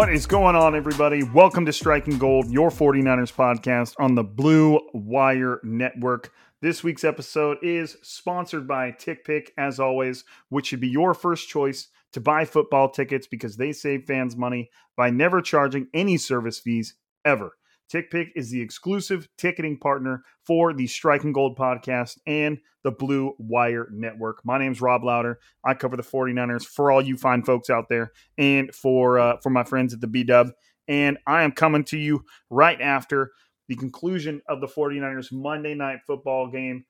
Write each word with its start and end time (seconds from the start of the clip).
What 0.00 0.14
is 0.14 0.24
going 0.24 0.56
on, 0.56 0.74
everybody? 0.74 1.22
Welcome 1.22 1.66
to 1.66 1.74
Striking 1.74 2.16
Gold, 2.16 2.50
your 2.50 2.70
49ers 2.70 3.34
podcast 3.34 3.96
on 3.98 4.14
the 4.14 4.24
Blue 4.24 4.80
Wire 4.94 5.60
Network. 5.62 6.32
This 6.62 6.82
week's 6.82 7.04
episode 7.04 7.58
is 7.60 7.98
sponsored 8.00 8.66
by 8.66 8.92
TickPick, 8.92 9.48
as 9.58 9.78
always, 9.78 10.24
which 10.48 10.68
should 10.68 10.80
be 10.80 10.88
your 10.88 11.12
first 11.12 11.50
choice 11.50 11.88
to 12.14 12.20
buy 12.22 12.46
football 12.46 12.88
tickets 12.88 13.26
because 13.26 13.58
they 13.58 13.72
save 13.72 14.06
fans 14.06 14.38
money 14.38 14.70
by 14.96 15.10
never 15.10 15.42
charging 15.42 15.86
any 15.92 16.16
service 16.16 16.58
fees 16.58 16.94
ever. 17.26 17.58
TickPick 17.92 18.28
is 18.36 18.50
the 18.50 18.60
exclusive 18.60 19.28
ticketing 19.36 19.78
partner 19.78 20.22
for 20.46 20.72
the 20.72 20.86
Striking 20.86 21.32
Gold 21.32 21.58
podcast 21.58 22.18
and 22.26 22.58
the 22.84 22.92
Blue 22.92 23.34
Wire 23.38 23.88
Network. 23.90 24.40
My 24.44 24.58
name's 24.58 24.80
Rob 24.80 25.02
Louder. 25.02 25.40
I 25.64 25.74
cover 25.74 25.96
the 25.96 26.02
49ers 26.02 26.64
for 26.64 26.90
all 26.90 27.02
you 27.02 27.16
fine 27.16 27.42
folks 27.42 27.68
out 27.68 27.88
there 27.88 28.12
and 28.38 28.72
for 28.74 29.18
uh, 29.18 29.36
for 29.42 29.50
my 29.50 29.64
friends 29.64 29.92
at 29.92 30.00
the 30.00 30.06
B 30.06 30.22
Dub. 30.22 30.50
And 30.86 31.18
I 31.26 31.42
am 31.42 31.52
coming 31.52 31.84
to 31.84 31.98
you 31.98 32.24
right 32.48 32.80
after 32.80 33.32
the 33.68 33.76
conclusion 33.76 34.40
of 34.48 34.60
the 34.60 34.66
49ers 34.66 35.32
Monday 35.32 35.74
night 35.74 36.00
football 36.06 36.48
game 36.48 36.84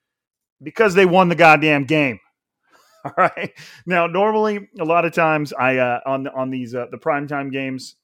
because 0.62 0.94
they 0.94 1.06
won 1.06 1.28
the 1.28 1.34
goddamn 1.34 1.84
game. 1.84 2.18
All 3.04 3.12
right. 3.16 3.52
Now, 3.86 4.06
normally, 4.06 4.68
a 4.78 4.84
lot 4.84 5.06
of 5.06 5.14
times, 5.14 5.54
I 5.54 5.78
uh, 5.78 6.00
on 6.04 6.28
on 6.28 6.50
these 6.50 6.74
uh, 6.74 6.86
the 6.90 6.98
primetime 6.98 7.50
games, 7.50 7.96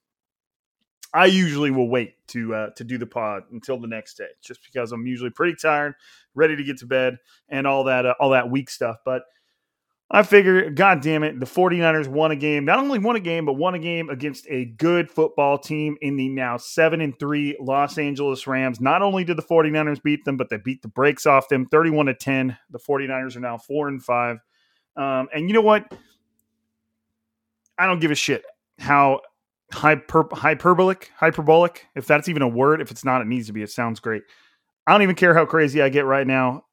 I 1.16 1.25
usually 1.27 1.71
will 1.71 1.88
wait 1.88 2.15
to 2.28 2.54
uh, 2.54 2.71
to 2.77 2.84
do 2.84 2.99
the 2.99 3.06
pod 3.06 3.44
until 3.50 3.81
the 3.81 3.88
next 3.88 4.19
day, 4.19 4.28
just 4.43 4.60
because 4.62 4.93
I'm 4.93 5.06
usually 5.06 5.31
pretty 5.31 5.56
tired, 5.60 5.94
ready 6.34 6.56
to 6.56 6.62
get 6.62 6.77
to 6.78 6.87
bed, 6.87 7.16
and 7.49 7.66
all 7.66 7.84
that 7.84 8.04
uh, 8.04 8.15
all 8.21 8.31
that 8.31 8.50
week 8.50 8.69
stuff. 8.69 8.99
But 9.03 9.22
I 10.10 10.22
figure, 10.22 10.71
God 10.71 11.00
damn 11.00 11.22
it, 11.22 11.41
the 11.41 11.47
49ers 11.47 12.06
won 12.06 12.32
a 12.32 12.37
game. 12.37 12.66
Not 12.66 12.78
only 12.78 12.99
won 12.99 13.16
a 13.16 13.21
game, 13.21 13.47
but 13.47 13.55
won 13.55 13.75
a 13.75 13.78
game 13.78 14.10
against 14.10 14.47
a 14.50 14.66
good 14.66 15.10
football 15.10 15.59
team 15.59 15.97
in 16.03 16.16
the 16.16 16.28
now 16.28 16.59
7 16.59 17.00
and 17.00 17.19
3 17.19 17.56
Los 17.60 17.97
Angeles 17.97 18.47
Rams. 18.47 18.78
Not 18.78 19.00
only 19.00 19.25
did 19.25 19.38
the 19.38 19.43
49ers 19.43 20.03
beat 20.03 20.25
them, 20.25 20.37
but 20.37 20.50
they 20.50 20.59
beat 20.59 20.82
the 20.82 20.88
brakes 20.88 21.25
off 21.25 21.49
them 21.49 21.66
31 21.66 22.06
to 22.06 22.15
10. 22.15 22.56
The 22.71 22.78
49ers 22.78 23.37
are 23.37 23.41
now 23.41 23.59
4 23.59 23.88
and 23.88 24.05
5. 24.05 24.37
Um, 24.97 25.28
and 25.34 25.49
you 25.49 25.55
know 25.55 25.62
what? 25.62 25.93
I 27.78 27.87
don't 27.87 28.00
give 28.00 28.12
a 28.12 28.15
shit 28.15 28.44
how 28.78 29.22
hyper, 29.72 30.27
hyperbolic, 30.32 31.10
hyperbolic, 31.16 31.87
if 31.94 32.06
that's 32.06 32.28
even 32.28 32.43
a 32.43 32.49
word. 32.49 32.81
If 32.81 32.91
it's 32.91 33.04
not, 33.04 33.21
it 33.21 33.27
needs 33.27 33.47
to 33.49 33.53
be. 33.53 33.62
It 33.62 33.71
sounds 33.71 34.00
great. 34.00 34.22
I 34.87 34.93
don't 34.93 35.03
even 35.03 35.16
care 35.16 35.34
how 35.34 35.47
crazy 35.47 35.82
I 35.82 35.88
get 35.88 36.04
right 36.04 36.27
now. 36.27 36.65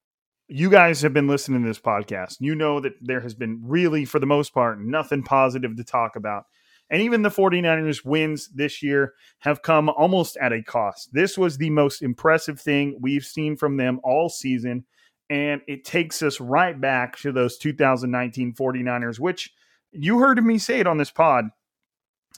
You 0.48 0.70
guys 0.70 1.02
have 1.02 1.14
been 1.14 1.28
listening 1.28 1.64
to 1.64 1.68
this 1.68 1.80
podcast. 1.80 2.38
You 2.40 2.54
know 2.54 2.80
that 2.80 2.94
there 3.02 3.22
has 3.22 3.34
been 3.34 3.62
really, 3.64 4.06
for 4.06 4.20
the 4.20 4.26
most 4.26 4.54
part, 4.54 4.80
nothing 4.80 5.24
positive 5.24 5.76
to 5.78 5.84
talk 5.84 6.16
about. 6.16 6.44
And 6.90 7.02
even 7.02 7.24
the 7.24 7.30
49ers 7.30 8.06
wins 8.06 8.50
this 8.50 8.84
year 8.84 9.14
have 9.40 9.64
come 9.64 9.90
almost 9.90 10.38
at 10.38 10.54
a 10.54 10.62
cost. 10.62 11.10
This 11.14 11.38
was 11.38 11.58
the 11.58 11.72
most 11.72 12.04
impressive 12.04 12.62
thing 12.62 12.98
we've 13.02 13.26
seen 13.26 13.56
from 13.56 13.78
them 13.78 14.00
all 14.04 14.30
season. 14.30 14.86
And 15.30 15.62
it 15.68 15.86
takes 15.86 16.22
us 16.22 16.40
right 16.40 16.80
back 16.80 17.18
to 17.20 17.32
those 17.32 17.58
2019 17.58 18.54
49ers, 18.54 19.20
which 19.20 19.52
you 19.92 20.20
heard 20.20 20.44
me 20.44 20.60
say 20.60 20.82
it 20.82 20.88
on 20.88 20.98
this 20.98 21.10
pod. 21.10 21.46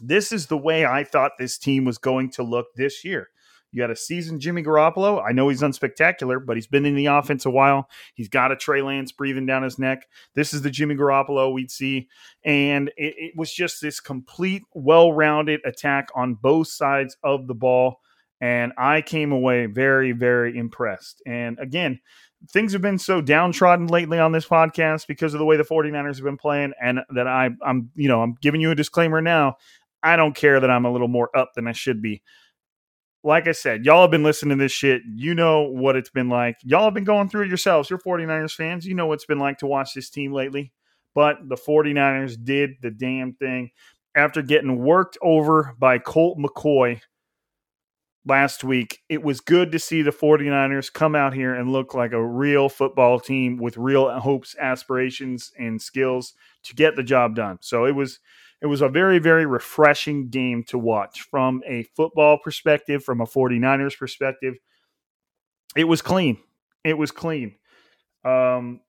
This 0.02 0.32
is 0.32 0.48
the 0.48 0.58
way 0.58 0.86
I 0.86 1.04
thought 1.04 1.34
this 1.38 1.58
team 1.58 1.86
was 1.86 1.98
going 1.98 2.32
to 2.32 2.44
look 2.44 2.68
this 2.76 3.04
year. 3.06 3.30
You 3.76 3.82
got 3.82 3.92
a 3.92 3.96
seasoned 3.96 4.40
Jimmy 4.40 4.64
Garoppolo. 4.64 5.22
I 5.22 5.34
know 5.34 5.50
he's 5.50 5.62
unspectacular, 5.62 6.44
but 6.46 6.56
he's 6.56 6.68
been 6.68 6.86
in 6.86 6.96
the 6.96 7.08
offense 7.08 7.46
a 7.46 7.50
while. 7.50 7.90
He's 8.14 8.30
got 8.30 8.54
a 8.54 8.56
Trey 8.56 8.82
Lance 8.82 9.12
breathing 9.12 9.46
down 9.46 9.64
his 9.64 9.78
neck. 9.78 10.08
This 10.34 10.54
is 10.54 10.62
the 10.62 10.70
Jimmy 10.70 10.96
Garoppolo 10.96 11.52
we'd 11.52 11.70
see. 11.70 12.08
And 12.46 12.88
it, 12.96 13.16
it 13.18 13.34
was 13.36 13.52
just 13.52 13.82
this 13.82 14.00
complete, 14.00 14.64
well 14.74 15.12
rounded 15.12 15.60
attack 15.66 16.08
on 16.16 16.36
both 16.36 16.70
sides 16.70 17.18
of 17.22 17.48
the 17.48 17.54
ball. 17.54 18.00
And 18.40 18.72
I 18.78 19.02
came 19.02 19.34
away 19.34 19.66
very, 19.66 20.14
very 20.14 20.58
impressed. 20.58 21.22
And 21.26 21.60
again, 21.60 22.00
things 22.50 22.74
have 22.74 22.82
been 22.82 23.00
so 23.00 23.22
downtrodden 23.22 23.88
lately 23.88 24.20
on 24.20 24.32
this 24.32 24.46
podcast 24.46 25.08
because 25.08 25.34
of 25.34 25.40
the 25.40 25.46
way 25.46 25.58
the 25.58 25.64
49ers 25.64 26.16
have 26.16 26.24
been 26.24 26.38
playing 26.38 26.74
and 26.82 27.00
that 27.14 27.28
I 27.28 27.50
I'm 27.66 27.90
you 27.96 28.08
know 28.08 28.22
I'm 28.22 28.36
giving 28.42 28.62
you 28.62 28.72
a 28.72 28.76
disclaimer 28.76 29.22
now 29.22 29.58
I 30.06 30.16
don't 30.16 30.36
care 30.36 30.60
that 30.60 30.70
I'm 30.70 30.86
a 30.86 30.92
little 30.92 31.08
more 31.08 31.36
up 31.36 31.54
than 31.56 31.68
I 31.68 31.72
should 31.72 32.02
be. 32.02 32.22
Like 33.24 33.48
I 33.48 33.54
said 33.54 33.86
y'all 33.86 34.02
have 34.02 34.12
been 34.12 34.24
listening 34.24 34.58
to 34.58 34.64
this 34.64 34.72
shit. 34.72 35.02
You 35.06 35.34
know 35.34 35.64
what 35.64 35.96
it's 35.96 36.12
been 36.12 36.30
like. 36.30 36.58
Y'all 36.64 36.86
have 36.86 36.94
been 36.94 37.04
going 37.04 37.28
through 37.28 37.44
it 37.44 37.48
yourselves. 37.48 37.90
You're 37.90 38.00
49ers 38.00 38.54
fans. 38.54 38.86
You 38.86 38.94
know 38.94 39.08
what 39.08 39.16
it's 39.16 39.26
been 39.26 39.40
like 39.40 39.58
to 39.60 39.68
watch 39.68 39.94
this 39.94 40.10
team 40.10 40.32
lately. 40.32 40.72
But 41.16 41.38
the 41.50 41.56
49ers 41.56 42.44
did 42.44 42.72
the 42.82 42.92
damn 42.92 43.34
thing. 43.34 43.72
After 44.16 44.42
getting 44.42 44.78
worked 44.80 45.18
over 45.22 45.76
by 45.80 45.98
Colt 45.98 46.38
McCoy 46.38 47.02
last 48.26 48.64
week. 48.64 49.02
It 49.08 49.24
was 49.24 49.40
good 49.40 49.72
to 49.72 49.80
see 49.80 50.02
the 50.02 50.12
49ers 50.12 50.92
come 50.92 51.16
out 51.16 51.34
here 51.34 51.54
and 51.54 51.72
look 51.72 51.94
like 51.94 52.12
a 52.12 52.26
real 52.26 52.70
football 52.70 53.20
team 53.20 53.58
with 53.58 53.78
real 53.78 54.10
hopes, 54.20 54.56
aspirations, 54.60 55.52
and 55.60 55.82
skills 55.82 56.34
to 56.64 56.76
get 56.76 56.96
the 56.96 57.04
job 57.04 57.36
done. 57.36 57.60
So 57.62 57.86
it 57.86 57.96
was 57.96 58.20
it 58.62 58.68
was 58.68 58.82
a 58.82 58.90
very 58.90 59.20
very 59.20 59.46
refreshing 59.46 60.30
game 60.30 60.64
to 60.68 60.78
watch 60.78 61.22
from 61.30 61.62
a 61.68 61.84
football 61.96 62.38
perspective, 62.44 63.04
from 63.04 63.22
a 63.22 63.26
49ers 63.26 63.98
perspective. 63.98 64.56
It 65.76 65.86
was 65.86 66.02
clean. 66.02 66.38
It 66.84 66.98
was 66.98 67.12
clean. 67.12 67.56
Um 68.24 68.82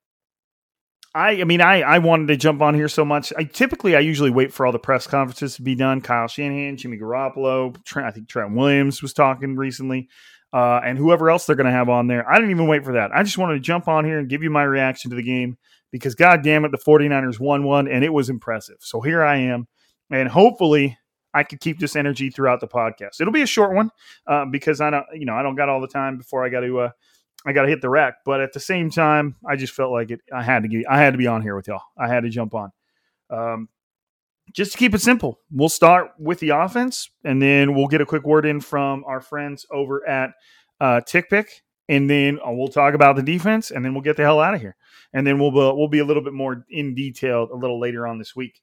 I, 1.17 1.41
I 1.41 1.45
mean, 1.45 1.63
I, 1.63 1.81
I 1.81 1.99
wanted 1.99 2.29
to 2.29 2.37
jump 2.37 2.61
on 2.61 2.75
here 2.75 2.89
so 2.89 3.03
much. 3.03 3.33
I 3.39 3.45
typically, 3.45 3.97
I 3.97 4.01
usually 4.01 4.31
wait 4.31 4.53
for 4.53 4.67
all 4.67 4.73
the 4.73 4.79
press 4.79 5.07
conferences 5.07 5.57
to 5.57 5.63
be 5.63 5.75
done. 5.75 6.03
Kyle 6.03 6.29
Shanahan, 6.29 6.77
Jimmy 6.77 6.99
Garoppolo, 6.99 7.83
Trent, 7.87 8.07
I 8.07 8.11
think 8.11 8.29
Trent 8.29 8.55
Williams 8.55 9.01
was 9.01 9.15
talking 9.15 9.57
recently, 9.57 10.11
uh, 10.53 10.83
and 10.85 10.99
whoever 10.99 11.31
else 11.31 11.47
they're 11.47 11.57
going 11.57 11.65
to 11.65 11.73
have 11.73 11.89
on 11.89 12.07
there. 12.07 12.31
I 12.31 12.35
didn't 12.35 12.51
even 12.51 12.67
wait 12.67 12.85
for 12.85 12.93
that. 12.93 13.13
I 13.15 13.23
just 13.23 13.39
wanted 13.39 13.55
to 13.55 13.61
jump 13.61 13.89
on 13.89 14.05
here 14.05 14.19
and 14.19 14.29
give 14.29 14.43
you 14.43 14.51
my 14.51 14.63
reaction 14.65 15.09
to 15.09 15.17
the 15.17 15.23
game 15.23 15.57
because, 15.97 16.15
God 16.15 16.43
damn 16.43 16.65
it, 16.65 16.71
the 16.71 16.79
49ers 16.79 17.41
won 17.41 17.65
one, 17.65 17.89
and 17.89 18.05
it 18.05 18.13
was 18.13 18.29
impressive. 18.29 18.77
So 18.81 19.01
here 19.01 19.23
I 19.23 19.37
am, 19.37 19.67
and 20.11 20.29
hopefully, 20.29 20.99
I 21.37 21.43
could 21.43 21.61
keep 21.61 21.79
this 21.79 21.97
energy 21.97 22.31
throughout 22.31 22.61
the 22.61 22.69
podcast. 22.69 23.21
It'll 23.21 23.33
be 23.33 23.43
a 23.43 23.47
short 23.47 23.75
one 23.75 23.91
uh, 24.27 24.47
because 24.47 24.81
I 24.81 24.89
don't, 24.89 25.05
you 25.13 25.27
know, 25.27 25.35
I 25.35 25.43
don't 25.43 25.55
got 25.55 25.69
all 25.69 25.83
the 25.83 25.89
time 25.89 26.17
before 26.17 26.45
I 26.45 26.49
got 26.49 26.61
to, 26.61 26.81
uh, 26.81 26.91
I 27.45 27.53
got 27.53 27.63
to 27.63 27.69
hit 27.69 27.83
the 27.83 27.91
rack. 27.91 28.15
But 28.25 28.41
at 28.41 28.55
the 28.55 28.61
same 28.61 28.91
time, 28.91 29.37
I 29.47 29.57
just 29.57 29.75
felt 29.75 29.93
like 29.93 30.11
it. 30.11 30.21
I 30.35 30.43
had 30.43 30.63
to 30.63 30.69
get, 30.69 30.87
I 30.89 30.97
had 30.97 31.13
to 31.13 31.19
be 31.19 31.27
on 31.27 31.43
here 31.43 31.55
with 31.55 31.69
y'all. 31.69 31.83
I 31.99 32.09
had 32.09 32.23
to 32.23 32.31
jump 32.31 32.55
on. 32.55 32.73
Um, 33.29 33.69
just 34.55 34.73
to 34.73 34.79
keep 34.79 34.95
it 34.95 35.03
simple, 35.03 35.41
we'll 35.51 35.69
start 35.69 36.13
with 36.19 36.39
the 36.41 36.51
offense, 36.51 37.11
and 37.23 37.43
then 37.43 37.75
we'll 37.75 37.89
get 37.89 38.01
a 38.01 38.07
quick 38.07 38.25
word 38.25 38.47
in 38.47 38.61
from 38.61 39.05
our 39.05 39.21
friends 39.21 39.67
over 39.71 40.09
at 40.09 40.31
uh, 40.81 41.01
TickPick, 41.07 41.47
and 41.89 42.09
then 42.11 42.39
uh, 42.47 42.51
we'll 42.51 42.69
talk 42.69 42.95
about 42.95 43.17
the 43.17 43.23
defense, 43.23 43.71
and 43.71 43.85
then 43.85 43.95
we'll 43.95 44.03
get 44.03 44.17
the 44.17 44.23
hell 44.23 44.41
out 44.41 44.55
of 44.55 44.61
here, 44.61 44.77
and 45.13 45.27
then 45.27 45.39
we'll 45.39 45.53
we'll 45.53 45.89
be 45.89 46.01
a 46.01 46.05
little 46.05 46.23
bit 46.23 46.33
more 46.33 46.65
in 46.69 46.95
detail 46.95 47.49
a 47.53 47.57
little 47.57 47.81
later 47.81 48.07
on 48.07 48.19
this 48.19 48.35
week. 48.35 48.61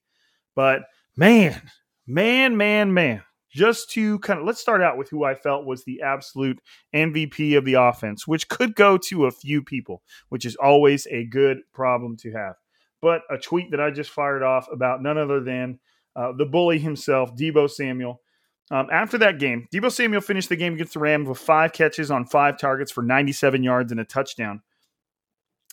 But 0.55 0.83
man, 1.15 1.61
man, 2.07 2.57
man, 2.57 2.93
man, 2.93 3.23
just 3.49 3.91
to 3.91 4.19
kind 4.19 4.39
of 4.39 4.45
let's 4.45 4.61
start 4.61 4.81
out 4.81 4.97
with 4.97 5.09
who 5.09 5.23
I 5.23 5.35
felt 5.35 5.65
was 5.65 5.83
the 5.83 6.01
absolute 6.01 6.59
MVP 6.93 7.57
of 7.57 7.65
the 7.65 7.75
offense, 7.75 8.27
which 8.27 8.49
could 8.49 8.75
go 8.75 8.97
to 8.97 9.25
a 9.25 9.31
few 9.31 9.63
people, 9.63 10.03
which 10.29 10.45
is 10.45 10.55
always 10.55 11.07
a 11.09 11.25
good 11.25 11.59
problem 11.73 12.17
to 12.17 12.31
have 12.31 12.55
but 13.03 13.23
a 13.29 13.37
tweet 13.37 13.69
that 13.71 13.81
I 13.81 13.91
just 13.91 14.11
fired 14.11 14.43
off 14.43 14.69
about 14.71 15.03
none 15.03 15.17
other 15.17 15.41
than 15.41 15.77
uh, 16.15 16.31
the 16.31 16.45
bully 16.45 16.79
himself, 16.79 17.35
Deebo 17.35 17.69
Samuel. 17.69 18.21
Um, 18.71 18.87
after 18.91 19.17
that 19.19 19.39
game, 19.39 19.67
Deebo 19.73 19.91
Samuel 19.91 20.21
finished 20.21 20.49
the 20.49 20.55
game 20.55 20.73
against 20.73 20.93
the 20.93 20.99
Rams 20.99 21.27
with 21.27 21.37
five 21.37 21.73
catches 21.73 22.09
on 22.09 22.25
five 22.25 22.57
targets 22.57 22.91
for 22.91 23.03
97 23.03 23.61
yards 23.61 23.91
and 23.91 23.99
a 23.99 24.05
touchdown. 24.05 24.61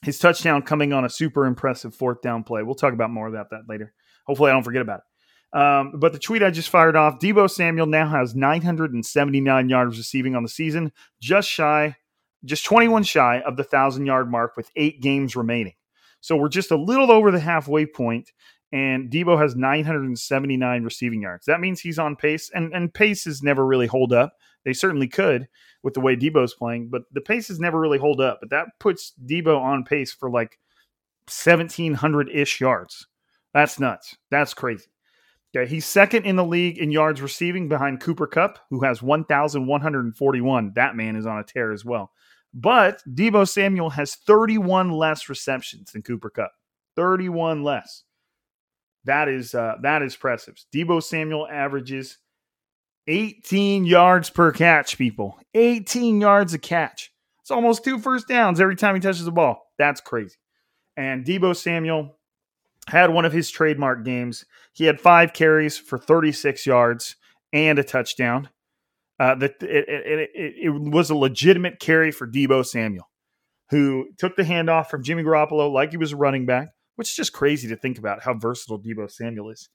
His 0.03 0.19
touchdown 0.19 0.63
coming 0.63 0.93
on 0.93 1.05
a 1.05 1.11
super 1.11 1.47
impressive 1.47 1.95
fourth 1.95 2.23
down 2.23 2.43
play. 2.43 2.63
We'll 2.63 2.75
talk 2.75 2.93
about 2.93 3.11
more 3.11 3.29
about 3.29 3.51
that 3.51 3.63
later. 3.69 3.93
Hopefully, 4.27 4.51
I 4.51 4.55
don't 4.55 4.63
forget 4.63 4.83
about 4.83 5.01
it. 5.01 5.05
Um, 5.53 5.95
but 5.99 6.13
the 6.13 6.19
tweet 6.19 6.43
I 6.43 6.51
just 6.51 6.69
fired 6.69 6.97
off 6.97 7.19
Deebo 7.19 7.51
Samuel 7.51 7.87
now 7.87 8.09
has 8.09 8.37
979 8.37 9.69
yards 9.69 9.99
receiving 9.99 10.37
on 10.37 10.43
the 10.43 10.49
season, 10.49 10.93
just 11.21 11.49
shy, 11.49 11.97
just 12.45 12.65
21 12.65 13.03
shy 13.03 13.41
of 13.41 13.57
the 13.57 13.63
1,000 13.63 14.07
yard 14.07 14.31
mark 14.31 14.57
with 14.57 14.71
eight 14.77 15.01
games 15.03 15.35
remaining. 15.35 15.75
So 16.21 16.37
we're 16.37 16.49
just 16.49 16.71
a 16.71 16.77
little 16.77 17.11
over 17.11 17.31
the 17.31 17.41
halfway 17.41 17.87
point, 17.87 18.31
and 18.73 19.11
Deebo 19.11 19.41
has 19.41 19.57
979 19.57 20.85
receiving 20.85 21.23
yards. 21.23 21.47
That 21.47 21.61
means 21.61 21.81
he's 21.81 21.99
on 21.99 22.17
pace, 22.17 22.51
and, 22.55 22.73
and 22.73 22.93
paces 22.93 23.43
never 23.43 23.67
really 23.67 23.87
hold 23.87 24.13
up. 24.13 24.35
They 24.65 24.73
certainly 24.73 25.09
could 25.09 25.49
with 25.83 25.95
the 25.95 26.01
way 26.01 26.17
Deebo's 26.17 26.55
playing, 26.55 26.89
but 26.89 27.03
the 27.13 27.21
paces 27.21 27.59
never 27.59 27.81
really 27.81 27.99
hold 27.99 28.21
up. 28.21 28.39
But 28.41 28.51
that 28.51 28.67
puts 28.79 29.13
Deebo 29.27 29.59
on 29.59 29.85
pace 29.85 30.13
for 30.13 30.31
like 30.31 30.59
1,700 31.27 32.29
ish 32.31 32.61
yards. 32.61 33.07
That's 33.55 33.81
nuts. 33.81 34.17
That's 34.31 34.55
crazy. 34.55 34.87
Okay, 35.55 35.69
he's 35.69 35.87
second 35.87 36.27
in 36.27 36.37
the 36.37 36.45
league 36.45 36.79
in 36.79 36.93
yards 36.93 37.21
receiving 37.21 37.69
behind 37.69 38.01
Cooper 38.01 38.29
Kupp, 38.29 38.61
who 38.71 38.81
has 38.85 39.03
1,141. 39.03 40.73
That 40.75 40.95
man 40.95 41.17
is 41.17 41.27
on 41.27 41.39
a 41.39 41.45
tear 41.45 41.73
as 41.73 41.85
well. 41.85 42.13
But 42.55 43.03
Deebo 43.09 43.49
Samuel 43.49 43.91
has 43.91 44.15
31 44.15 44.91
less 44.91 45.29
receptions 45.29 45.93
than 45.93 46.03
Cooper 46.03 46.31
Kupp. 46.31 46.53
31 46.95 47.65
less. 47.65 48.05
That 49.05 49.29
is 49.29 49.55
uh, 49.55 49.77
that 49.83 50.03
is 50.03 50.15
impressive. 50.15 50.57
Deebo 50.75 51.03
Samuel 51.03 51.49
averages 51.49 52.19
18 53.07 53.87
yards 53.87 54.31
per 54.31 54.53
catch, 54.53 54.99
people. 54.99 55.39
18 55.55 56.21
yards 56.21 56.55
a 56.55 56.59
catch. 56.59 57.13
It's 57.41 57.51
almost 57.51 57.83
two 57.83 57.99
first 57.99 58.29
downs 58.29 58.61
every 58.61 58.77
time 58.77 58.95
he 58.95 59.01
touches 59.01 59.25
the 59.25 59.33
ball. 59.33 59.71
That's 59.79 60.01
crazy. 60.01 60.37
And 60.97 61.25
Deebo 61.25 61.57
Samuel 61.57 62.17
had 62.89 63.11
one 63.11 63.25
of 63.25 63.33
his 63.33 63.51
trademark 63.51 64.05
games. 64.05 64.45
He 64.73 64.85
had 64.85 65.01
five 65.01 65.33
carries 65.33 65.79
for 65.79 65.99
36 65.99 66.67
yards 66.67 67.17
and 67.53 67.79
a 67.79 67.85
touchdown. 67.85 68.49
Uh, 69.19 69.35
that 69.35 69.63
it, 69.63 69.87
it, 69.89 70.31
it, 70.35 70.55
it, 70.63 70.71
was 70.71 71.11
a 71.11 71.15
legitimate 71.15 71.79
carry 71.79 72.11
for 72.11 72.27
Deebo 72.27 72.65
Samuel, 72.65 73.11
who 73.69 74.07
took 74.17 74.35
the 74.35 74.45
handoff 74.45 74.87
from 74.87 75.03
Jimmy 75.03 75.23
Garoppolo 75.23 75.71
like 75.71 75.91
he 75.91 75.99
was 75.99 76.13
a 76.13 76.17
running 76.17 76.47
back, 76.47 76.69
which 76.97 77.11
is 77.11 77.17
just 77.17 77.33
crazy 77.33 77.69
to 77.69 77.77
think 77.77 77.99
about 77.99 78.23
how 78.23 78.35
versatile 78.35 78.81
Deebo 78.81 79.11
Samuel 79.11 79.51
is. 79.51 79.69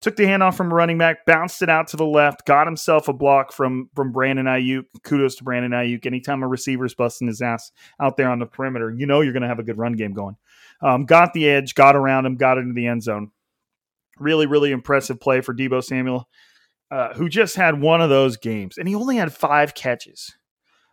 Took 0.00 0.14
the 0.14 0.24
handoff 0.24 0.56
from 0.56 0.72
running 0.72 0.96
back, 0.96 1.26
bounced 1.26 1.60
it 1.60 1.68
out 1.68 1.88
to 1.88 1.96
the 1.96 2.06
left, 2.06 2.46
got 2.46 2.68
himself 2.68 3.08
a 3.08 3.12
block 3.12 3.52
from 3.52 3.90
from 3.96 4.12
Brandon 4.12 4.46
Aiyuk. 4.46 4.84
Kudos 5.02 5.34
to 5.36 5.44
Brandon 5.44 5.72
Aiyuk. 5.72 6.06
Anytime 6.06 6.44
a 6.44 6.46
receiver's 6.46 6.94
busting 6.94 7.26
his 7.26 7.42
ass 7.42 7.72
out 8.00 8.16
there 8.16 8.30
on 8.30 8.38
the 8.38 8.46
perimeter, 8.46 8.94
you 8.96 9.06
know 9.06 9.22
you're 9.22 9.32
going 9.32 9.42
to 9.42 9.48
have 9.48 9.58
a 9.58 9.64
good 9.64 9.76
run 9.76 9.94
game 9.94 10.12
going. 10.12 10.36
Um, 10.80 11.04
got 11.04 11.32
the 11.32 11.48
edge, 11.48 11.74
got 11.74 11.96
around 11.96 12.26
him, 12.26 12.36
got 12.36 12.58
into 12.58 12.74
the 12.74 12.86
end 12.86 13.02
zone. 13.02 13.32
Really, 14.18 14.46
really 14.46 14.70
impressive 14.70 15.18
play 15.20 15.40
for 15.40 15.52
Deebo 15.52 15.82
Samuel. 15.82 16.28
Uh, 16.90 17.12
who 17.14 17.28
just 17.28 17.56
had 17.56 17.82
one 17.82 18.00
of 18.00 18.08
those 18.08 18.38
games, 18.38 18.78
and 18.78 18.88
he 18.88 18.94
only 18.94 19.16
had 19.16 19.30
five 19.30 19.74
catches, 19.74 20.38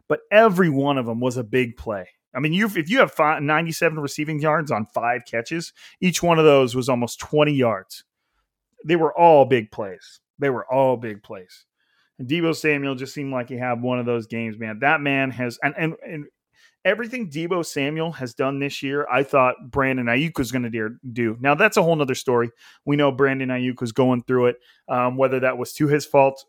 but 0.10 0.20
every 0.30 0.70
one 0.70 0.98
of 0.98 1.06
them 1.06 1.22
was 1.22 1.38
a 1.38 1.44
big 1.44 1.78
play. 1.78 2.10
I 2.36 2.40
mean, 2.40 2.54
you 2.54 2.68
if 2.68 2.90
you 2.90 3.00
have 3.00 3.12
five, 3.12 3.42
97 3.42 4.00
receiving 4.00 4.40
yards 4.40 4.72
on 4.72 4.86
five 4.88 5.24
catches, 5.26 5.74
each 6.02 6.22
one 6.22 6.40
of 6.40 6.46
those 6.46 6.76
was 6.76 6.90
almost 6.90 7.20
20 7.20 7.54
yards. 7.54 8.04
They 8.86 8.96
were 8.96 9.18
all 9.18 9.46
big 9.46 9.72
plays. 9.72 10.20
They 10.38 10.50
were 10.50 10.66
all 10.72 10.98
big 10.98 11.24
plays. 11.24 11.66
And 12.20 12.28
Deebo 12.28 12.56
Samuel 12.56 12.96
just 12.96 13.14
seemed 13.14 13.32
like 13.32 13.50
he 13.50 13.58
had 13.58 13.82
one 13.82 14.00
of 14.00 14.06
those 14.06 14.28
games, 14.28 14.58
man. 14.58 14.80
That 14.80 15.02
man 15.02 15.32
has, 15.32 15.60
and, 15.64 15.74
and, 15.78 15.96
and 16.06 16.26
everything 16.86 17.30
Deebo 17.30 17.66
Samuel 17.66 18.12
has 18.14 18.34
done 18.34 18.60
this 18.60 18.82
year, 18.84 19.08
I 19.12 19.24
thought 19.24 19.72
Brandon 19.72 20.06
Aiyuk 20.06 20.38
was 20.38 20.52
going 20.52 20.72
to 20.72 20.90
do. 21.12 21.38
Now 21.42 21.56
that's 21.56 21.78
a 21.78 21.84
whole 21.84 21.96
nother 21.96 22.16
story. 22.16 22.52
We 22.86 22.96
know 22.96 23.12
Brandon 23.12 23.50
Aiyuk 23.50 23.82
was 23.82 23.92
going 23.92 24.24
through 24.24 24.48
it, 24.48 24.58
um, 24.88 25.18
whether 25.18 25.40
that 25.42 25.58
was 25.58 25.74
to 25.74 25.88
his 25.88 26.06
fault 26.06 26.46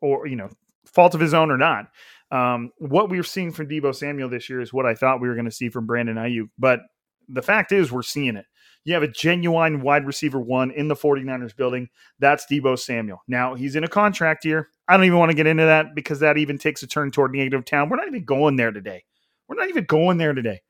or 0.00 0.26
you 0.26 0.36
know 0.36 0.50
fault 0.86 1.14
of 1.14 1.20
his 1.20 1.34
own 1.34 1.50
or 1.50 1.58
not. 1.58 1.86
Um, 2.30 2.72
what 2.78 3.08
we're 3.08 3.22
seeing 3.22 3.52
from 3.52 3.68
Deebo 3.68 3.94
Samuel 3.94 4.28
this 4.28 4.50
year 4.50 4.60
is 4.60 4.72
what 4.72 4.86
I 4.86 4.94
thought 4.94 5.20
we 5.20 5.28
were 5.28 5.34
going 5.34 5.46
to 5.46 5.50
see 5.50 5.70
from 5.70 5.86
Brandon 5.86 6.16
Aiyuk, 6.16 6.50
but 6.58 6.80
the 7.28 7.42
fact 7.42 7.72
is 7.72 7.92
we're 7.92 8.02
seeing 8.02 8.36
it. 8.36 8.46
You 8.84 8.94
have 8.94 9.02
a 9.02 9.08
genuine 9.08 9.82
wide 9.82 10.06
receiver 10.06 10.40
one 10.40 10.70
in 10.70 10.88
the 10.88 10.94
49ers 10.94 11.54
building. 11.54 11.88
That's 12.18 12.46
Deebo 12.50 12.78
Samuel. 12.78 13.22
Now 13.28 13.54
he's 13.54 13.76
in 13.76 13.84
a 13.84 13.88
contract 13.88 14.44
year. 14.44 14.68
I 14.88 14.96
don't 14.96 15.04
even 15.04 15.18
want 15.18 15.30
to 15.30 15.36
get 15.36 15.46
into 15.46 15.64
that 15.64 15.94
because 15.94 16.20
that 16.20 16.38
even 16.38 16.58
takes 16.58 16.82
a 16.82 16.86
turn 16.86 17.10
toward 17.10 17.32
negative 17.32 17.64
town. 17.64 17.88
We're 17.88 17.96
not 17.96 18.08
even 18.08 18.24
going 18.24 18.56
there 18.56 18.70
today. 18.70 19.04
We're 19.46 19.56
not 19.56 19.68
even 19.68 19.84
going 19.84 20.18
there 20.18 20.32
today. 20.32 20.60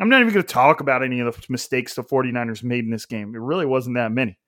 I'm 0.00 0.08
not 0.08 0.22
even 0.22 0.32
going 0.32 0.46
to 0.46 0.52
talk 0.52 0.80
about 0.80 1.02
any 1.02 1.20
of 1.20 1.34
the 1.34 1.46
mistakes 1.50 1.94
the 1.94 2.02
49ers 2.02 2.62
made 2.64 2.84
in 2.84 2.90
this 2.90 3.04
game. 3.04 3.34
It 3.34 3.40
really 3.40 3.66
wasn't 3.66 3.96
that 3.96 4.12
many. 4.12 4.38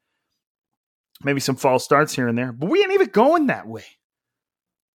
Maybe 1.22 1.40
some 1.40 1.56
false 1.56 1.84
starts 1.84 2.14
here 2.14 2.28
and 2.28 2.38
there, 2.38 2.52
but 2.52 2.70
we 2.70 2.82
ain't 2.82 2.92
even 2.92 3.08
going 3.08 3.48
that 3.48 3.66
way. 3.66 3.84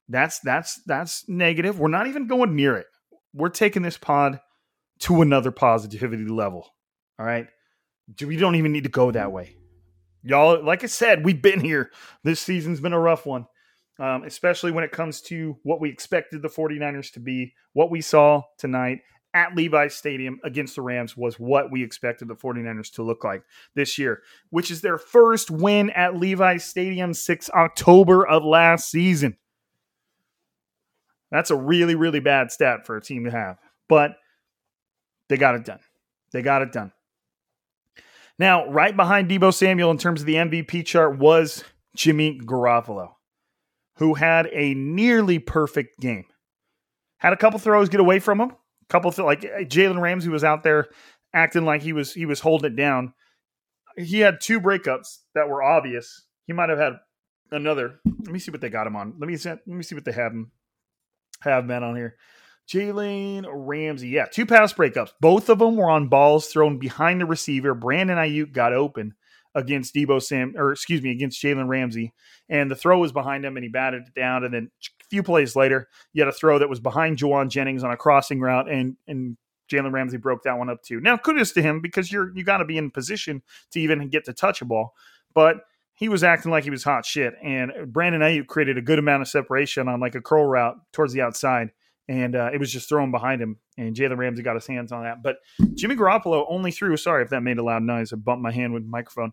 That's 0.08 0.40
that's 0.40 0.80
that's 0.86 1.28
negative. 1.28 1.78
We're 1.78 1.88
not 1.88 2.06
even 2.06 2.26
going 2.26 2.54
near 2.54 2.76
it. 2.76 2.86
We're 3.32 3.48
taking 3.48 3.82
this 3.82 3.96
pod 3.96 4.40
to 5.00 5.22
another 5.22 5.50
positivity 5.50 6.26
level. 6.26 6.68
All 7.18 7.26
right. 7.26 7.46
We 8.20 8.36
don't 8.36 8.56
even 8.56 8.72
need 8.72 8.84
to 8.84 8.90
go 8.90 9.10
that 9.10 9.32
way. 9.32 9.56
Y'all, 10.22 10.62
like 10.62 10.84
I 10.84 10.88
said, 10.88 11.24
we've 11.24 11.40
been 11.40 11.60
here. 11.60 11.90
This 12.22 12.40
season's 12.40 12.80
been 12.80 12.92
a 12.92 13.00
rough 13.00 13.26
one 13.26 13.46
um, 13.98 14.24
especially 14.24 14.72
when 14.72 14.84
it 14.84 14.92
comes 14.92 15.20
to 15.22 15.56
what 15.62 15.80
we 15.80 15.88
expected 15.88 16.42
the 16.42 16.48
49ers 16.48 17.12
to 17.12 17.20
be. 17.20 17.54
What 17.72 17.90
we 17.90 18.00
saw 18.00 18.42
tonight 18.58 19.00
at 19.32 19.56
Levi's 19.56 19.94
Stadium 19.94 20.38
against 20.44 20.76
the 20.76 20.82
Rams 20.82 21.16
was 21.16 21.38
what 21.38 21.70
we 21.70 21.82
expected 21.82 22.28
the 22.28 22.36
49ers 22.36 22.92
to 22.94 23.02
look 23.02 23.24
like 23.24 23.42
this 23.74 23.98
year, 23.98 24.22
which 24.50 24.70
is 24.70 24.80
their 24.80 24.98
first 24.98 25.50
win 25.50 25.90
at 25.90 26.16
Levi's 26.16 26.64
Stadium 26.64 27.14
since 27.14 27.50
October 27.50 28.26
of 28.26 28.44
last 28.44 28.90
season. 28.90 29.36
That's 31.30 31.50
a 31.50 31.56
really, 31.56 31.94
really 31.94 32.20
bad 32.20 32.52
stat 32.52 32.86
for 32.86 32.96
a 32.96 33.02
team 33.02 33.24
to 33.24 33.30
have, 33.30 33.58
but 33.88 34.16
they 35.28 35.36
got 35.36 35.54
it 35.54 35.64
done. 35.64 35.80
They 36.32 36.42
got 36.42 36.62
it 36.62 36.72
done. 36.72 36.92
Now, 38.38 38.68
right 38.68 38.96
behind 38.96 39.30
Deebo 39.30 39.54
Samuel 39.54 39.90
in 39.90 39.98
terms 39.98 40.20
of 40.20 40.26
the 40.26 40.34
MVP 40.34 40.84
chart 40.86 41.18
was 41.18 41.64
Jimmy 41.96 42.38
Garoppolo 42.40 43.14
who 43.96 44.14
had 44.14 44.48
a 44.52 44.74
nearly 44.74 45.38
perfect 45.38 46.00
game. 46.00 46.24
Had 47.18 47.32
a 47.32 47.36
couple 47.36 47.58
throws 47.58 47.88
get 47.88 48.00
away 48.00 48.18
from 48.18 48.40
him. 48.40 48.50
A 48.50 48.86
couple 48.88 49.12
th- 49.12 49.24
like 49.24 49.44
uh, 49.44 49.64
Jalen 49.64 50.00
Ramsey 50.00 50.28
was 50.28 50.44
out 50.44 50.62
there 50.62 50.88
acting 51.32 51.64
like 51.64 51.82
he 51.82 51.92
was 51.92 52.12
he 52.12 52.26
was 52.26 52.40
holding 52.40 52.72
it 52.72 52.76
down. 52.76 53.14
He 53.96 54.20
had 54.20 54.40
two 54.40 54.60
breakups 54.60 55.18
that 55.34 55.48
were 55.48 55.62
obvious. 55.62 56.26
He 56.46 56.52
might 56.52 56.68
have 56.68 56.78
had 56.78 56.94
another. 57.50 58.00
Let 58.04 58.32
me 58.32 58.38
see 58.38 58.50
what 58.50 58.60
they 58.60 58.68
got 58.68 58.86
him 58.86 58.96
on. 58.96 59.14
Let 59.18 59.28
me 59.28 59.36
see, 59.36 59.50
let 59.50 59.66
me 59.66 59.82
see 59.82 59.94
what 59.94 60.04
they 60.04 60.12
have 60.12 60.32
him 60.32 60.50
have 61.44 61.66
men 61.66 61.82
on 61.82 61.96
here. 61.96 62.16
Jalen 62.68 63.44
Ramsey, 63.48 64.08
yeah, 64.08 64.26
two 64.26 64.46
pass 64.46 64.72
breakups. 64.72 65.10
Both 65.20 65.48
of 65.48 65.58
them 65.58 65.76
were 65.76 65.90
on 65.90 66.08
balls 66.08 66.48
thrown 66.48 66.78
behind 66.78 67.20
the 67.20 67.26
receiver. 67.26 67.74
Brandon 67.74 68.16
Aiyuk 68.16 68.52
got 68.52 68.72
open 68.72 69.14
against 69.54 69.94
Deebo 69.94 70.20
Sam, 70.22 70.54
or 70.56 70.72
excuse 70.72 71.02
me, 71.02 71.10
against 71.10 71.40
Jalen 71.42 71.68
Ramsey, 71.68 72.12
and 72.48 72.70
the 72.70 72.74
throw 72.74 72.98
was 72.98 73.12
behind 73.12 73.44
him, 73.44 73.56
and 73.56 73.64
he 73.64 73.68
batted 73.68 74.08
it 74.08 74.14
down. 74.14 74.44
And 74.44 74.52
then 74.52 74.70
a 74.82 75.04
few 75.10 75.22
plays 75.22 75.54
later, 75.54 75.88
you 76.12 76.22
had 76.22 76.28
a 76.28 76.36
throw 76.36 76.58
that 76.58 76.68
was 76.68 76.80
behind 76.80 77.18
Jauan 77.18 77.48
Jennings 77.48 77.84
on 77.84 77.90
a 77.90 77.96
crossing 77.96 78.40
route, 78.40 78.70
and 78.70 78.96
and 79.06 79.36
Jalen 79.70 79.92
Ramsey 79.92 80.16
broke 80.16 80.42
that 80.44 80.58
one 80.58 80.70
up 80.70 80.82
too. 80.82 81.00
Now, 81.00 81.16
kudos 81.16 81.52
to 81.52 81.62
him 81.62 81.80
because 81.80 82.10
you're 82.10 82.34
you 82.34 82.44
got 82.44 82.58
to 82.58 82.64
be 82.64 82.78
in 82.78 82.90
position 82.90 83.42
to 83.72 83.80
even 83.80 84.08
get 84.08 84.24
to 84.24 84.32
touch 84.32 84.62
a 84.62 84.64
ball, 84.64 84.94
but 85.34 85.64
he 85.94 86.08
was 86.08 86.24
acting 86.24 86.50
like 86.50 86.64
he 86.64 86.70
was 86.70 86.84
hot 86.84 87.06
shit. 87.06 87.34
And 87.42 87.72
Brandon 87.86 88.20
Aiyuk 88.20 88.46
created 88.46 88.78
a 88.78 88.82
good 88.82 88.98
amount 88.98 89.22
of 89.22 89.28
separation 89.28 89.88
on 89.88 90.00
like 90.00 90.14
a 90.14 90.20
curl 90.20 90.44
route 90.44 90.76
towards 90.92 91.12
the 91.12 91.22
outside. 91.22 91.70
And 92.08 92.36
uh, 92.36 92.50
it 92.52 92.58
was 92.58 92.70
just 92.70 92.88
thrown 92.88 93.10
behind 93.10 93.40
him. 93.40 93.58
And 93.78 93.94
Jalen 93.94 94.18
Ramsey 94.18 94.42
got 94.42 94.56
his 94.56 94.66
hands 94.66 94.92
on 94.92 95.04
that. 95.04 95.22
But 95.22 95.36
Jimmy 95.74 95.96
Garoppolo 95.96 96.44
only 96.48 96.70
threw, 96.70 96.96
sorry 96.96 97.22
if 97.22 97.30
that 97.30 97.42
made 97.42 97.58
a 97.58 97.62
loud 97.62 97.82
noise. 97.82 98.12
I 98.12 98.16
bumped 98.16 98.42
my 98.42 98.52
hand 98.52 98.74
with 98.74 98.82
the 98.82 98.90
microphone. 98.90 99.32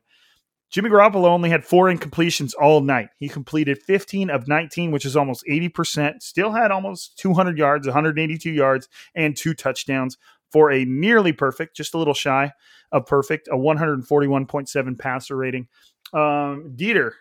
Jimmy 0.70 0.90
Garoppolo 0.90 1.26
only 1.26 1.50
had 1.50 1.66
four 1.66 1.94
incompletions 1.94 2.54
all 2.58 2.80
night. 2.80 3.10
He 3.20 3.28
completed 3.28 3.84
15 3.84 4.30
of 4.30 4.48
19, 4.48 4.92
which 4.92 5.04
is 5.04 5.18
almost 5.18 5.44
80%. 5.50 6.22
Still 6.22 6.54
had 6.54 6.72
almost 6.72 7.18
200 7.18 7.58
yards, 7.58 7.88
182 7.88 8.50
yards, 8.50 8.88
and 9.14 9.36
two 9.36 9.54
touchdowns 9.54 10.18
for 10.50 10.72
a 10.72 10.86
nearly 10.86 11.34
perfect, 11.34 11.76
just 11.76 11.94
a 11.94 11.98
little 11.98 12.14
shy 12.14 12.54
of 12.92 13.06
perfect, 13.06 13.50
a 13.50 13.56
141.7 13.56 15.00
passer 15.00 15.36
rating. 15.36 15.68
Um, 16.14 16.74
Dieter, 16.76 17.12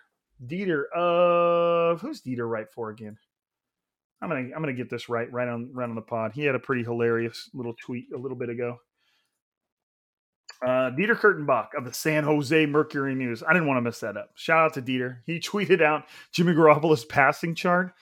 Dieter, 0.44 0.90
of 0.94 2.00
who's 2.00 2.23
Dieter 2.23 2.49
right 2.49 2.70
for 2.70 2.90
again? 2.90 3.16
I'm 4.23 4.28
gonna 4.28 4.49
I'm 4.54 4.61
gonna 4.61 4.73
get 4.73 4.90
this 4.90 5.09
right 5.09 5.30
right 5.32 5.49
on 5.49 5.70
right 5.73 5.88
on 5.88 5.94
the 5.94 6.02
pod. 6.02 6.32
He 6.32 6.44
had 6.44 6.54
a 6.54 6.59
pretty 6.59 6.82
hilarious 6.82 7.49
little 7.54 7.75
tweet 7.75 8.06
a 8.14 8.18
little 8.18 8.37
bit 8.37 8.50
ago. 8.50 8.78
Uh, 10.62 10.90
Dieter 10.90 11.18
Kurtenbach 11.18 11.68
of 11.76 11.85
the 11.85 11.92
San 11.92 12.25
Jose 12.25 12.66
Mercury 12.66 13.14
News. 13.14 13.42
I 13.42 13.54
didn't 13.54 13.66
want 13.66 13.78
to 13.78 13.82
mess 13.82 14.00
that 14.00 14.18
up. 14.18 14.30
Shout 14.35 14.59
out 14.59 14.75
to 14.75 14.82
Dieter. 14.82 15.18
He 15.25 15.40
tweeted 15.40 15.80
out 15.80 16.04
Jimmy 16.32 16.52
Garoppolo's 16.52 17.04
passing 17.06 17.54
chart. 17.54 17.92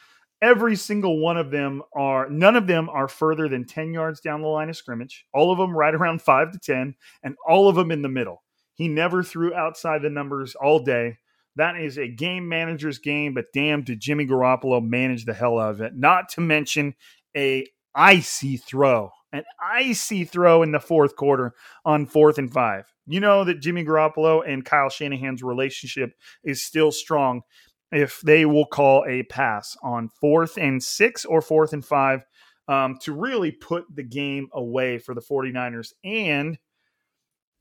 Every 0.42 0.74
single 0.74 1.18
one 1.18 1.36
of 1.36 1.50
them 1.50 1.82
are, 1.94 2.28
none 2.30 2.56
of 2.56 2.66
them 2.66 2.88
are 2.88 3.08
further 3.08 3.48
than 3.48 3.64
10 3.64 3.92
yards 3.92 4.20
down 4.20 4.40
the 4.40 4.48
line 4.48 4.68
of 4.68 4.76
scrimmage. 4.76 5.26
All 5.34 5.50
of 5.52 5.58
them 5.58 5.76
right 5.76 5.94
around 5.94 6.22
5 6.22 6.52
to 6.52 6.58
10, 6.58 6.94
and 7.24 7.36
all 7.48 7.68
of 7.68 7.74
them 7.74 7.90
in 7.90 8.02
the 8.02 8.08
middle. 8.08 8.42
He 8.78 8.86
never 8.86 9.24
threw 9.24 9.52
outside 9.52 10.02
the 10.02 10.08
numbers 10.08 10.54
all 10.54 10.78
day. 10.78 11.18
That 11.56 11.76
is 11.76 11.98
a 11.98 12.06
game 12.06 12.48
manager's 12.48 13.00
game, 13.00 13.34
but 13.34 13.46
damn, 13.52 13.82
did 13.82 13.98
Jimmy 13.98 14.24
Garoppolo 14.24 14.80
manage 14.80 15.24
the 15.24 15.34
hell 15.34 15.58
out 15.58 15.72
of 15.72 15.80
it. 15.80 15.96
Not 15.96 16.28
to 16.30 16.40
mention 16.40 16.94
a 17.36 17.66
icy 17.92 18.56
throw, 18.56 19.10
an 19.32 19.42
icy 19.60 20.24
throw 20.24 20.62
in 20.62 20.70
the 20.70 20.78
fourth 20.78 21.16
quarter 21.16 21.54
on 21.84 22.06
fourth 22.06 22.38
and 22.38 22.52
five. 22.52 22.84
You 23.06 23.18
know 23.18 23.42
that 23.42 23.60
Jimmy 23.60 23.84
Garoppolo 23.84 24.42
and 24.46 24.64
Kyle 24.64 24.88
Shanahan's 24.88 25.42
relationship 25.42 26.12
is 26.44 26.62
still 26.62 26.92
strong 26.92 27.42
if 27.90 28.20
they 28.20 28.44
will 28.44 28.66
call 28.66 29.04
a 29.08 29.24
pass 29.24 29.76
on 29.82 30.10
fourth 30.20 30.56
and 30.56 30.80
six 30.80 31.24
or 31.24 31.40
fourth 31.40 31.72
and 31.72 31.84
five 31.84 32.24
um, 32.68 32.98
to 33.02 33.12
really 33.12 33.50
put 33.50 33.84
the 33.92 34.04
game 34.04 34.48
away 34.52 34.98
for 34.98 35.14
the 35.14 35.22
49ers. 35.22 35.92
And 36.04 36.58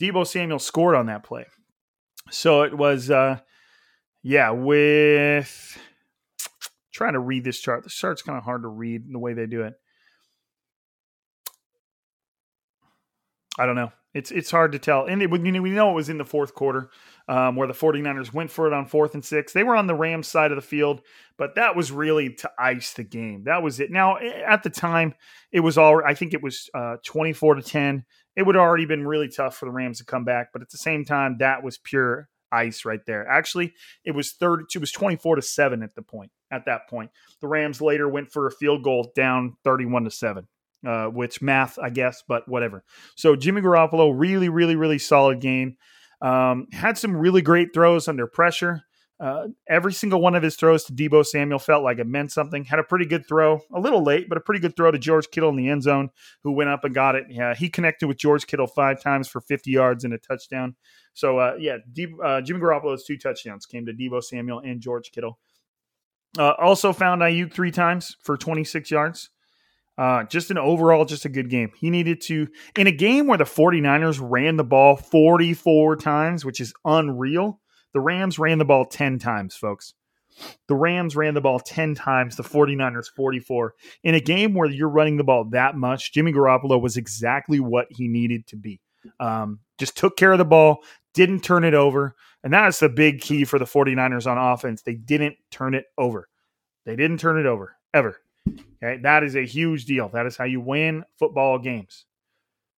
Deebo 0.01 0.25
Samuel 0.25 0.59
scored 0.59 0.95
on 0.95 1.07
that 1.07 1.23
play. 1.23 1.45
So 2.29 2.63
it 2.63 2.77
was, 2.77 3.09
uh, 3.09 3.39
yeah, 4.23 4.51
with 4.51 5.77
trying 6.93 7.13
to 7.13 7.19
read 7.19 7.43
this 7.43 7.59
chart. 7.59 7.83
The 7.83 7.89
chart's 7.89 8.21
kind 8.21 8.37
of 8.37 8.43
hard 8.43 8.63
to 8.63 8.67
read 8.67 9.03
the 9.11 9.19
way 9.19 9.33
they 9.33 9.45
do 9.45 9.63
it. 9.63 9.73
I 13.57 13.65
don't 13.65 13.75
know. 13.75 13.91
It's 14.13 14.31
it's 14.31 14.51
hard 14.51 14.71
to 14.71 14.79
tell. 14.79 15.05
And 15.05 15.21
it, 15.21 15.29
we 15.29 15.39
know 15.39 15.91
it 15.91 15.95
was 15.95 16.09
in 16.09 16.17
the 16.17 16.25
fourth 16.25 16.53
quarter 16.53 16.89
um, 17.27 17.55
where 17.55 17.67
the 17.67 17.73
49ers 17.73 18.33
went 18.33 18.51
for 18.51 18.67
it 18.67 18.73
on 18.73 18.85
fourth 18.85 19.13
and 19.13 19.23
six. 19.23 19.53
They 19.53 19.63
were 19.63 19.75
on 19.75 19.87
the 19.87 19.95
Rams 19.95 20.27
side 20.27 20.51
of 20.51 20.55
the 20.55 20.61
field, 20.61 21.01
but 21.37 21.55
that 21.55 21.75
was 21.75 21.91
really 21.91 22.33
to 22.35 22.51
ice 22.57 22.93
the 22.93 23.03
game. 23.03 23.43
That 23.43 23.61
was 23.61 23.79
it. 23.79 23.91
Now, 23.91 24.17
at 24.17 24.63
the 24.63 24.69
time, 24.69 25.13
it 25.51 25.59
was 25.59 25.77
all, 25.77 26.01
I 26.05 26.13
think 26.13 26.33
it 26.33 26.41
was 26.43 26.69
uh, 26.73 26.97
24 27.03 27.55
to 27.55 27.61
10. 27.61 28.05
It 28.35 28.45
would 28.45 28.55
already 28.55 28.85
been 28.85 29.05
really 29.05 29.29
tough 29.29 29.57
for 29.57 29.65
the 29.65 29.71
Rams 29.71 29.97
to 29.97 30.05
come 30.05 30.23
back, 30.23 30.49
but 30.53 30.61
at 30.61 30.69
the 30.69 30.77
same 30.77 31.03
time, 31.03 31.37
that 31.39 31.63
was 31.63 31.77
pure 31.77 32.29
ice 32.51 32.85
right 32.85 33.01
there. 33.05 33.27
Actually, 33.27 33.73
it 34.05 34.11
was 34.11 34.33
third, 34.33 34.65
it 34.73 34.79
was 34.79 34.91
24 34.91 35.37
to 35.37 35.41
7 35.41 35.83
at 35.83 35.95
the 35.95 36.01
point. 36.01 36.31
At 36.49 36.65
that 36.65 36.87
point, 36.87 37.11
the 37.41 37.47
Rams 37.47 37.81
later 37.81 38.07
went 38.07 38.31
for 38.31 38.47
a 38.47 38.51
field 38.51 38.83
goal 38.83 39.11
down 39.15 39.57
31 39.63 40.05
to 40.05 40.11
7 40.11 40.47
uh, 40.85 41.07
which 41.07 41.41
math, 41.41 41.79
I 41.79 41.89
guess, 41.89 42.23
but 42.27 42.47
whatever. 42.47 42.83
So 43.15 43.35
Jimmy 43.35 43.61
Garoppolo, 43.61 44.13
really, 44.15 44.49
really, 44.49 44.75
really 44.75 44.99
solid 44.99 45.39
game. 45.39 45.77
Um, 46.21 46.67
had 46.71 46.97
some 46.97 47.15
really 47.15 47.41
great 47.41 47.73
throws 47.73 48.07
under 48.07 48.27
pressure. 48.27 48.83
Uh, 49.19 49.47
every 49.67 49.93
single 49.93 50.21
one 50.21 50.35
of 50.35 50.43
his 50.43 50.55
throws 50.55 50.83
to 50.83 50.93
Deebo 50.93 51.25
Samuel 51.25 51.57
felt 51.57 51.83
like 51.83 51.97
it 51.97 52.05
meant 52.05 52.31
something. 52.31 52.63
Had 52.63 52.77
a 52.77 52.83
pretty 52.83 53.05
good 53.05 53.27
throw, 53.27 53.59
a 53.73 53.79
little 53.79 54.03
late, 54.03 54.29
but 54.29 54.37
a 54.37 54.41
pretty 54.41 54.59
good 54.59 54.75
throw 54.75 54.91
to 54.91 54.99
George 54.99 55.29
Kittle 55.31 55.49
in 55.49 55.55
the 55.55 55.69
end 55.69 55.81
zone, 55.81 56.09
who 56.43 56.51
went 56.51 56.69
up 56.69 56.83
and 56.83 56.93
got 56.93 57.15
it. 57.15 57.25
Yeah, 57.29 57.55
he 57.55 57.67
connected 57.67 58.07
with 58.07 58.17
George 58.17 58.45
Kittle 58.45 58.67
five 58.67 59.01
times 59.01 59.27
for 59.27 59.41
50 59.41 59.71
yards 59.71 60.03
and 60.03 60.13
a 60.13 60.19
touchdown. 60.19 60.75
So, 61.13 61.39
uh, 61.39 61.55
yeah, 61.57 61.77
De- 61.91 62.13
uh, 62.23 62.41
Jimmy 62.41 62.59
Garoppolo's 62.59 63.05
two 63.05 63.17
touchdowns 63.17 63.65
came 63.65 63.87
to 63.87 63.93
Deebo 63.93 64.23
Samuel 64.23 64.59
and 64.59 64.81
George 64.81 65.11
Kittle. 65.11 65.39
Uh, 66.37 66.53
also 66.59 66.93
found 66.93 67.21
Aiyuk 67.21 67.51
three 67.51 67.71
times 67.71 68.15
for 68.21 68.37
26 68.37 68.91
yards. 68.91 69.31
Uh, 69.97 70.23
just 70.25 70.51
an 70.51 70.57
overall, 70.57 71.05
just 71.05 71.25
a 71.25 71.29
good 71.29 71.49
game. 71.49 71.71
He 71.75 71.89
needed 71.89 72.21
to, 72.21 72.47
in 72.75 72.87
a 72.87 72.91
game 72.91 73.25
where 73.25 73.37
the 73.37 73.45
49ers 73.45 74.19
ran 74.21 74.57
the 74.57 74.63
ball 74.63 74.95
44 74.95 75.95
times, 75.95 76.45
which 76.45 76.61
is 76.61 76.73
unreal, 76.85 77.59
the 77.93 77.99
Rams 77.99 78.37
ran 78.37 78.59
the 78.59 78.65
ball 78.65 78.85
10 78.85 79.17
times, 79.17 79.55
folks. 79.55 79.95
The 80.67 80.75
Rams 80.75 81.15
ran 81.15 81.33
the 81.33 81.41
ball 81.41 81.59
10 81.59 81.95
times, 81.95 82.35
the 82.35 82.43
49ers 82.43 83.07
44. 83.15 83.73
In 84.03 84.13
a 84.13 84.19
game 84.19 84.53
where 84.53 84.69
you're 84.69 84.87
running 84.87 85.17
the 85.17 85.23
ball 85.23 85.45
that 85.45 85.75
much, 85.75 86.13
Jimmy 86.13 86.31
Garoppolo 86.31 86.79
was 86.79 86.95
exactly 86.95 87.59
what 87.59 87.87
he 87.89 88.07
needed 88.07 88.45
to 88.47 88.55
be. 88.55 88.79
Um, 89.19 89.59
just 89.79 89.97
took 89.97 90.15
care 90.15 90.31
of 90.31 90.37
the 90.37 90.45
ball, 90.45 90.83
didn't 91.13 91.43
turn 91.43 91.63
it 91.63 91.73
over. 91.73 92.15
And 92.43 92.53
that's 92.53 92.79
the 92.79 92.89
big 92.89 93.21
key 93.21 93.45
for 93.45 93.57
the 93.57 93.65
49ers 93.65 94.29
on 94.29 94.37
offense. 94.37 94.83
They 94.83 94.93
didn't 94.93 95.37
turn 95.49 95.73
it 95.73 95.85
over. 95.97 96.29
They 96.85 96.95
didn't 96.95 97.17
turn 97.17 97.39
it 97.39 97.45
over 97.45 97.75
ever. 97.93 98.19
Okay, 98.83 99.01
that 99.01 99.23
is 99.23 99.35
a 99.35 99.45
huge 99.45 99.85
deal. 99.85 100.09
That 100.09 100.25
is 100.25 100.37
how 100.37 100.45
you 100.45 100.61
win 100.61 101.03
football 101.17 101.59
games. 101.59 102.05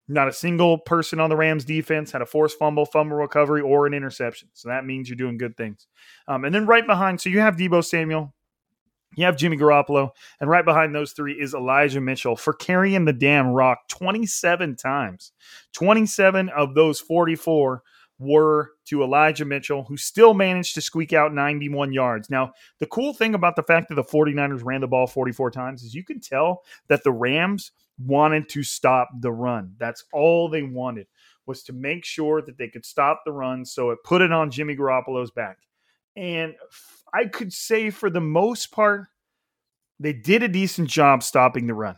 Not 0.07 0.27
a 0.27 0.33
single 0.33 0.79
person 0.79 1.19
on 1.19 1.29
the 1.29 1.35
Rams 1.35 1.65
defense 1.65 2.11
had 2.11 2.23
a 2.23 2.25
forced 2.25 2.57
fumble, 2.57 2.85
fumble 2.85 3.17
recovery, 3.17 3.61
or 3.61 3.85
an 3.85 3.93
interception. 3.93 4.49
So 4.53 4.69
that 4.69 4.85
means 4.85 5.07
you're 5.07 5.15
doing 5.15 5.38
good 5.38 5.55
things. 5.55 5.88
Um, 6.27 6.45
and 6.45 6.55
then 6.55 6.65
right 6.65 6.85
behind, 6.85 7.21
so 7.21 7.29
you 7.29 7.41
have 7.41 7.57
Deebo 7.57 7.85
Samuel, 7.85 8.33
you 9.15 9.25
have 9.25 9.38
Jimmy 9.38 9.57
Garoppolo, 9.57 10.09
and 10.39 10.49
right 10.49 10.65
behind 10.65 10.95
those 10.95 11.11
three 11.11 11.33
is 11.33 11.53
Elijah 11.53 12.01
Mitchell 12.01 12.35
for 12.35 12.53
carrying 12.53 13.05
the 13.05 13.13
damn 13.13 13.49
rock 13.49 13.88
27 13.89 14.75
times. 14.77 15.31
27 15.73 16.49
of 16.49 16.73
those 16.73 16.99
44 16.99 17.83
were 18.19 18.73
to 18.85 19.01
Elijah 19.01 19.45
Mitchell, 19.45 19.85
who 19.85 19.95
still 19.95 20.33
managed 20.33 20.75
to 20.75 20.81
squeak 20.81 21.13
out 21.13 21.33
91 21.33 21.93
yards. 21.93 22.29
Now, 22.29 22.51
the 22.79 22.85
cool 22.85 23.13
thing 23.13 23.33
about 23.33 23.55
the 23.55 23.63
fact 23.63 23.88
that 23.89 23.95
the 23.95 24.03
49ers 24.03 24.63
ran 24.63 24.81
the 24.81 24.88
ball 24.88 25.07
44 25.07 25.51
times 25.51 25.83
is 25.83 25.95
you 25.95 26.03
can 26.03 26.19
tell 26.19 26.63
that 26.89 27.03
the 27.03 27.11
Rams 27.11 27.71
wanted 27.97 28.49
to 28.49 28.63
stop 28.63 29.09
the 29.19 29.31
run. 29.31 29.73
That's 29.77 30.03
all 30.13 30.49
they 30.49 30.63
wanted 30.63 31.07
was 31.45 31.63
to 31.63 31.73
make 31.73 32.05
sure 32.05 32.41
that 32.41 32.57
they 32.57 32.67
could 32.67 32.85
stop 32.85 33.21
the 33.25 33.31
run. 33.31 33.65
So 33.65 33.89
it 33.91 33.99
put 34.03 34.21
it 34.21 34.31
on 34.31 34.51
Jimmy 34.51 34.75
Garoppolo's 34.75 35.31
back. 35.31 35.57
And 36.15 36.53
I 37.13 37.25
could 37.25 37.53
say 37.53 37.89
for 37.89 38.09
the 38.09 38.21
most 38.21 38.71
part, 38.71 39.07
they 39.99 40.13
did 40.13 40.43
a 40.43 40.47
decent 40.47 40.89
job 40.89 41.23
stopping 41.23 41.67
the 41.67 41.73
run. 41.73 41.95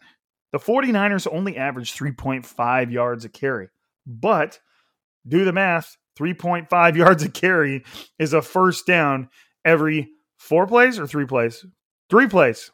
The 0.51 0.59
49ers 0.59 1.27
only 1.31 1.57
averaged 1.57 1.97
3.5 1.97 2.91
yards 2.91 3.25
a 3.25 3.29
carry, 3.29 3.69
but 4.05 4.59
do 5.27 5.45
the 5.45 5.53
math 5.53 5.97
3.5 6.21 6.95
yards 6.97 7.23
a 7.23 7.29
carry 7.29 7.83
is 8.19 8.33
a 8.33 8.41
first 8.41 8.85
down 8.85 9.29
every 9.65 10.09
four 10.37 10.67
plays 10.67 10.99
or 10.99 11.07
three 11.07 11.25
plays? 11.25 11.65
Three 12.09 12.27
plays. 12.27 12.71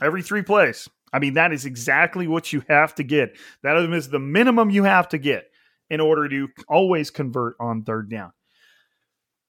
Every 0.00 0.22
three 0.22 0.42
plays. 0.42 0.88
I 1.12 1.18
mean, 1.18 1.34
that 1.34 1.52
is 1.52 1.66
exactly 1.66 2.26
what 2.26 2.52
you 2.52 2.62
have 2.68 2.94
to 2.94 3.02
get. 3.02 3.36
That 3.62 3.76
is 3.92 4.08
the 4.08 4.18
minimum 4.18 4.70
you 4.70 4.84
have 4.84 5.08
to 5.10 5.18
get 5.18 5.44
in 5.90 6.00
order 6.00 6.28
to 6.28 6.48
always 6.68 7.10
convert 7.10 7.54
on 7.60 7.82
third 7.82 8.08
down. 8.10 8.32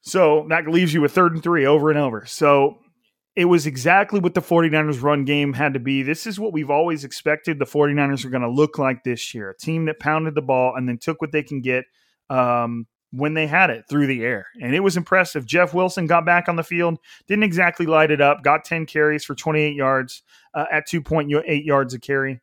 So 0.02 0.46
that 0.50 0.68
leaves 0.68 0.92
you 0.92 1.00
with 1.00 1.12
third 1.12 1.32
and 1.32 1.42
three 1.42 1.64
over 1.64 1.88
and 1.88 1.98
over. 1.98 2.26
So 2.26 2.80
it 3.34 3.46
was 3.46 3.66
exactly 3.66 4.20
what 4.20 4.34
the 4.34 4.42
49ers 4.42 5.02
run 5.02 5.24
game 5.24 5.54
had 5.54 5.74
to 5.74 5.80
be. 5.80 6.02
This 6.02 6.26
is 6.26 6.38
what 6.38 6.52
we've 6.52 6.70
always 6.70 7.04
expected 7.04 7.58
the 7.58 7.64
49ers 7.64 8.24
are 8.24 8.30
going 8.30 8.42
to 8.42 8.50
look 8.50 8.78
like 8.78 9.02
this 9.02 9.34
year 9.34 9.50
a 9.50 9.56
team 9.56 9.86
that 9.86 9.98
pounded 9.98 10.34
the 10.34 10.42
ball 10.42 10.74
and 10.76 10.88
then 10.88 10.98
took 10.98 11.20
what 11.20 11.32
they 11.32 11.42
can 11.42 11.62
get. 11.62 11.84
Um, 12.28 12.86
when 13.16 13.34
they 13.34 13.46
had 13.46 13.70
it 13.70 13.84
through 13.88 14.06
the 14.06 14.24
air. 14.24 14.46
And 14.60 14.74
it 14.74 14.80
was 14.80 14.96
impressive. 14.96 15.46
Jeff 15.46 15.72
Wilson 15.72 16.06
got 16.06 16.26
back 16.26 16.48
on 16.48 16.56
the 16.56 16.62
field, 16.62 16.98
didn't 17.28 17.44
exactly 17.44 17.86
light 17.86 18.10
it 18.10 18.20
up, 18.20 18.42
got 18.42 18.64
10 18.64 18.86
carries 18.86 19.24
for 19.24 19.34
28 19.34 19.74
yards 19.74 20.22
uh, 20.54 20.66
at 20.70 20.88
2.8 20.88 21.64
yards 21.64 21.94
a 21.94 22.00
carry. 22.00 22.40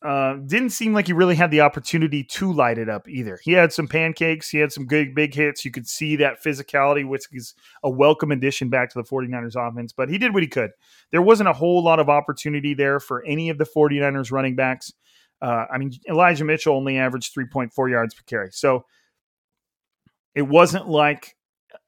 Uh, 0.00 0.34
didn't 0.46 0.70
seem 0.70 0.92
like 0.92 1.08
he 1.08 1.12
really 1.12 1.34
had 1.34 1.50
the 1.50 1.60
opportunity 1.60 2.22
to 2.22 2.52
light 2.52 2.78
it 2.78 2.88
up 2.88 3.08
either. 3.08 3.40
He 3.42 3.50
had 3.50 3.72
some 3.72 3.88
pancakes, 3.88 4.48
he 4.48 4.58
had 4.58 4.72
some 4.72 4.86
good 4.86 5.12
big 5.12 5.34
hits. 5.34 5.64
You 5.64 5.72
could 5.72 5.88
see 5.88 6.14
that 6.16 6.42
physicality, 6.42 7.06
which 7.06 7.24
is 7.32 7.54
a 7.82 7.90
welcome 7.90 8.30
addition 8.30 8.68
back 8.68 8.90
to 8.90 9.02
the 9.02 9.08
49ers 9.08 9.56
offense, 9.56 9.92
but 9.92 10.08
he 10.08 10.16
did 10.16 10.32
what 10.32 10.44
he 10.44 10.48
could. 10.48 10.70
There 11.10 11.22
wasn't 11.22 11.48
a 11.48 11.52
whole 11.52 11.82
lot 11.82 11.98
of 11.98 12.08
opportunity 12.08 12.74
there 12.74 13.00
for 13.00 13.24
any 13.24 13.48
of 13.50 13.58
the 13.58 13.66
49ers 13.66 14.30
running 14.30 14.54
backs. 14.54 14.92
Uh, 15.42 15.66
I 15.72 15.78
mean, 15.78 15.92
Elijah 16.08 16.44
Mitchell 16.44 16.76
only 16.76 16.96
averaged 16.96 17.34
3.4 17.34 17.90
yards 17.90 18.14
per 18.14 18.22
carry. 18.26 18.50
So, 18.52 18.86
it 20.38 20.48
wasn't 20.48 20.88
like 20.88 21.34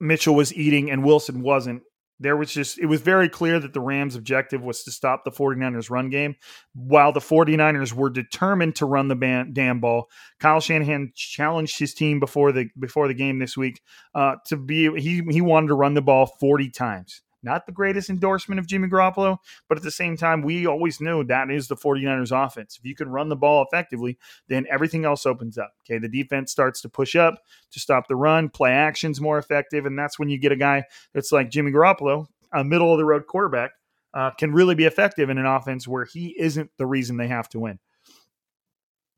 Mitchell 0.01 0.35
was 0.35 0.53
eating 0.53 0.91
and 0.91 1.05
Wilson 1.05 1.41
wasn't, 1.41 1.83
there 2.19 2.37
was 2.37 2.53
just 2.53 2.79
it 2.79 2.87
was 2.87 3.01
very 3.01 3.29
clear 3.29 3.59
that 3.61 3.73
the 3.73 3.81
Rams 3.81 4.17
objective 4.17 4.61
was 4.61 4.83
to 4.83 4.91
stop 4.91 5.25
the 5.25 5.31
49ers 5.31 5.89
run 5.89 6.11
game. 6.11 6.35
While 6.75 7.13
the 7.13 7.21
49ers 7.21 7.93
were 7.93 8.11
determined 8.11 8.77
to 8.77 8.87
run 8.87 9.09
the 9.09 9.15
ban- 9.15 9.53
damn 9.53 9.81
ball 9.81 10.11
Kyle 10.39 10.61
Shanahan 10.61 11.13
challenged 11.15 11.79
his 11.79 11.95
team 11.95 12.21
before 12.21 12.53
the 12.53 12.69
before 12.79 13.09
the 13.09 13.15
game 13.15 13.39
this 13.39 13.57
week 13.57 13.81
uh, 14.15 14.35
to 14.47 14.57
be 14.57 14.93
he 15.01 15.23
he 15.31 15.41
wanted 15.41 15.69
to 15.69 15.75
run 15.75 15.95
the 15.95 16.03
ball 16.03 16.27
40 16.41 16.71
times 16.71 17.23
not 17.43 17.67
the 17.67 17.73
greatest 17.73 18.11
endorsement 18.11 18.59
of 18.59 18.67
Jimmy 18.67 18.89
Garoppolo, 18.89 19.39
but 19.69 19.79
at 19.79 19.85
the 19.85 19.91
same 19.91 20.17
time, 20.17 20.43
we 20.43 20.67
always 20.67 21.01
knew 21.01 21.25
that 21.25 21.51
is 21.51 21.69
the 21.69 21.77
49ers 21.77 22.47
offense. 22.47 22.79
If 22.79 22.85
you 22.85 22.95
can 22.95 23.09
run 23.09 23.29
the 23.29 23.37
ball 23.37 23.65
effectively, 23.65 24.19
then 24.49 24.67
everything 24.71 25.05
else 25.05 25.27
opens 25.27 25.59
up. 25.59 25.73
Okay. 25.85 25.99
The 25.99 26.09
defense 26.09 26.53
starts 26.53 26.81
to 26.83 26.89
push 26.89 27.17
up 27.17 27.41
to 27.73 27.81
stop 27.81 28.09
the 28.09 28.17
run, 28.17 28.49
play 28.49 28.73
actions 28.73 29.21
more 29.21 29.39
effective. 29.39 29.87
And 29.87 29.99
that's 29.99 30.19
when 30.19 30.29
you 30.29 30.39
get 30.39 30.53
a 30.53 30.57
guy 30.57 30.85
that's 31.13 31.33
like 31.33 31.51
Jimmy 31.51 31.73
Garoppolo, 31.73 32.27
a 32.53 32.65
middle 32.65 32.93
of 32.93 32.99
the 32.99 33.05
road 33.05 33.27
quarterback, 33.27 33.73
uh, 34.13 34.31
can 34.33 34.53
really 34.53 34.75
be 34.75 34.85
effective 34.85 35.31
in 35.31 35.39
an 35.39 35.47
offense 35.47 35.87
where 35.87 36.05
he 36.05 36.35
isn't 36.39 36.71
the 36.79 36.87
reason 36.87 37.17
they 37.17 37.29
have 37.29 37.49
to 37.51 37.61
win. 37.61 37.79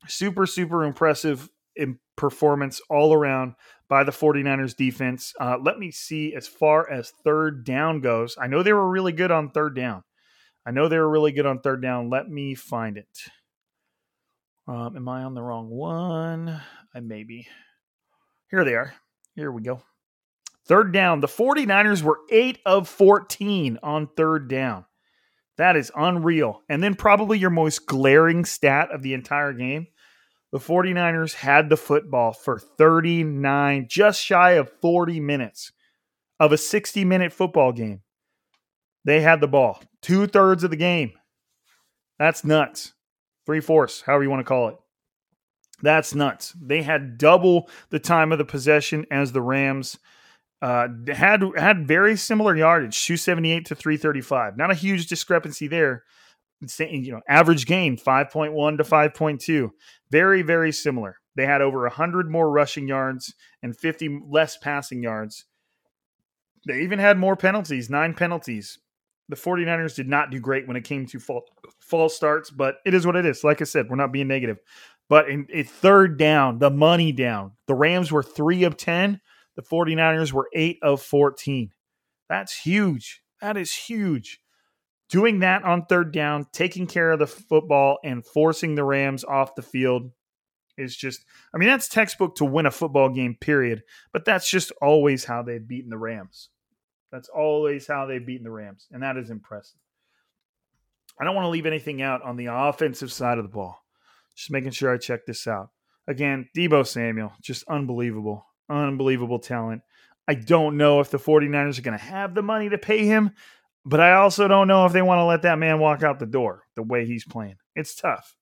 Super, 0.07 0.45
super 0.45 0.83
impressive 0.83 1.49
performance 2.15 2.81
all 2.89 3.13
around 3.13 3.55
by 3.89 4.03
the 4.03 4.11
49ers 4.11 4.75
defense. 4.75 5.33
Uh, 5.39 5.57
let 5.61 5.79
me 5.79 5.91
see 5.91 6.33
as 6.33 6.47
far 6.47 6.89
as 6.89 7.13
third 7.23 7.63
down 7.63 8.01
goes. 8.01 8.35
I 8.39 8.47
know 8.47 8.63
they 8.63 8.73
were 8.73 8.89
really 8.89 9.11
good 9.11 9.31
on 9.31 9.51
third 9.51 9.75
down. 9.75 10.03
I 10.65 10.71
know 10.71 10.87
they 10.87 10.97
were 10.97 11.09
really 11.09 11.31
good 11.31 11.45
on 11.45 11.59
third 11.59 11.81
down. 11.81 12.09
Let 12.09 12.29
me 12.29 12.55
find 12.55 12.97
it. 12.97 13.07
Um, 14.67 14.95
am 14.95 15.09
I 15.09 15.23
on 15.23 15.33
the 15.33 15.41
wrong 15.41 15.69
one? 15.69 16.61
I 16.95 16.99
may 17.01 17.23
be. 17.23 17.47
Here 18.49 18.63
they 18.63 18.75
are. 18.75 18.93
Here 19.35 19.51
we 19.51 19.61
go. 19.61 19.81
Third 20.65 20.93
down. 20.93 21.19
The 21.19 21.27
49ers 21.27 22.01
were 22.01 22.19
8 22.31 22.59
of 22.65 22.87
14 22.87 23.79
on 23.83 24.07
third 24.15 24.47
down. 24.47 24.85
That 25.57 25.75
is 25.75 25.91
unreal. 25.95 26.61
And 26.69 26.81
then 26.81 26.95
probably 26.95 27.37
your 27.37 27.49
most 27.49 27.85
glaring 27.85 28.45
stat 28.45 28.89
of 28.91 29.01
the 29.01 29.13
entire 29.13 29.53
game 29.53 29.87
the 30.53 30.59
49ers 30.59 31.33
had 31.33 31.69
the 31.69 31.75
football 31.75 32.31
for 32.31 32.59
39, 32.59 33.87
just 33.89 34.21
shy 34.21 34.51
of 34.51 34.71
40 34.81 35.19
minutes 35.19 35.71
of 36.39 36.51
a 36.51 36.57
60 36.57 37.03
minute 37.03 37.33
football 37.33 37.71
game. 37.71 38.01
They 39.03 39.21
had 39.21 39.41
the 39.41 39.47
ball 39.47 39.81
two 40.03 40.27
thirds 40.27 40.63
of 40.63 40.69
the 40.69 40.77
game. 40.77 41.13
That's 42.19 42.45
nuts. 42.45 42.93
Three 43.47 43.61
fourths, 43.61 44.01
however 44.01 44.23
you 44.23 44.29
want 44.29 44.41
to 44.41 44.45
call 44.45 44.69
it. 44.69 44.77
That's 45.81 46.13
nuts. 46.13 46.53
They 46.61 46.83
had 46.83 47.17
double 47.17 47.67
the 47.89 47.99
time 47.99 48.31
of 48.31 48.37
the 48.37 48.45
possession 48.45 49.07
as 49.09 49.31
the 49.31 49.41
Rams. 49.41 49.97
Uh, 50.61 50.87
had 51.07 51.43
had 51.57 51.87
very 51.87 52.15
similar 52.15 52.55
yardage, 52.55 53.03
278 53.03 53.65
to 53.65 53.75
335. 53.75 54.55
Not 54.55 54.71
a 54.71 54.75
huge 54.75 55.07
discrepancy 55.07 55.67
there, 55.67 56.03
you 56.79 57.11
know, 57.11 57.21
average 57.27 57.65
gain 57.65 57.97
5.1 57.97 58.77
to 58.77 58.83
5.2. 58.83 59.69
Very, 60.11 60.41
very 60.41 60.71
similar. 60.71 61.17
They 61.35 61.45
had 61.45 61.61
over 61.61 61.81
100 61.81 62.29
more 62.29 62.51
rushing 62.51 62.87
yards 62.87 63.33
and 63.61 63.77
50 63.77 64.21
less 64.29 64.57
passing 64.57 65.01
yards. 65.01 65.45
They 66.67 66.81
even 66.81 66.99
had 66.99 67.17
more 67.17 67.35
penalties, 67.35 67.89
nine 67.89 68.13
penalties. 68.13 68.79
The 69.29 69.35
49ers 69.35 69.95
did 69.95 70.07
not 70.07 70.31
do 70.31 70.39
great 70.39 70.67
when 70.67 70.77
it 70.77 70.83
came 70.83 71.05
to 71.07 71.19
fall, 71.19 71.45
false 71.79 72.15
starts, 72.15 72.51
but 72.51 72.75
it 72.85 72.93
is 72.93 73.05
what 73.05 73.15
it 73.15 73.25
is. 73.25 73.43
Like 73.43 73.61
I 73.61 73.65
said, 73.65 73.89
we're 73.89 73.95
not 73.95 74.11
being 74.11 74.27
negative. 74.27 74.59
But 75.09 75.29
in, 75.29 75.47
in 75.49 75.65
third 75.65 76.17
down, 76.17 76.59
the 76.59 76.69
money 76.69 77.11
down, 77.11 77.53
the 77.67 77.75
Rams 77.75 78.11
were 78.11 78.23
three 78.23 78.63
of 78.63 78.77
10. 78.77 79.19
The 79.55 79.61
49ers 79.61 80.31
were 80.31 80.49
eight 80.53 80.79
of 80.81 81.01
14. 81.01 81.71
That's 82.29 82.57
huge. 82.57 83.21
That 83.41 83.57
is 83.57 83.73
huge 83.73 84.39
doing 85.13 85.41
that 85.41 85.63
on 85.63 85.85
third 85.85 86.11
down, 86.11 86.47
taking 86.51 86.87
care 86.87 87.11
of 87.11 87.19
the 87.19 87.27
football, 87.27 87.99
and 88.03 88.25
forcing 88.25 88.73
the 88.73 88.83
Rams 88.83 89.23
off 89.23 89.53
the 89.53 89.61
field 89.61 90.09
is 90.75 90.97
just, 90.97 91.23
I 91.53 91.59
mean, 91.59 91.69
that's 91.69 91.87
textbook 91.87 92.35
to 92.37 92.45
win 92.45 92.65
a 92.65 92.71
football 92.71 93.09
game, 93.09 93.37
period. 93.39 93.83
But 94.11 94.25
that's 94.25 94.49
just 94.49 94.71
always 94.81 95.23
how 95.23 95.43
they've 95.43 95.65
beaten 95.65 95.91
the 95.91 95.99
Rams. 95.99 96.49
That's 97.11 97.29
always 97.29 97.85
how 97.85 98.07
they've 98.07 98.25
beaten 98.25 98.43
the 98.43 98.49
Rams. 98.49 98.87
And 98.91 99.03
that 99.03 99.17
is 99.17 99.29
impressive. 99.29 99.77
I 101.21 101.25
don't 101.25 101.35
want 101.35 101.45
to 101.45 101.49
leave 101.49 101.67
anything 101.67 102.01
out 102.01 102.23
on 102.23 102.35
the 102.35 102.47
offensive 102.47 103.13
side 103.13 103.37
of 103.37 103.43
the 103.43 103.53
ball. 103.53 103.83
Just 104.35 104.49
making 104.49 104.71
sure 104.71 104.91
I 104.91 104.97
check 104.97 105.27
this 105.27 105.45
out. 105.45 105.69
Again, 106.07 106.49
Deebo 106.57 106.87
Samuel, 106.87 107.33
just 107.39 107.65
unbelievable, 107.67 108.47
unbelievable 108.67 109.37
talent. 109.37 109.83
I 110.27 110.33
don't 110.33 110.75
know 110.75 111.01
if 111.01 111.11
the 111.11 111.19
49ers 111.19 111.77
are 111.77 111.83
going 111.83 111.99
to 111.99 112.03
have 112.03 112.33
the 112.33 112.41
money 112.41 112.69
to 112.69 112.79
pay 112.79 113.05
him, 113.05 113.29
but 113.85 113.99
I 113.99 114.13
also 114.13 114.47
don't 114.47 114.67
know 114.67 114.85
if 114.85 114.93
they 114.93 115.01
want 115.01 115.19
to 115.19 115.25
let 115.25 115.41
that 115.43 115.59
man 115.59 115.79
walk 115.79 116.03
out 116.03 116.19
the 116.19 116.25
door 116.25 116.63
the 116.75 116.83
way 116.83 117.05
he's 117.05 117.25
playing. 117.25 117.55
It's 117.75 117.95
tough. 117.95 118.35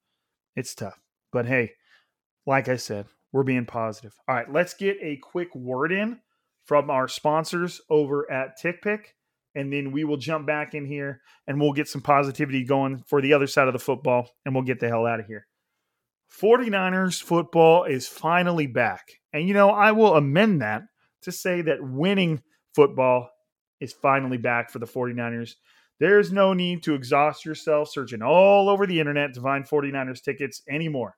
It's 0.55 0.75
tough. 0.75 0.99
But 1.31 1.45
hey, 1.45 1.71
like 2.45 2.67
I 2.67 2.75
said, 2.75 3.05
we're 3.31 3.43
being 3.43 3.65
positive. 3.65 4.13
All 4.27 4.35
right, 4.35 4.51
let's 4.51 4.73
get 4.73 4.97
a 5.01 5.17
quick 5.17 5.53
word 5.55 5.91
in 5.91 6.19
from 6.65 6.89
our 6.89 7.07
sponsors 7.07 7.81
over 7.89 8.29
at 8.31 8.61
TickPick, 8.61 9.05
and 9.55 9.71
then 9.71 9.91
we 9.91 10.03
will 10.03 10.17
jump 10.17 10.45
back 10.45 10.73
in 10.73 10.85
here 10.85 11.21
and 11.47 11.59
we'll 11.59 11.73
get 11.73 11.87
some 11.87 12.01
positivity 12.01 12.63
going 12.63 13.03
for 13.07 13.21
the 13.21 13.33
other 13.33 13.47
side 13.47 13.67
of 13.67 13.73
the 13.73 13.79
football, 13.79 14.29
and 14.45 14.53
we'll 14.53 14.63
get 14.63 14.79
the 14.79 14.87
hell 14.87 15.05
out 15.05 15.19
of 15.19 15.25
here. 15.25 15.47
49ers 16.39 17.21
football 17.21 17.83
is 17.83 18.07
finally 18.07 18.67
back. 18.67 19.11
And 19.33 19.47
you 19.47 19.53
know, 19.53 19.69
I 19.69 19.91
will 19.91 20.15
amend 20.15 20.61
that 20.61 20.83
to 21.23 21.31
say 21.31 21.61
that 21.61 21.77
winning 21.81 22.41
football 22.73 23.29
is 23.81 23.91
finally 23.91 24.37
back 24.37 24.69
for 24.69 24.79
the 24.79 24.87
49ers. 24.87 25.55
There's 25.99 26.31
no 26.31 26.53
need 26.53 26.83
to 26.83 26.95
exhaust 26.95 27.45
yourself 27.45 27.89
searching 27.89 28.21
all 28.21 28.69
over 28.69 28.87
the 28.87 28.99
internet 28.99 29.33
to 29.33 29.41
find 29.41 29.67
49ers 29.67 30.23
tickets 30.23 30.61
anymore. 30.69 31.17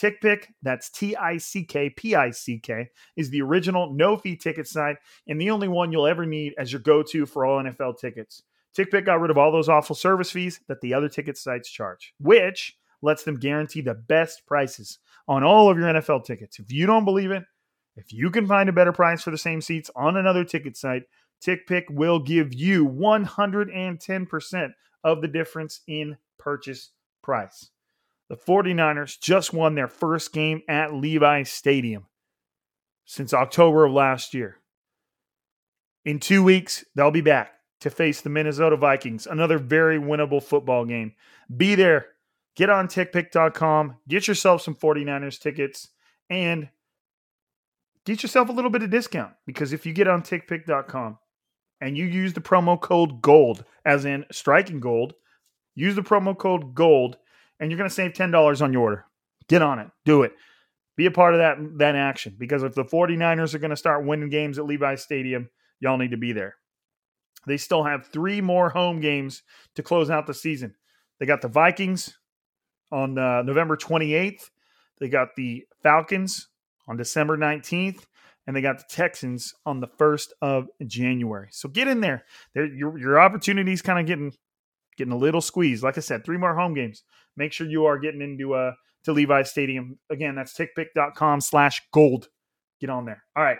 TickPick, 0.00 0.46
that's 0.62 0.90
T 0.90 1.14
I 1.14 1.36
C 1.36 1.64
K 1.64 1.90
P 1.90 2.16
I 2.16 2.30
C 2.30 2.58
K, 2.58 2.88
is 3.16 3.30
the 3.30 3.42
original 3.42 3.92
no 3.92 4.16
fee 4.16 4.36
ticket 4.36 4.66
site 4.66 4.96
and 5.28 5.40
the 5.40 5.50
only 5.50 5.68
one 5.68 5.92
you'll 5.92 6.06
ever 6.06 6.26
need 6.26 6.54
as 6.58 6.72
your 6.72 6.80
go 6.80 7.02
to 7.02 7.26
for 7.26 7.44
all 7.44 7.62
NFL 7.62 7.98
tickets. 7.98 8.42
TickPick 8.76 9.06
got 9.06 9.20
rid 9.20 9.30
of 9.30 9.38
all 9.38 9.52
those 9.52 9.68
awful 9.68 9.94
service 9.94 10.32
fees 10.32 10.60
that 10.66 10.80
the 10.80 10.94
other 10.94 11.08
ticket 11.08 11.38
sites 11.38 11.70
charge, 11.70 12.12
which 12.18 12.76
lets 13.02 13.22
them 13.22 13.38
guarantee 13.38 13.82
the 13.82 13.94
best 13.94 14.44
prices 14.46 14.98
on 15.28 15.44
all 15.44 15.70
of 15.70 15.78
your 15.78 15.86
NFL 15.86 16.24
tickets. 16.24 16.58
If 16.58 16.72
you 16.72 16.86
don't 16.86 17.04
believe 17.04 17.30
it, 17.30 17.44
if 17.96 18.12
you 18.12 18.30
can 18.30 18.46
find 18.46 18.68
a 18.68 18.72
better 18.72 18.92
price 18.92 19.22
for 19.22 19.30
the 19.30 19.38
same 19.38 19.60
seats 19.60 19.90
on 19.94 20.16
another 20.16 20.44
ticket 20.44 20.76
site, 20.76 21.04
TickPick 21.42 21.90
will 21.90 22.18
give 22.18 22.52
you 22.52 22.86
110% 22.86 24.74
of 25.02 25.20
the 25.20 25.28
difference 25.28 25.80
in 25.86 26.16
purchase 26.38 26.90
price. 27.22 27.70
The 28.28 28.36
49ers 28.36 29.20
just 29.20 29.52
won 29.52 29.74
their 29.74 29.88
first 29.88 30.32
game 30.32 30.62
at 30.68 30.94
Levi 30.94 31.42
Stadium 31.42 32.06
since 33.04 33.34
October 33.34 33.84
of 33.84 33.92
last 33.92 34.34
year. 34.34 34.58
In 36.04 36.20
two 36.20 36.42
weeks, 36.42 36.84
they'll 36.94 37.10
be 37.10 37.20
back 37.20 37.52
to 37.80 37.90
face 37.90 38.20
the 38.20 38.30
Minnesota 38.30 38.76
Vikings, 38.76 39.26
another 39.26 39.58
very 39.58 39.98
winnable 39.98 40.42
football 40.42 40.84
game. 40.84 41.12
Be 41.54 41.74
there. 41.74 42.06
Get 42.56 42.70
on 42.70 42.86
tickpick.com, 42.86 43.96
get 44.06 44.28
yourself 44.28 44.62
some 44.62 44.76
49ers 44.76 45.40
tickets, 45.40 45.88
and 46.30 46.68
get 48.04 48.22
yourself 48.22 48.48
a 48.48 48.52
little 48.52 48.70
bit 48.70 48.82
of 48.82 48.90
discount 48.90 49.32
because 49.44 49.72
if 49.72 49.84
you 49.84 49.92
get 49.92 50.06
on 50.06 50.22
tickpick.com, 50.22 51.18
and 51.80 51.96
you 51.96 52.04
use 52.04 52.32
the 52.32 52.40
promo 52.40 52.80
code 52.80 53.20
GOLD, 53.20 53.64
as 53.84 54.04
in 54.04 54.24
striking 54.30 54.80
gold, 54.80 55.14
use 55.74 55.94
the 55.94 56.02
promo 56.02 56.36
code 56.36 56.74
GOLD, 56.74 57.16
and 57.60 57.70
you're 57.70 57.78
going 57.78 57.88
to 57.88 57.94
save 57.94 58.12
$10 58.12 58.62
on 58.62 58.72
your 58.72 58.82
order. 58.82 59.06
Get 59.48 59.62
on 59.62 59.78
it. 59.78 59.88
Do 60.04 60.22
it. 60.22 60.32
Be 60.96 61.06
a 61.06 61.10
part 61.10 61.34
of 61.34 61.38
that, 61.38 61.56
that 61.78 61.96
action 61.96 62.36
because 62.38 62.62
if 62.62 62.74
the 62.74 62.84
49ers 62.84 63.54
are 63.54 63.58
going 63.58 63.70
to 63.70 63.76
start 63.76 64.06
winning 64.06 64.30
games 64.30 64.58
at 64.58 64.64
Levi 64.64 64.94
Stadium, 64.94 65.50
y'all 65.80 65.98
need 65.98 66.12
to 66.12 66.16
be 66.16 66.32
there. 66.32 66.56
They 67.46 67.56
still 67.56 67.84
have 67.84 68.06
three 68.06 68.40
more 68.40 68.70
home 68.70 69.00
games 69.00 69.42
to 69.74 69.82
close 69.82 70.08
out 70.08 70.26
the 70.26 70.34
season. 70.34 70.74
They 71.18 71.26
got 71.26 71.42
the 71.42 71.48
Vikings 71.48 72.16
on 72.90 73.18
uh, 73.18 73.42
November 73.42 73.76
28th. 73.76 74.50
They 75.00 75.08
got 75.08 75.34
the 75.36 75.66
Falcons 75.82 76.48
on 76.86 76.96
December 76.96 77.36
19th 77.36 78.06
and 78.46 78.54
they 78.54 78.60
got 78.60 78.78
the 78.78 78.84
Texans 78.88 79.54
on 79.64 79.80
the 79.80 79.86
first 79.86 80.32
of 80.42 80.68
January. 80.86 81.48
So 81.50 81.68
get 81.68 81.88
in 81.88 82.00
there. 82.00 82.24
there 82.54 82.66
your 82.66 82.98
your 82.98 83.20
opportunities 83.20 83.82
kind 83.82 83.98
of 83.98 84.06
getting 84.06 84.32
getting 84.96 85.12
a 85.12 85.18
little 85.18 85.40
squeezed. 85.40 85.82
Like 85.82 85.98
I 85.98 86.00
said, 86.00 86.24
three 86.24 86.36
more 86.36 86.54
home 86.54 86.74
games. 86.74 87.02
Make 87.36 87.52
sure 87.52 87.66
you 87.66 87.86
are 87.86 87.98
getting 87.98 88.20
into 88.20 88.54
uh 88.54 88.72
to 89.04 89.12
Levi 89.12 89.42
Stadium. 89.42 89.98
Again, 90.10 90.34
that's 90.34 90.54
tickpick.com 90.54 91.40
slash 91.40 91.82
gold. 91.92 92.28
Get 92.80 92.90
on 92.90 93.04
there. 93.04 93.22
All 93.36 93.42
right. 93.42 93.58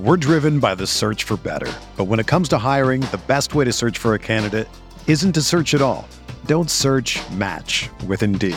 We're 0.00 0.16
driven 0.16 0.60
by 0.60 0.74
the 0.74 0.86
search 0.86 1.24
for 1.24 1.36
better. 1.36 1.70
But 1.96 2.04
when 2.04 2.20
it 2.20 2.26
comes 2.26 2.48
to 2.50 2.58
hiring, 2.58 3.02
the 3.02 3.20
best 3.26 3.54
way 3.54 3.64
to 3.66 3.72
search 3.72 3.98
for 3.98 4.14
a 4.14 4.18
candidate 4.18 4.68
isn't 5.06 5.32
to 5.32 5.42
search 5.42 5.74
at 5.74 5.82
all. 5.82 6.08
Don't 6.46 6.70
search 6.70 7.20
match 7.32 7.90
with 8.06 8.22
Indeed. 8.22 8.56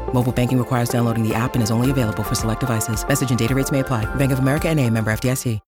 Mobile 0.13 0.31
banking 0.31 0.59
requires 0.59 0.89
downloading 0.89 1.27
the 1.27 1.33
app 1.33 1.55
and 1.55 1.63
is 1.63 1.71
only 1.71 1.89
available 1.89 2.23
for 2.23 2.35
select 2.35 2.59
devices. 2.59 3.07
Message 3.07 3.31
and 3.31 3.39
data 3.39 3.55
rates 3.55 3.71
may 3.71 3.79
apply. 3.79 4.05
Bank 4.15 4.31
of 4.31 4.39
America 4.39 4.69
and 4.69 4.79
a 4.79 4.87
member 4.87 5.11
FDIC. 5.11 5.59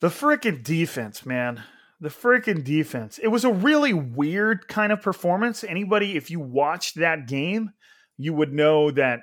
The 0.00 0.08
freaking 0.08 0.62
defense, 0.62 1.26
man. 1.26 1.62
The 2.00 2.08
freaking 2.08 2.64
defense. 2.64 3.18
It 3.18 3.28
was 3.28 3.44
a 3.44 3.52
really 3.52 3.92
weird 3.92 4.66
kind 4.66 4.92
of 4.92 5.02
performance. 5.02 5.62
Anybody, 5.62 6.16
if 6.16 6.30
you 6.30 6.40
watched 6.40 6.96
that 6.96 7.28
game, 7.28 7.70
you 8.16 8.32
would 8.32 8.52
know 8.52 8.90
that 8.90 9.20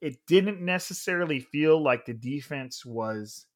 it 0.00 0.16
didn't 0.26 0.60
necessarily 0.60 1.40
feel 1.40 1.80
like 1.80 2.06
the 2.06 2.12
defense 2.12 2.84
was 2.84 3.46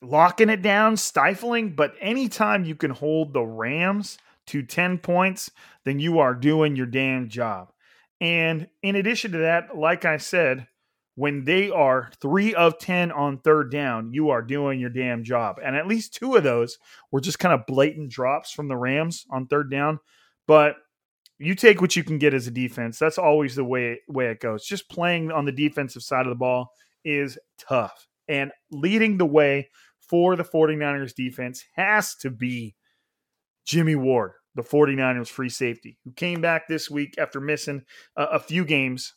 locking 0.00 0.50
it 0.50 0.62
down, 0.62 0.96
stifling, 0.96 1.74
but 1.74 1.94
anytime 2.00 2.64
you 2.64 2.76
can 2.76 2.90
hold 2.90 3.32
the 3.32 3.42
Rams 3.42 4.18
to 4.46 4.62
10 4.62 4.98
points, 4.98 5.50
then 5.84 5.98
you 5.98 6.18
are 6.18 6.34
doing 6.34 6.76
your 6.76 6.86
damn 6.86 7.28
job. 7.28 7.72
And 8.20 8.68
in 8.82 8.96
addition 8.96 9.32
to 9.32 9.38
that, 9.38 9.76
like 9.76 10.04
I 10.04 10.16
said, 10.16 10.66
when 11.16 11.44
they 11.44 11.70
are 11.70 12.10
three 12.20 12.54
of 12.54 12.78
10 12.78 13.12
on 13.12 13.38
third 13.38 13.70
down, 13.70 14.12
you 14.12 14.30
are 14.30 14.42
doing 14.42 14.80
your 14.80 14.90
damn 14.90 15.22
job. 15.22 15.60
And 15.62 15.76
at 15.76 15.86
least 15.86 16.14
two 16.14 16.34
of 16.34 16.42
those 16.42 16.78
were 17.12 17.20
just 17.20 17.38
kind 17.38 17.54
of 17.54 17.66
blatant 17.66 18.10
drops 18.10 18.50
from 18.50 18.68
the 18.68 18.76
Rams 18.76 19.24
on 19.30 19.46
third 19.46 19.70
down. 19.70 20.00
But 20.46 20.76
you 21.38 21.54
take 21.54 21.80
what 21.80 21.96
you 21.96 22.04
can 22.04 22.18
get 22.18 22.34
as 22.34 22.46
a 22.46 22.50
defense. 22.50 22.98
That's 22.98 23.18
always 23.18 23.54
the 23.54 23.64
way, 23.64 24.00
way 24.08 24.26
it 24.26 24.40
goes. 24.40 24.64
Just 24.64 24.88
playing 24.88 25.30
on 25.30 25.44
the 25.44 25.52
defensive 25.52 26.02
side 26.02 26.26
of 26.26 26.30
the 26.30 26.36
ball 26.36 26.70
is 27.04 27.38
tough. 27.58 28.08
And 28.28 28.50
leading 28.70 29.18
the 29.18 29.26
way 29.26 29.68
for 30.00 30.36
the 30.36 30.44
49ers 30.44 31.14
defense 31.14 31.64
has 31.74 32.14
to 32.16 32.30
be 32.30 32.74
Jimmy 33.64 33.96
Ward, 33.96 34.32
the 34.54 34.62
49ers 34.62 35.28
free 35.28 35.48
safety, 35.48 35.98
who 36.04 36.12
came 36.12 36.40
back 36.40 36.68
this 36.68 36.90
week 36.90 37.14
after 37.18 37.40
missing 37.40 37.82
a, 38.16 38.24
a 38.24 38.38
few 38.38 38.64
games 38.64 39.14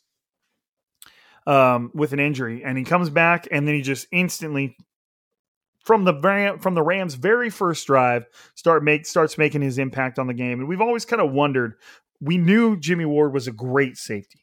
um, 1.46 1.90
with 1.94 2.12
an 2.12 2.20
injury, 2.20 2.62
and 2.64 2.76
he 2.76 2.84
comes 2.84 3.10
back, 3.10 3.48
and 3.50 3.66
then 3.66 3.74
he 3.74 3.82
just 3.82 4.06
instantly 4.12 4.76
from 5.88 6.04
the 6.04 6.58
from 6.60 6.74
the 6.74 6.82
Rams' 6.82 7.14
very 7.14 7.48
first 7.48 7.86
drive 7.86 8.26
start 8.54 8.84
make 8.84 9.06
starts 9.06 9.38
making 9.38 9.62
his 9.62 9.78
impact 9.78 10.18
on 10.18 10.26
the 10.26 10.34
game. 10.34 10.60
And 10.60 10.68
we've 10.68 10.82
always 10.82 11.06
kind 11.06 11.22
of 11.22 11.32
wondered. 11.32 11.74
We 12.20 12.36
knew 12.36 12.78
Jimmy 12.78 13.06
Ward 13.06 13.32
was 13.32 13.46
a 13.46 13.52
great 13.52 13.96
safety, 13.96 14.40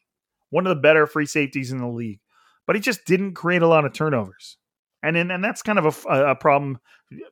one 0.50 0.66
of 0.66 0.74
the 0.74 0.82
better 0.82 1.06
free 1.06 1.26
safeties 1.26 1.70
in 1.70 1.78
the 1.78 1.86
league, 1.86 2.20
but 2.66 2.74
he 2.74 2.82
just 2.82 3.04
didn't 3.04 3.34
create 3.34 3.62
a 3.62 3.68
lot 3.68 3.84
of 3.84 3.92
turnovers. 3.92 4.56
And 5.06 5.14
then, 5.14 5.30
and 5.30 5.44
that's 5.44 5.62
kind 5.62 5.78
of 5.78 6.04
a, 6.08 6.30
a 6.30 6.34
problem. 6.34 6.80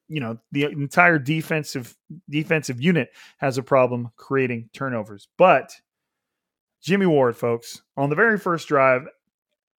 You 0.09 0.21
know, 0.21 0.39
the 0.53 0.65
entire 0.65 1.19
defensive 1.19 1.97
defensive 2.31 2.81
unit 2.81 3.09
has 3.39 3.59
a 3.59 3.63
problem 3.63 4.11
creating 4.17 4.71
turnovers. 4.73 5.29
But 5.37 5.73
Jimmy 6.81 7.07
Ward, 7.07 7.37
folks, 7.37 7.83
on 7.97 8.11
the 8.11 8.17
very 8.17 8.39
first 8.39 8.69
drive, 8.69 9.07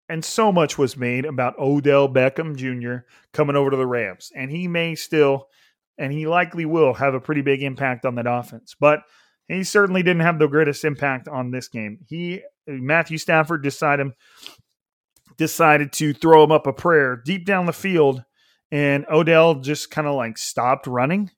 and 0.09 0.23
so 0.23 0.51
much 0.51 0.77
was 0.77 0.97
made 0.97 1.25
about 1.25 1.57
Odell 1.57 2.09
Beckham 2.09 2.55
Jr. 2.55 3.05
coming 3.31 3.55
over 3.55 3.71
to 3.71 3.77
the 3.77 3.87
Rams, 3.87 4.31
and 4.35 4.51
he 4.51 4.67
may 4.67 4.95
still, 4.95 5.47
and 5.97 6.11
he 6.11 6.27
likely 6.27 6.65
will 6.65 6.93
have 6.93 7.13
a 7.13 7.21
pretty 7.21 7.41
big 7.41 7.63
impact 7.63 8.05
on 8.05 8.15
that 8.15 8.27
offense. 8.27 8.75
But 8.79 9.01
he 9.47 9.63
certainly 9.63 10.03
didn't 10.03 10.23
have 10.23 10.39
the 10.39 10.47
greatest 10.47 10.83
impact 10.83 11.27
on 11.27 11.51
this 11.51 11.67
game. 11.67 11.99
He 12.07 12.41
Matthew 12.67 13.17
Stafford 13.17 13.63
decided 13.63 14.11
decided 15.37 15.91
to 15.93 16.13
throw 16.13 16.43
him 16.43 16.51
up 16.51 16.67
a 16.67 16.73
prayer 16.73 17.15
deep 17.15 17.45
down 17.45 17.65
the 17.65 17.73
field, 17.73 18.23
and 18.71 19.05
Odell 19.09 19.55
just 19.55 19.91
kind 19.91 20.07
of 20.07 20.15
like 20.15 20.37
stopped 20.37 20.87
running 20.87 21.31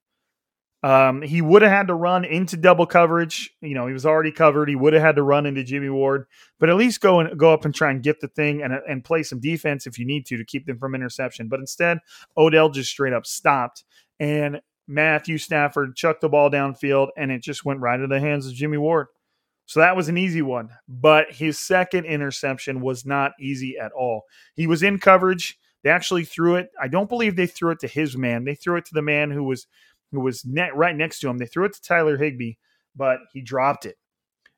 um, 0.84 1.24
he 1.24 1.42
would 1.42 1.64
have 1.64 1.72
had 1.72 1.88
to 1.88 1.96
run 1.96 2.24
into 2.24 2.56
double 2.56 2.86
coverage. 2.86 3.50
You 3.62 3.74
know, 3.74 3.88
he 3.88 3.94
was 3.94 4.06
already 4.06 4.32
covered. 4.32 4.70
He 4.70 4.76
would 4.76 4.94
have 4.94 5.02
had 5.02 5.16
to 5.16 5.24
run 5.24 5.46
into 5.46 5.64
Jimmy 5.64 5.90
Ward, 5.90 6.28
but 6.60 6.70
at 6.70 6.76
least 6.76 7.02
go 7.02 7.20
and 7.20 7.38
go 7.38 7.52
up 7.52 7.66
and 7.66 7.74
try 7.74 7.90
and 7.90 8.04
get 8.04 8.20
the 8.22 8.28
thing 8.28 8.62
and 8.62 8.74
and 8.88 9.04
play 9.04 9.24
some 9.24 9.40
defense 9.40 9.88
if 9.88 9.98
you 9.98 10.06
need 10.06 10.26
to 10.28 10.38
to 10.38 10.46
keep 10.46 10.66
them 10.68 10.78
from 10.78 10.94
interception. 10.94 11.48
But 11.48 11.60
instead, 11.60 11.98
Odell 12.38 12.70
just 12.70 12.92
straight 12.92 13.14
up 13.14 13.26
stopped, 13.26 13.84
and 14.20 14.62
Matthew 14.88 15.40
Stafford 15.40 15.96
chucked 15.96 16.22
the 16.22 16.30
ball 16.30 16.52
downfield, 16.52 17.10
and 17.18 17.32
it 17.32 17.42
just 17.42 17.66
went 17.66 17.80
right 17.80 18.00
into 18.00 18.08
the 18.08 18.20
hands 18.20 18.46
of 18.46 18.54
Jimmy 18.54 18.78
Ward. 18.78 19.08
So 19.68 19.82
that 19.82 19.96
was 19.96 20.10
an 20.10 20.18
easy 20.18 20.42
one. 20.42 20.70
But 20.88 21.32
his 21.32 21.60
second 21.60 22.06
interception 22.06 22.82
was 22.82 23.06
not 23.06 23.34
easy 23.40 23.78
at 23.78 23.92
all. 23.92 24.24
He 24.56 24.66
was 24.66 24.82
in 24.82 24.98
coverage. 24.98 25.60
They 25.84 25.92
actually 25.92 26.26
threw 26.26 26.56
it. 26.56 26.70
I 26.82 26.88
don't 26.88 27.10
believe 27.10 27.36
they 27.36 27.48
threw 27.48 27.72
it 27.72 27.80
to 27.82 27.88
his 27.88 28.18
man. 28.18 28.46
They 28.46 28.56
threw 28.56 28.78
it 28.78 28.86
to 28.86 28.94
the 28.94 29.02
man 29.02 29.30
who 29.30 29.44
was 29.44 29.68
who 30.12 30.22
was 30.22 30.46
net 30.46 30.76
right 30.76 30.96
next 30.96 31.20
to 31.20 31.30
him. 31.30 31.38
They 31.38 31.46
threw 31.46 31.66
it 31.66 31.74
to 31.74 31.82
Tyler 31.82 32.18
Higbee, 32.18 32.54
but 32.96 33.20
he 33.34 33.42
dropped 33.42 33.86
it. 33.86 33.98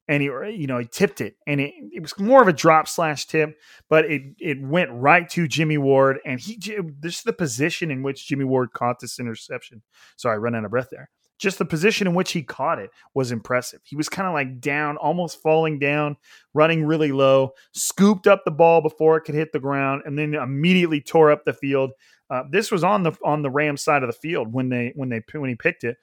And 0.07 0.23
he, 0.23 0.29
you 0.55 0.65
know, 0.65 0.79
he 0.79 0.87
tipped 0.91 1.21
it, 1.21 1.35
and 1.45 1.61
it, 1.61 1.71
it 1.93 2.01
was 2.01 2.17
more 2.17 2.41
of 2.41 2.47
a 2.47 2.53
drop 2.53 2.87
slash 2.87 3.27
tip, 3.27 3.59
but 3.89 4.05
it 4.05 4.23
it 4.39 4.59
went 4.59 4.89
right 4.91 5.29
to 5.29 5.47
Jimmy 5.47 5.77
Ward, 5.77 6.17
and 6.25 6.39
he 6.39 6.59
this 6.99 7.17
is 7.17 7.21
the 7.21 7.33
position 7.33 7.91
in 7.91 8.01
which 8.01 8.27
Jimmy 8.27 8.45
Ward 8.45 8.73
caught 8.73 8.99
this 8.99 9.19
interception. 9.19 9.83
Sorry, 10.17 10.33
I 10.33 10.37
run 10.37 10.55
out 10.55 10.65
of 10.65 10.71
breath 10.71 10.87
there. 10.89 11.11
Just 11.39 11.57
the 11.57 11.65
position 11.65 12.05
in 12.05 12.13
which 12.13 12.33
he 12.33 12.43
caught 12.43 12.79
it 12.79 12.91
was 13.13 13.31
impressive. 13.31 13.79
He 13.83 13.95
was 13.95 14.09
kind 14.09 14.27
of 14.27 14.33
like 14.33 14.59
down, 14.59 14.97
almost 14.97 15.41
falling 15.41 15.79
down, 15.79 16.17
running 16.53 16.85
really 16.85 17.11
low, 17.11 17.51
scooped 17.73 18.27
up 18.27 18.43
the 18.45 18.51
ball 18.51 18.81
before 18.81 19.17
it 19.17 19.21
could 19.21 19.35
hit 19.35 19.53
the 19.53 19.59
ground, 19.59 20.03
and 20.05 20.19
then 20.19 20.33
immediately 20.33 20.99
tore 21.01 21.31
up 21.31 21.45
the 21.45 21.53
field 21.53 21.91
uh, 22.29 22.43
this 22.49 22.71
was 22.71 22.83
on 22.83 23.03
the 23.03 23.11
on 23.23 23.41
the 23.41 23.49
Rams 23.49 23.81
side 23.81 24.03
of 24.03 24.07
the 24.07 24.13
field 24.13 24.53
when 24.53 24.69
they 24.69 24.91
when 24.95 25.09
they 25.09 25.21
when 25.33 25.49
he 25.49 25.55
picked 25.55 25.83
it. 25.83 25.97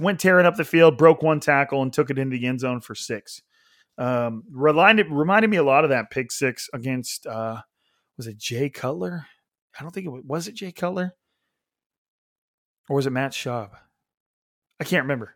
Went 0.00 0.20
tearing 0.20 0.46
up 0.46 0.56
the 0.56 0.64
field, 0.64 0.98
broke 0.98 1.22
one 1.22 1.40
tackle, 1.40 1.82
and 1.82 1.92
took 1.92 2.10
it 2.10 2.18
into 2.18 2.36
the 2.36 2.46
end 2.46 2.60
zone 2.60 2.80
for 2.80 2.94
six. 2.94 3.42
Um, 3.96 4.44
reminded 4.50 5.08
reminded 5.10 5.50
me 5.50 5.56
a 5.56 5.64
lot 5.64 5.84
of 5.84 5.90
that 5.90 6.10
pick 6.10 6.30
six 6.30 6.68
against 6.72 7.26
uh, 7.26 7.60
was 8.16 8.26
it 8.28 8.38
Jay 8.38 8.70
Cutler? 8.70 9.26
I 9.78 9.82
don't 9.82 9.92
think 9.92 10.06
it 10.06 10.10
was. 10.10 10.22
Was 10.24 10.48
it 10.48 10.54
Jay 10.54 10.72
Cutler 10.72 11.14
or 12.88 12.96
was 12.96 13.06
it 13.06 13.10
Matt 13.10 13.32
Schaub? 13.32 13.70
I 14.80 14.84
can't 14.84 15.04
remember. 15.04 15.34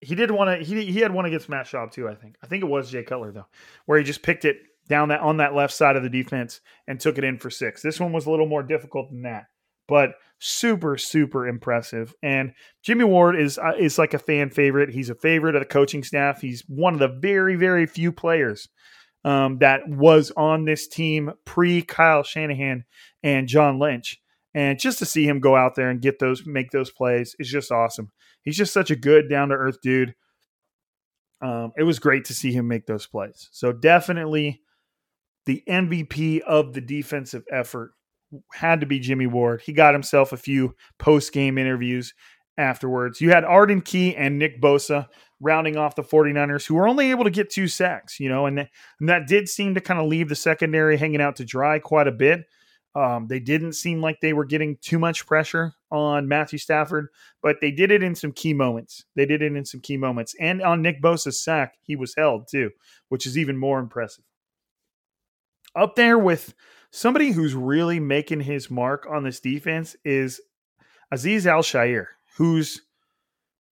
He 0.00 0.14
did 0.14 0.30
one. 0.30 0.60
He 0.60 0.84
he 0.86 1.00
had 1.00 1.12
one 1.12 1.24
against 1.24 1.48
Matt 1.48 1.66
Schaub 1.66 1.90
too. 1.90 2.08
I 2.08 2.14
think. 2.14 2.36
I 2.42 2.46
think 2.46 2.62
it 2.62 2.68
was 2.68 2.90
Jay 2.90 3.02
Cutler 3.02 3.32
though, 3.32 3.46
where 3.86 3.98
he 3.98 4.04
just 4.04 4.22
picked 4.22 4.44
it 4.44 4.56
down 4.88 5.08
that 5.08 5.20
on 5.20 5.38
that 5.38 5.54
left 5.54 5.74
side 5.74 5.96
of 5.96 6.02
the 6.02 6.08
defense 6.08 6.60
and 6.86 7.00
took 7.00 7.18
it 7.18 7.24
in 7.24 7.38
for 7.38 7.50
six. 7.50 7.82
This 7.82 8.00
one 8.00 8.12
was 8.12 8.26
a 8.26 8.30
little 8.30 8.46
more 8.46 8.62
difficult 8.62 9.10
than 9.10 9.22
that, 9.22 9.46
but 9.88 10.10
super 10.38 10.96
super 10.96 11.48
impressive. 11.48 12.14
And 12.22 12.52
Jimmy 12.82 13.04
Ward 13.04 13.38
is 13.40 13.58
uh, 13.58 13.72
is 13.78 13.98
like 13.98 14.14
a 14.14 14.18
fan 14.18 14.50
favorite. 14.50 14.90
He's 14.90 15.10
a 15.10 15.16
favorite 15.16 15.56
of 15.56 15.62
the 15.62 15.66
coaching 15.66 16.04
staff. 16.04 16.40
He's 16.40 16.62
one 16.68 16.94
of 16.94 17.00
the 17.00 17.18
very 17.20 17.56
very 17.56 17.86
few 17.86 18.12
players 18.12 18.68
um, 19.24 19.58
that 19.58 19.88
was 19.88 20.30
on 20.36 20.64
this 20.64 20.86
team 20.86 21.32
pre 21.44 21.82
Kyle 21.82 22.22
Shanahan 22.22 22.84
and 23.22 23.48
John 23.48 23.78
Lynch. 23.78 24.20
And 24.54 24.78
just 24.78 24.98
to 25.00 25.06
see 25.06 25.24
him 25.26 25.40
go 25.40 25.54
out 25.54 25.74
there 25.74 25.90
and 25.90 26.00
get 26.00 26.18
those, 26.18 26.46
make 26.46 26.70
those 26.70 26.90
plays 26.90 27.36
is 27.38 27.48
just 27.48 27.70
awesome. 27.70 28.10
He's 28.48 28.56
just 28.56 28.72
such 28.72 28.90
a 28.90 28.96
good, 28.96 29.28
down 29.28 29.50
to 29.50 29.54
earth 29.54 29.82
dude. 29.82 30.14
Um, 31.42 31.72
it 31.76 31.82
was 31.82 31.98
great 31.98 32.24
to 32.24 32.34
see 32.34 32.50
him 32.50 32.66
make 32.66 32.86
those 32.86 33.06
plays. 33.06 33.50
So 33.52 33.72
definitely 33.72 34.62
the 35.44 35.62
MVP 35.68 36.40
of 36.40 36.72
the 36.72 36.80
defensive 36.80 37.44
effort 37.52 37.90
had 38.54 38.80
to 38.80 38.86
be 38.86 39.00
Jimmy 39.00 39.26
Ward. 39.26 39.60
He 39.60 39.74
got 39.74 39.92
himself 39.92 40.32
a 40.32 40.38
few 40.38 40.74
post 40.98 41.34
game 41.34 41.58
interviews 41.58 42.14
afterwards. 42.56 43.20
You 43.20 43.32
had 43.32 43.44
Arden 43.44 43.82
Key 43.82 44.16
and 44.16 44.38
Nick 44.38 44.62
Bosa 44.62 45.08
rounding 45.40 45.76
off 45.76 45.94
the 45.94 46.02
49ers, 46.02 46.66
who 46.66 46.74
were 46.74 46.88
only 46.88 47.10
able 47.10 47.24
to 47.24 47.30
get 47.30 47.50
two 47.50 47.68
sacks, 47.68 48.18
you 48.18 48.30
know, 48.30 48.46
and, 48.46 48.60
and 48.60 49.08
that 49.10 49.26
did 49.26 49.46
seem 49.46 49.74
to 49.74 49.82
kind 49.82 50.00
of 50.00 50.06
leave 50.06 50.30
the 50.30 50.34
secondary 50.34 50.96
hanging 50.96 51.20
out 51.20 51.36
to 51.36 51.44
dry 51.44 51.78
quite 51.78 52.08
a 52.08 52.12
bit. 52.12 52.46
Um, 52.94 53.26
they 53.28 53.38
didn't 53.38 53.74
seem 53.74 54.00
like 54.00 54.20
they 54.20 54.32
were 54.32 54.44
getting 54.44 54.76
too 54.80 54.98
much 54.98 55.26
pressure 55.26 55.74
on 55.90 56.26
Matthew 56.26 56.58
Stafford, 56.58 57.08
but 57.42 57.56
they 57.60 57.70
did 57.70 57.90
it 57.90 58.02
in 58.02 58.14
some 58.14 58.32
key 58.32 58.52
moments. 58.52 59.04
They 59.14 59.26
did 59.26 59.42
it 59.42 59.54
in 59.54 59.64
some 59.64 59.80
key 59.80 59.96
moments. 59.96 60.34
And 60.40 60.62
on 60.62 60.82
Nick 60.82 61.00
Bosa's 61.00 61.42
sack, 61.42 61.74
he 61.82 61.96
was 61.96 62.14
held 62.16 62.48
too, 62.48 62.70
which 63.08 63.26
is 63.26 63.38
even 63.38 63.56
more 63.56 63.78
impressive. 63.78 64.24
Up 65.76 65.94
there 65.94 66.18
with 66.18 66.54
somebody 66.90 67.30
who's 67.30 67.54
really 67.54 68.00
making 68.00 68.40
his 68.40 68.70
mark 68.70 69.06
on 69.08 69.22
this 69.22 69.38
defense 69.38 69.94
is 70.04 70.40
Aziz 71.12 71.46
Al-Shaair, 71.46 72.06
who's, 72.36 72.82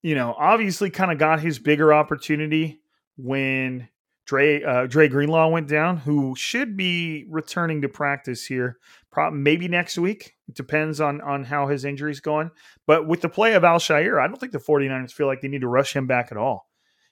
you 0.04 0.14
know, 0.14 0.36
obviously 0.38 0.90
kind 0.90 1.12
of 1.12 1.18
got 1.18 1.40
his 1.40 1.58
bigger 1.58 1.94
opportunity 1.94 2.82
when 3.18 3.88
Dre 4.26 4.64
uh, 4.64 4.88
Dre 4.88 5.08
Greenlaw 5.08 5.50
went 5.50 5.68
down, 5.68 5.98
who 5.98 6.36
should 6.36 6.76
be 6.76 7.26
returning 7.30 7.82
to 7.82 7.90
practice 7.90 8.46
here, 8.46 8.78
probably 9.12 9.40
maybe 9.40 9.68
next 9.68 9.98
week. 9.98 10.34
It 10.48 10.56
depends 10.56 11.00
on 11.00 11.22
on 11.22 11.44
how 11.44 11.68
his 11.68 11.86
injury's 11.86 12.20
going. 12.20 12.50
But 12.88 13.08
with 13.08 13.22
the 13.22 13.30
play 13.30 13.54
of 13.54 13.64
Al-Shaair, 13.64 14.20
I 14.20 14.28
don't 14.28 14.40
think 14.40 14.52
the 14.52 14.58
49ers 14.60 15.12
feel 15.12 15.28
like 15.28 15.42
they 15.42 15.48
need 15.48 15.62
to 15.62 15.68
rush 15.68 15.96
him 15.96 16.08
back 16.08 16.30
at 16.32 16.38
all. 16.38 16.68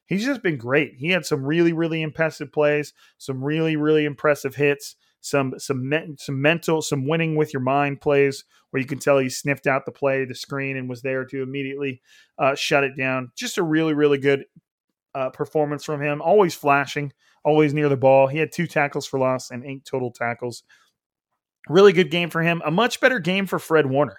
He's 0.06 0.26
just 0.26 0.44
been 0.44 0.58
great. 0.58 0.96
He 0.98 1.10
had 1.10 1.26
some 1.26 1.46
really 1.46 1.72
really 1.72 2.02
impressive 2.02 2.52
plays, 2.52 2.94
some 3.20 3.44
really 3.44 3.76
really 3.76 4.06
impressive 4.06 4.56
hits, 4.56 4.96
some 5.22 5.54
some 5.60 5.92
some 6.18 6.42
mental, 6.42 6.82
some 6.82 7.08
winning 7.08 7.36
with 7.36 7.54
your 7.54 7.62
mind 7.62 8.02
plays 8.02 8.44
where 8.72 8.82
you 8.82 8.88
can 8.88 8.98
tell 8.98 9.20
he 9.20 9.30
sniffed 9.30 9.68
out 9.68 9.86
the 9.86 9.92
play, 9.92 10.26
the 10.26 10.34
screen, 10.34 10.78
and 10.78 10.90
was 10.90 11.04
there 11.04 11.26
to 11.26 11.44
immediately 11.44 12.02
uh, 12.40 12.56
shut 12.56 12.84
it 12.84 12.98
down. 12.98 13.32
Just 13.36 13.60
a 13.60 13.64
really 13.64 13.94
really 13.94 14.18
good 14.18 14.46
uh, 15.16 15.30
performance 15.30 15.84
from 15.84 16.02
him. 16.02 16.22
Always 16.22 16.56
flashing, 16.56 17.14
always 17.44 17.74
near 17.74 17.90
the 17.90 17.98
ball. 17.98 18.28
He 18.28 18.38
had 18.38 18.52
two 18.52 18.68
tackles 18.68 19.06
for 19.06 19.20
loss 19.20 19.52
and 19.52 19.66
eight 19.66 19.86
total 19.86 20.12
tackles. 20.12 20.64
Really 21.70 21.94
good 21.94 22.12
game 22.12 22.30
for 22.30 22.42
him. 22.42 22.62
A 22.66 22.72
much 22.72 23.00
better 23.00 23.20
game 23.20 23.46
for 23.46 23.60
Fred 23.60 23.86
Warner. 23.86 24.18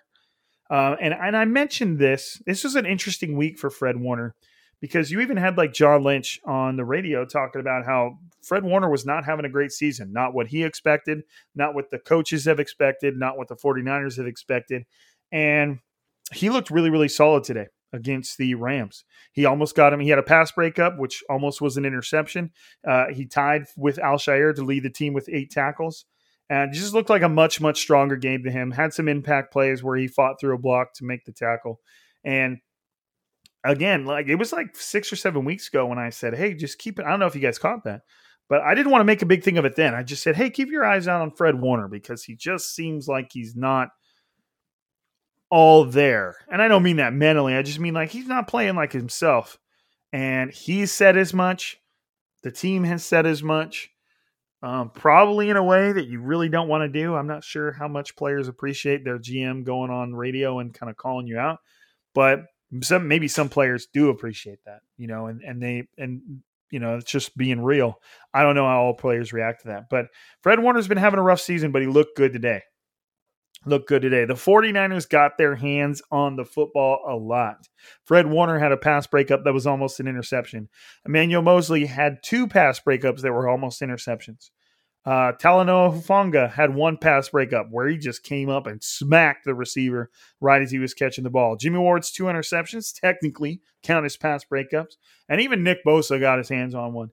Uh, 0.71 0.97
and 1.01 1.13
and 1.13 1.37
I 1.37 1.45
mentioned 1.45 1.99
this. 1.99 2.43
This 2.47 2.65
was 2.65 2.75
an 2.75 2.87
interesting 2.87 3.37
week 3.37 3.59
for 3.59 3.69
Fred 3.69 3.99
Warner 3.99 4.35
because 4.81 5.11
you 5.11 5.21
even 5.21 5.37
had 5.37 5.57
like 5.59 5.73
John 5.73 6.03
Lynch 6.03 6.41
on 6.45 6.77
the 6.77 6.85
radio 6.85 7.25
talking 7.25 7.61
about 7.61 7.85
how 7.85 8.19
Fred 8.43 8.65
Warner 8.65 8.91
was 8.91 9.05
not 9.05 9.25
having 9.25 9.45
a 9.45 9.51
great 9.51 9.73
season, 9.73 10.13
not 10.13 10.35
what 10.35 10.47
he 10.47 10.65
expected, 10.65 11.23
not 11.55 11.75
what 11.75 11.91
the 11.91 11.99
coaches 11.99 12.45
have 12.47 12.61
expected, 12.61 13.17
not 13.17 13.37
what 13.37 13.49
the 13.49 13.57
49ers 13.57 14.17
have 14.17 14.27
expected. 14.27 14.85
And 15.33 15.81
he 16.33 16.51
looked 16.51 16.71
really, 16.71 16.91
really 16.91 17.09
solid 17.09 17.45
today 17.45 17.67
against 17.95 18.37
the 18.37 18.55
Rams. 18.55 19.05
He 19.33 19.45
almost 19.45 19.77
got 19.77 19.93
him. 19.93 20.01
He 20.01 20.09
had 20.09 20.19
a 20.19 20.23
pass 20.23 20.53
breakup, 20.53 20.99
which 20.99 21.23
almost 21.31 21.61
was 21.61 21.77
an 21.77 21.85
interception. 21.85 22.51
Uh, 22.87 23.07
he 23.13 23.25
tied 23.25 23.67
with 23.77 23.99
Al-Shaair 23.99 24.55
to 24.57 24.65
lead 24.65 24.83
the 24.83 24.91
team 24.91 25.15
with 25.15 25.29
eight 25.33 25.51
tackles. 25.51 26.05
And 26.51 26.75
just 26.75 26.93
looked 26.93 27.09
like 27.09 27.23
a 27.23 27.29
much, 27.29 27.61
much 27.61 27.81
stronger 27.81 28.17
game 28.17 28.43
to 28.45 28.51
him. 28.51 28.71
Had 28.71 28.93
some 28.93 29.09
impact 29.09 29.53
plays 29.53 29.83
where 29.83 29.97
he 29.97 30.09
fought 30.09 30.39
through 30.39 30.55
a 30.55 30.59
block 30.59 30.93
to 30.95 31.05
make 31.05 31.25
the 31.25 31.33
tackle. 31.33 31.81
And 32.23 32.59
again, 33.65 34.05
like 34.05 34.27
it 34.27 34.35
was 34.35 34.53
like 34.53 34.77
six 34.77 35.11
or 35.11 35.17
seven 35.17 35.47
weeks 35.47 35.69
ago 35.69 35.87
when 35.87 35.99
I 35.99 36.11
said, 36.11 36.35
Hey, 36.35 36.53
just 36.53 36.79
keep 36.79 36.99
it. 36.99 37.07
I 37.07 37.11
don't 37.11 37.21
know 37.21 37.27
if 37.27 37.35
you 37.35 37.41
guys 37.41 37.59
caught 37.59 37.85
that, 37.85 38.03
but 38.51 38.61
I 38.61 38.75
didn't 38.75 38.93
want 38.93 39.01
to 39.01 39.07
make 39.07 39.23
a 39.23 39.27
big 39.27 39.43
thing 39.43 39.57
of 39.57 39.65
it 39.65 39.75
then. 39.75 39.95
I 39.95 40.03
just 40.03 40.23
said, 40.23 40.37
Hey, 40.37 40.51
keep 40.51 40.69
your 40.69 40.85
eyes 40.85 41.09
out 41.09 41.23
on 41.23 41.31
Fred 41.31 41.59
Warner 41.59 41.89
because 41.89 42.25
he 42.25 42.37
just 42.37 42.75
seems 42.75 43.09
like 43.09 43.31
he's 43.33 43.57
not– 43.57 43.89
all 45.55 45.85
there. 45.85 46.35
And 46.51 46.61
I 46.61 46.67
don't 46.67 46.83
mean 46.83 46.97
that 46.97 47.13
mentally. 47.13 47.55
I 47.55 47.63
just 47.63 47.79
mean 47.79 47.95
like 47.95 48.11
he's 48.11 48.27
not 48.27 48.49
playing 48.49 48.75
like 48.75 48.91
himself. 48.91 49.57
And 50.13 50.51
he 50.51 50.85
said 50.85 51.17
as 51.17 51.33
much. 51.33 51.79
The 52.43 52.51
team 52.51 52.83
has 52.83 53.05
said 53.05 53.25
as 53.25 53.41
much. 53.41 53.89
Um, 54.65 54.91
probably 54.91 55.51
in 55.51 55.57
a 55.57 55.63
way 55.63 55.93
that 55.93 56.09
you 56.09 56.21
really 56.21 56.49
don't 56.49 56.67
want 56.67 56.83
to 56.83 56.89
do. 56.89 57.15
I'm 57.15 57.29
not 57.29 57.45
sure 57.45 57.71
how 57.71 57.87
much 57.87 58.17
players 58.17 58.49
appreciate 58.49 59.05
their 59.05 59.21
GM 59.21 59.63
going 59.63 59.93
on 59.93 60.13
radio 60.13 60.59
and 60.59 60.75
kind 60.75 60.91
of 60.91 60.97
calling 60.97 61.29
you 61.29 61.39
out, 61.39 61.61
but 62.15 62.47
some 62.83 63.07
maybe 63.07 63.29
some 63.29 63.49
players 63.49 63.87
do 63.93 64.09
appreciate 64.09 64.59
that, 64.65 64.81
you 64.97 65.07
know, 65.07 65.27
and 65.27 65.43
and 65.43 65.63
they 65.63 65.87
and 65.99 66.41
you 66.71 66.81
know 66.81 66.97
it's 66.97 67.11
just 67.11 67.37
being 67.37 67.61
real. 67.61 68.01
I 68.33 68.43
don't 68.43 68.55
know 68.55 68.67
how 68.67 68.85
all 68.85 68.95
players 68.95 69.35
react 69.35 69.63
to 69.63 69.69
that, 69.69 69.91
but 69.91 70.07
Fred 70.43 70.61
Warner's 70.61 70.89
been 70.89 70.97
having 70.97 71.21
a 71.21 71.23
rough 71.23 71.41
season, 71.41 71.71
but 71.71 71.83
he 71.83 71.89
looked 71.89 72.17
good 72.17 72.33
today 72.33 72.63
look 73.67 73.87
good 73.87 74.03
today. 74.03 74.25
The 74.25 74.35
49ers 74.35 75.09
got 75.09 75.39
their 75.39 75.57
hands 75.57 76.03
on 76.11 76.37
the 76.37 76.45
football 76.45 77.01
a 77.09 77.15
lot. 77.15 77.69
Fred 78.05 78.27
Warner 78.27 78.59
had 78.59 78.73
a 78.73 78.77
pass 78.77 79.07
breakup 79.07 79.45
that 79.45 79.55
was 79.55 79.67
almost 79.67 80.01
an 80.01 80.09
interception. 80.09 80.69
Emmanuel 81.07 81.43
Moseley 81.43 81.87
had 81.87 82.23
two 82.23 82.47
pass 82.47 82.81
breakups 82.81 83.21
that 83.21 83.33
were 83.33 83.49
almost 83.49 83.81
interceptions. 83.81 84.51
Uh, 85.07 85.33
Talanoa 85.33 85.95
Hufanga 85.95 86.51
had 86.51 86.75
one 86.75 86.97
pass 86.97 87.29
breakup 87.29 87.67
where 87.71 87.89
he 87.89 87.99
just 87.99 88.23
came 88.23 88.49
up 88.49 88.67
and 88.67 88.83
smacked 88.83 89.45
the 89.45 89.55
receiver 89.55 90.11
right 90.41 90.63
as 90.63 90.71
he 90.71 90.79
was 90.79 90.95
catching 90.95 91.25
the 91.25 91.31
ball. 91.31 91.57
Jimmy 91.57 91.79
Ward's 91.79 92.11
two 92.11 92.25
interceptions 92.25 92.99
technically 92.99 93.61
count 93.83 94.07
as 94.07 94.17
pass 94.17 94.45
breakups, 94.51 94.95
and 95.29 95.43
even 95.43 95.63
Nick 95.63 95.85
Bosa 95.85 96.19
got 96.19 96.39
his 96.39 96.49
hands 96.49 96.75
on 96.75 96.95
one. 96.95 97.11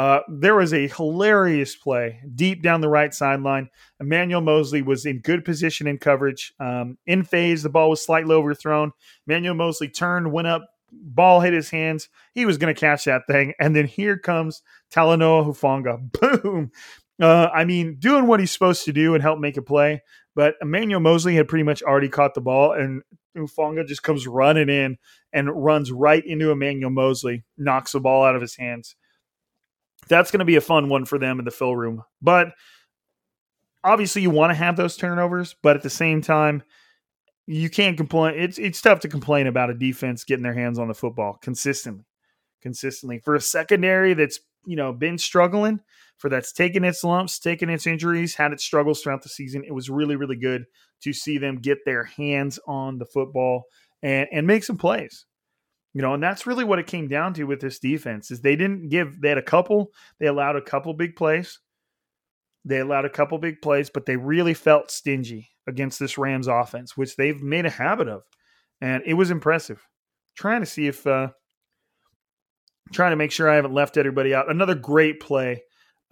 Uh, 0.00 0.22
there 0.28 0.54
was 0.54 0.72
a 0.72 0.88
hilarious 0.88 1.76
play 1.76 2.22
deep 2.34 2.62
down 2.62 2.80
the 2.80 2.88
right 2.88 3.12
sideline. 3.12 3.68
Emmanuel 4.00 4.40
Moseley 4.40 4.80
was 4.80 5.04
in 5.04 5.18
good 5.18 5.44
position 5.44 5.86
in 5.86 5.98
coverage. 5.98 6.54
Um, 6.58 6.96
in 7.04 7.22
phase, 7.22 7.62
the 7.62 7.68
ball 7.68 7.90
was 7.90 8.02
slightly 8.02 8.34
overthrown. 8.34 8.92
Emmanuel 9.26 9.56
Moseley 9.56 9.88
turned, 9.88 10.32
went 10.32 10.48
up, 10.48 10.66
ball 10.90 11.42
hit 11.42 11.52
his 11.52 11.68
hands. 11.68 12.08
He 12.32 12.46
was 12.46 12.56
going 12.56 12.74
to 12.74 12.80
catch 12.80 13.04
that 13.04 13.26
thing. 13.26 13.52
And 13.60 13.76
then 13.76 13.84
here 13.84 14.16
comes 14.16 14.62
Talanoa 14.90 15.44
Hufanga. 15.44 16.10
Boom. 16.42 16.72
Uh, 17.20 17.50
I 17.52 17.66
mean, 17.66 17.96
doing 17.98 18.26
what 18.26 18.40
he's 18.40 18.52
supposed 18.52 18.86
to 18.86 18.94
do 18.94 19.12
and 19.12 19.22
help 19.22 19.38
make 19.38 19.58
a 19.58 19.62
play. 19.62 20.00
But 20.34 20.54
Emmanuel 20.62 21.00
Moseley 21.00 21.34
had 21.34 21.46
pretty 21.46 21.64
much 21.64 21.82
already 21.82 22.08
caught 22.08 22.32
the 22.32 22.40
ball, 22.40 22.72
and 22.72 23.02
Hufanga 23.36 23.86
just 23.86 24.02
comes 24.02 24.26
running 24.26 24.70
in 24.70 24.96
and 25.30 25.50
runs 25.50 25.92
right 25.92 26.24
into 26.24 26.52
Emmanuel 26.52 26.88
Moseley, 26.88 27.44
knocks 27.58 27.92
the 27.92 28.00
ball 28.00 28.24
out 28.24 28.34
of 28.34 28.40
his 28.40 28.56
hands 28.56 28.96
that's 30.10 30.30
going 30.30 30.40
to 30.40 30.44
be 30.44 30.56
a 30.56 30.60
fun 30.60 30.88
one 30.88 31.06
for 31.06 31.18
them 31.18 31.38
in 31.38 31.46
the 31.46 31.50
fill 31.50 31.74
room. 31.74 32.02
But 32.20 32.52
obviously, 33.82 34.22
you 34.22 34.30
want 34.30 34.50
to 34.50 34.54
have 34.54 34.76
those 34.76 34.96
turnovers, 34.96 35.56
but 35.62 35.76
at 35.76 35.82
the 35.82 35.90
same 35.90 36.20
time, 36.20 36.62
you 37.46 37.70
can't 37.70 37.96
complain. 37.96 38.34
It's 38.36 38.58
it's 38.58 38.82
tough 38.82 39.00
to 39.00 39.08
complain 39.08 39.46
about 39.46 39.70
a 39.70 39.74
defense 39.74 40.24
getting 40.24 40.42
their 40.42 40.54
hands 40.54 40.78
on 40.78 40.88
the 40.88 40.94
football 40.94 41.38
consistently, 41.40 42.04
consistently 42.60 43.20
for 43.24 43.34
a 43.34 43.40
secondary 43.40 44.14
that's 44.14 44.40
you 44.66 44.76
know 44.76 44.92
been 44.92 45.18
struggling, 45.18 45.80
for 46.18 46.28
that's 46.28 46.52
taken 46.52 46.84
its 46.84 47.02
lumps, 47.02 47.38
taken 47.38 47.70
its 47.70 47.86
injuries, 47.86 48.34
had 48.34 48.52
its 48.52 48.64
struggles 48.64 49.00
throughout 49.00 49.22
the 49.22 49.28
season. 49.28 49.64
It 49.64 49.72
was 49.72 49.88
really 49.90 50.16
really 50.16 50.36
good 50.36 50.66
to 51.02 51.12
see 51.12 51.38
them 51.38 51.56
get 51.56 51.78
their 51.84 52.04
hands 52.04 52.58
on 52.66 52.98
the 52.98 53.06
football 53.06 53.64
and 54.02 54.28
and 54.32 54.46
make 54.46 54.64
some 54.64 54.78
plays. 54.78 55.24
You 55.92 56.02
know, 56.02 56.14
and 56.14 56.22
that's 56.22 56.46
really 56.46 56.64
what 56.64 56.78
it 56.78 56.86
came 56.86 57.08
down 57.08 57.34
to 57.34 57.44
with 57.44 57.60
this 57.60 57.78
defense 57.78 58.30
is 58.30 58.40
they 58.40 58.56
didn't 58.56 58.88
give 58.88 59.20
they 59.20 59.28
had 59.28 59.38
a 59.38 59.42
couple, 59.42 59.90
they 60.18 60.26
allowed 60.26 60.56
a 60.56 60.62
couple 60.62 60.94
big 60.94 61.16
plays. 61.16 61.58
They 62.64 62.78
allowed 62.78 63.06
a 63.06 63.10
couple 63.10 63.38
big 63.38 63.62
plays, 63.62 63.90
but 63.90 64.06
they 64.06 64.16
really 64.16 64.54
felt 64.54 64.90
stingy 64.90 65.50
against 65.66 65.98
this 65.98 66.18
Rams 66.18 66.46
offense, 66.46 66.96
which 66.96 67.16
they've 67.16 67.42
made 67.42 67.66
a 67.66 67.70
habit 67.70 68.06
of. 68.06 68.22
And 68.80 69.02
it 69.06 69.14
was 69.14 69.30
impressive. 69.30 69.86
Trying 70.36 70.60
to 70.60 70.66
see 70.66 70.86
if 70.86 71.06
uh 71.06 71.28
trying 72.92 73.10
to 73.10 73.16
make 73.16 73.32
sure 73.32 73.48
I 73.48 73.56
haven't 73.56 73.74
left 73.74 73.96
everybody 73.96 74.34
out. 74.34 74.50
Another 74.50 74.74
great 74.74 75.20
play. 75.20 75.62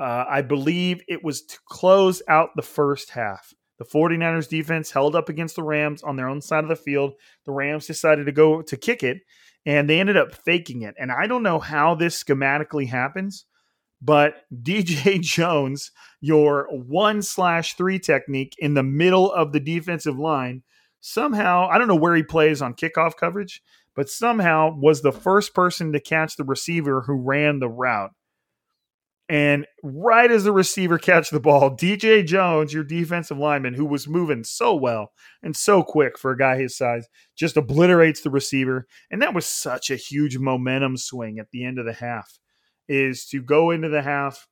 Uh, 0.01 0.25
I 0.29 0.43
believe 0.43 1.03
it 1.09 1.25
was 1.25 1.43
to 1.43 1.59
close 1.67 2.23
out 2.29 2.51
the 2.55 2.63
first 2.63 3.11
half. 3.11 3.53
The 3.79 3.85
49ers 3.85 4.49
defense 4.49 4.91
held 4.91 5.15
up 5.17 5.29
against 5.29 5.57
the 5.57 5.63
Rams 5.63 6.03
on 6.03 6.17
their 6.17 6.29
own 6.29 6.41
side 6.41 6.65
of 6.65 6.69
the 6.69 6.77
field. 6.77 7.15
The 7.47 7.53
Rams 7.53 7.87
decided 7.87 8.27
to 8.27 8.33
go 8.33 8.63
to 8.63 8.77
kick 8.77 9.03
it, 9.03 9.19
and 9.67 9.89
they 9.89 10.01
ended 10.01 10.17
up 10.17 10.35
faking 10.35 10.83
it. 10.83 10.95
And 10.99 11.13
I 11.13 11.27
don't 11.27 11.43
know 11.43 11.59
how 11.59 11.95
this 11.95 12.23
schematically 12.23 12.89
happens, 12.89 13.45
but 14.01 14.35
DJ 14.55 15.21
Jones, 15.21 15.91
your 16.21 16.69
one 16.71 17.23
slash 17.23 17.75
three 17.75 17.99
technique 17.99 18.55
in 18.59 18.75
the 18.75 18.83
middle 18.83 19.33
of 19.33 19.53
the 19.53 19.61
defensive 19.61 20.19
line, 20.19 20.63
somehow, 21.01 21.69
I 21.71 21.79
don't 21.79 21.89
know 21.89 21.97
where 21.97 22.17
he 22.17 22.23
plays 22.23 22.63
on 22.63 22.75
kickoff 22.75 23.17
coverage, 23.17 23.63
but 23.95 24.09
somehow 24.09 24.75
was 24.77 25.03
the 25.03 25.13
first 25.13 25.55
person 25.55 25.93
to 25.93 26.01
catch 26.01 26.37
the 26.37 26.45
receiver 26.45 27.03
who 27.03 27.15
ran 27.15 27.59
the 27.59 27.69
route. 27.69 28.13
And 29.29 29.67
right 29.83 30.31
as 30.31 30.45
the 30.45 30.53
receiver 30.53 30.99
catch 30.99 31.29
the 31.29 31.41
ball, 31.41 31.77
DJ 31.77 32.25
Jones, 32.25 32.73
your 32.73 32.85
defensive 32.85 33.37
lineman, 33.37 33.75
who 33.75 33.85
was 33.85 34.09
moving 34.09 34.43
so 34.43 34.75
well 34.75 35.13
and 35.43 35.55
so 35.55 35.83
quick 35.83 36.19
for 36.19 36.31
a 36.31 36.39
guy 36.39 36.57
his 36.57 36.77
size, 36.77 37.07
just 37.37 37.57
obliterates 37.59 38.23
the 38.23 38.31
receiver. 38.31 38.87
And 39.11 39.21
that 39.21 39.35
was 39.35 39.45
such 39.45 39.91
a 39.91 39.97
huge 39.97 40.39
momentum 40.39 40.97
swing 40.97 41.39
at 41.39 41.51
the 41.51 41.65
end 41.65 41.79
of 41.79 41.85
the 41.85 41.93
half. 41.93 42.39
Is 42.89 43.27
to 43.27 43.43
go 43.43 43.71
into 43.71 43.91
the 43.91 44.01
half 44.01 44.49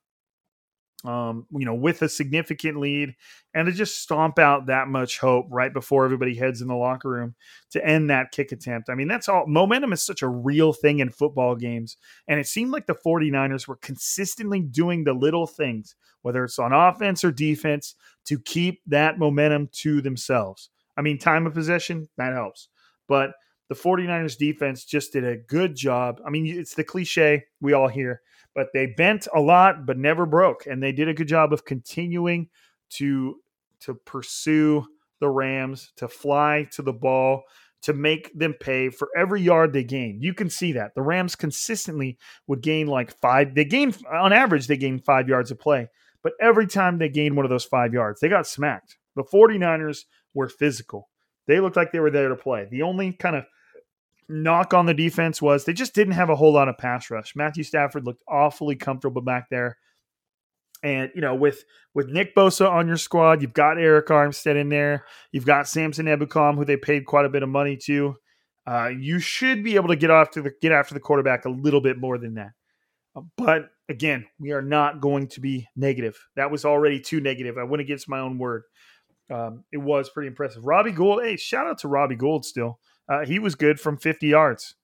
um, 1.07 1.47
you 1.51 1.65
know, 1.65 1.75
with 1.75 2.03
a 2.03 2.09
significant 2.09 2.79
lead 2.79 3.15
and 3.55 3.67
to 3.67 3.73
just 3.73 4.03
stomp 4.03 4.39
out 4.39 4.67
that 4.67 4.89
much 4.89 5.19
hope 5.19 5.47
right 5.51 5.73
before 5.73 6.05
everybody 6.05 6.35
heads 6.35 6.61
in 6.61 6.69
the 6.69 6.75
locker 6.75 7.09
room 7.09 7.35
to 7.71 7.87
end 7.87 8.11
that 8.11 8.33
kick 8.33 8.51
attempt. 8.51 8.91
I 8.91 8.95
mean, 8.95 9.07
that's 9.07 9.29
all 9.29 9.47
momentum 9.47 9.93
is 9.93 10.03
such 10.03 10.23
a 10.23 10.29
real 10.29 10.73
thing 10.73 10.99
in 10.99 11.11
football 11.11 11.55
games. 11.55 11.97
And 12.27 12.41
it 12.41 12.49
seemed 12.49 12.73
like 12.73 12.87
the 12.87 12.97
49ers 13.07 13.69
were 13.69 13.77
consistently 13.77 14.61
doing 14.61 15.05
the 15.05 15.15
little 15.15 15.47
things, 15.47 15.95
whether 16.23 16.43
it's 16.45 16.59
on 16.59 16.73
offense 16.73 17.23
or 17.23 17.31
defense, 17.31 17.95
to 18.27 18.39
keep 18.41 18.81
that 18.87 19.19
momentum 19.19 19.69
to 19.73 20.03
themselves. 20.03 20.71
I 20.97 21.03
mean, 21.03 21.19
time 21.19 21.47
of 21.47 21.55
possession, 21.55 22.09
that 22.17 22.33
helps. 22.33 22.69
But 23.07 23.33
the 23.69 23.75
49ers 23.75 24.39
defense 24.39 24.85
just 24.85 25.13
did 25.13 25.25
a 25.25 25.37
good 25.37 25.75
job. 25.75 26.21
I 26.27 26.31
mean, 26.31 26.47
it's 26.47 26.75
the 26.75 26.85
cliche 26.85 27.45
we 27.61 27.73
all 27.73 27.89
hear 27.89 28.23
but 28.57 28.73
they 28.73 28.87
bent 28.87 29.29
a 29.35 29.41
lot 29.41 29.87
but 29.87 29.99
never 29.99 30.27
broke. 30.27 30.67
And 30.67 30.83
they 30.83 30.91
did 30.91 31.09
a 31.09 31.15
good 31.15 31.29
job 31.29 31.53
of 31.53 31.65
continuing 31.65 32.49
to 32.95 33.37
to 33.81 33.95
pursue 33.95 34.85
the 35.21 35.29
rams 35.29 35.93
to 35.97 36.09
fly 36.09 36.67
to 36.73 36.83
the 36.83 36.93
ball 36.93 37.43
to 37.83 37.93
make 37.93 38.37
them 38.37 38.55
pay 38.59 38.89
for 38.89 39.09
every 39.17 39.43
yard 39.43 39.73
they 39.73 39.85
gained. 39.85 40.23
You 40.25 40.33
can 40.33 40.49
see 40.49 40.73
that. 40.73 40.95
The 40.95 41.03
rams 41.03 41.37
consistently 41.37 42.19
would 42.47 42.63
gain 42.63 42.87
like 42.87 43.17
five 43.21 43.55
they 43.55 43.67
gained 43.67 43.99
on 44.11 44.33
average 44.33 44.67
they 44.67 44.79
gained 44.79 45.05
five 45.05 45.29
yards 45.29 45.51
of 45.51 45.61
play 45.61 45.89
but 46.23 46.33
every 46.41 46.67
time 46.67 46.99
they 46.99 47.11
gained 47.11 47.37
one 47.37 47.45
of 47.45 47.51
those 47.51 47.65
five 47.65 47.93
yards 47.93 48.21
they 48.21 48.29
got 48.31 48.47
smacked. 48.47 48.97
The 49.15 49.23
49ers 49.23 50.05
were 50.35 50.49
physical. 50.49 51.09
They 51.47 51.61
looked 51.61 51.77
like 51.77 51.93
they 51.93 52.01
were 52.01 52.11
there 52.11 52.29
to 52.29 52.37
play. 52.37 52.67
The 52.71 52.83
only 52.83 53.13
kind 53.13 53.37
of 53.37 53.45
knock 54.29 54.75
on 54.75 54.87
the 54.87 54.95
defense 54.95 55.41
was 55.41 55.65
they 55.65 55.73
just 55.73 55.95
didn't 55.95 56.15
have 56.15 56.31
a 56.31 56.37
whole 56.37 56.53
lot 56.53 56.69
of 56.69 56.79
pass 56.79 57.11
rush. 57.11 57.37
Matthew 57.37 57.65
Stafford 57.65 58.05
looked 58.05 58.23
awfully 58.29 58.77
comfortable 58.77 59.23
back 59.23 59.49
there. 59.51 59.79
And 60.83 61.11
you 61.15 61.21
know, 61.21 61.35
with 61.35 61.65
with 61.95 62.09
Nick 62.09 62.35
Bosa 62.35 62.71
on 62.71 62.87
your 62.87 62.99
squad, 62.99 63.41
you've 63.41 63.55
got 63.55 63.77
Arik 63.77 64.07
Armstead 64.07 64.57
in 64.57 64.69
there. 64.69 65.07
You've 65.33 65.47
got 65.47 65.69
Samson 65.69 66.07
Ebukam, 66.07 66.57
who 66.57 66.65
they 66.65 66.77
paid 66.77 67.07
quite 67.07 67.25
a 67.25 67.31
bit 67.31 67.43
of 67.43 67.49
money 67.49 67.77
to. 67.85 68.17
Uh, 68.67 68.89
you 68.89 69.19
should 69.19 69.63
be 69.63 69.77
able 69.77 69.89
to 69.89 69.97
get 69.97 70.11
off 70.11 70.31
to 70.31 70.43
the 70.43 70.53
get 70.61 70.73
after 70.73 70.93
the 70.93 71.01
quarterback 71.01 71.45
a 71.45 71.51
little 71.51 71.81
bit 71.81 71.99
more 71.99 72.19
than 72.19 72.35
that. 72.35 72.51
Uh, 73.15 73.23
but 73.39 73.71
again, 73.89 74.27
we 74.39 74.53
are 74.53 74.63
not 74.63 75.01
going 75.01 75.29
to 75.29 75.41
be 75.41 75.67
negative. 75.77 76.19
That 76.35 76.51
was 76.51 76.65
already 76.65 77.01
too 77.01 77.21
negative. 77.21 77.57
I 77.57 77.65
went 77.65 77.81
against 77.81 78.09
my 78.09 78.19
own 78.19 78.39
word. 78.39 78.65
Um, 79.31 79.65
it 79.73 79.79
was 79.79 80.11
pretty 80.11 80.29
impressive. 80.29 80.65
Robbie 80.65 80.93
Gould, 80.93 81.25
hey, 81.25 81.37
shout 81.37 81.67
out 81.67 81.79
to 81.79 81.89
Robbie 81.89 82.17
Gould 82.17 82.45
still 82.45 82.79
uh, 83.09 83.25
he 83.25 83.39
was 83.39 83.55
good 83.55 83.81
from 83.81 83.97
50 83.97 84.27
yards. 84.27 84.75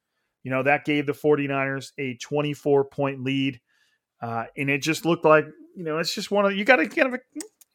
You 0.42 0.50
know, 0.50 0.62
that 0.62 0.84
gave 0.84 1.06
the 1.06 1.12
49ers 1.12 1.92
a 1.98 2.16
24 2.16 2.84
point 2.86 3.22
lead. 3.22 3.60
Uh, 4.20 4.44
and 4.56 4.70
it 4.70 4.82
just 4.82 5.04
looked 5.04 5.24
like, 5.24 5.46
you 5.76 5.84
know, 5.84 5.98
it's 5.98 6.14
just 6.14 6.30
one 6.30 6.44
of 6.44 6.54
you 6.54 6.64
got 6.64 6.76
to 6.76 6.86
give 6.86 7.12
a, 7.12 7.18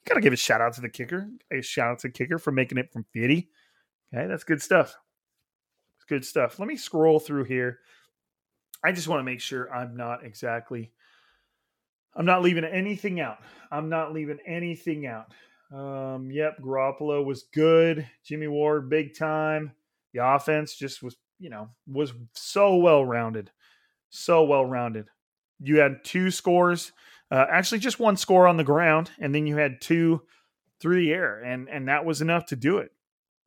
got 0.07 0.15
to 0.15 0.21
give 0.21 0.33
a 0.33 0.38
shout 0.38 0.62
out 0.62 0.73
to 0.73 0.81
the 0.81 0.89
kicker. 0.89 1.29
A 1.51 1.62
shout 1.62 1.91
out 1.91 1.99
to 1.99 2.07
the 2.07 2.13
kicker 2.13 2.39
for 2.39 2.51
making 2.51 2.77
it 2.77 2.91
from 2.91 3.05
50. 3.13 3.49
Okay, 4.13 4.27
that's 4.27 4.43
good 4.43 4.62
stuff. 4.62 4.95
It's 5.97 6.05
good 6.05 6.25
stuff. 6.25 6.60
Let 6.60 6.67
me 6.67 6.77
scroll 6.77 7.19
through 7.19 7.45
here. 7.45 7.79
I 8.83 8.91
just 8.91 9.07
want 9.07 9.19
to 9.19 9.23
make 9.23 9.41
sure 9.41 9.73
I'm 9.73 9.97
not 9.97 10.23
exactly 10.23 10.91
I'm 12.17 12.25
not 12.25 12.41
leaving 12.41 12.65
anything 12.65 13.19
out. 13.19 13.38
I'm 13.71 13.89
not 13.89 14.12
leaving 14.12 14.39
anything 14.45 15.05
out. 15.05 15.31
Um, 15.71 16.31
yep, 16.31 16.60
Garoppolo 16.60 17.23
was 17.23 17.43
good. 17.53 18.10
Jimmy 18.25 18.47
Ward, 18.47 18.89
big 18.89 19.15
time. 19.15 19.71
The 20.17 20.25
offense 20.25 20.73
just 20.73 21.03
was, 21.03 21.15
you 21.38 21.51
know, 21.51 21.69
was 21.86 22.12
so 22.34 22.77
well 22.77 23.06
rounded, 23.06 23.51
so 24.10 24.43
well 24.43 24.65
rounded. 24.65 25.10
You 25.60 25.77
had 25.77 26.03
two 26.03 26.32
scores, 26.32 26.91
uh, 27.30 27.45
actually 27.51 27.80
just 27.80 27.99
one 27.99 28.17
score 28.17 28.47
on 28.47 28.58
the 28.58 28.63
ground, 28.63 29.12
and 29.19 29.34
then 29.36 29.45
you 29.45 29.58
had 29.58 29.80
two 29.80 30.23
through 30.82 31.01
the 31.01 31.13
air, 31.13 31.43
and 31.43 31.69
and 31.69 31.88
that 31.88 32.03
was 32.03 32.21
enough 32.21 32.47
to 32.47 32.56
do 32.56 32.80
it. 32.80 32.89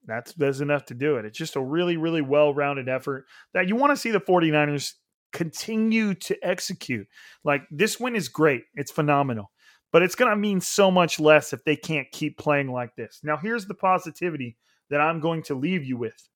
That's 0.07 0.33
that's 0.35 0.61
enough 0.61 0.85
to 0.87 0.95
do 0.95 1.17
it. 1.17 1.25
It's 1.25 1.37
just 1.37 1.57
a 1.57 1.61
really 1.61 1.97
really 1.97 2.23
well 2.23 2.55
rounded 2.55 2.89
effort 2.89 3.27
that 3.53 3.67
you 3.67 3.75
want 3.75 3.91
to 3.91 3.97
see 3.97 4.13
the 4.13 4.21
49ers 4.21 4.93
continue 5.33 6.15
to 6.15 6.37
execute. 6.41 7.09
Like 7.43 7.63
this 7.73 7.99
win 7.99 8.15
is 8.15 8.29
great, 8.29 8.63
it's 8.77 8.93
phenomenal, 8.93 9.51
but 9.91 10.03
it's 10.03 10.15
going 10.15 10.31
to 10.31 10.37
mean 10.37 10.61
so 10.61 10.89
much 10.89 11.19
less 11.19 11.53
if 11.53 11.65
they 11.65 11.75
can't 11.75 12.13
keep 12.13 12.39
playing 12.39 12.71
like 12.71 12.95
this. 12.95 13.19
Now, 13.25 13.39
here's 13.39 13.67
the 13.67 13.75
positivity 13.75 14.57
that 14.89 15.01
I'm 15.01 15.19
going 15.19 15.43
to 15.45 15.57
leave 15.57 15.85
you 15.85 15.97
with. 15.97 16.29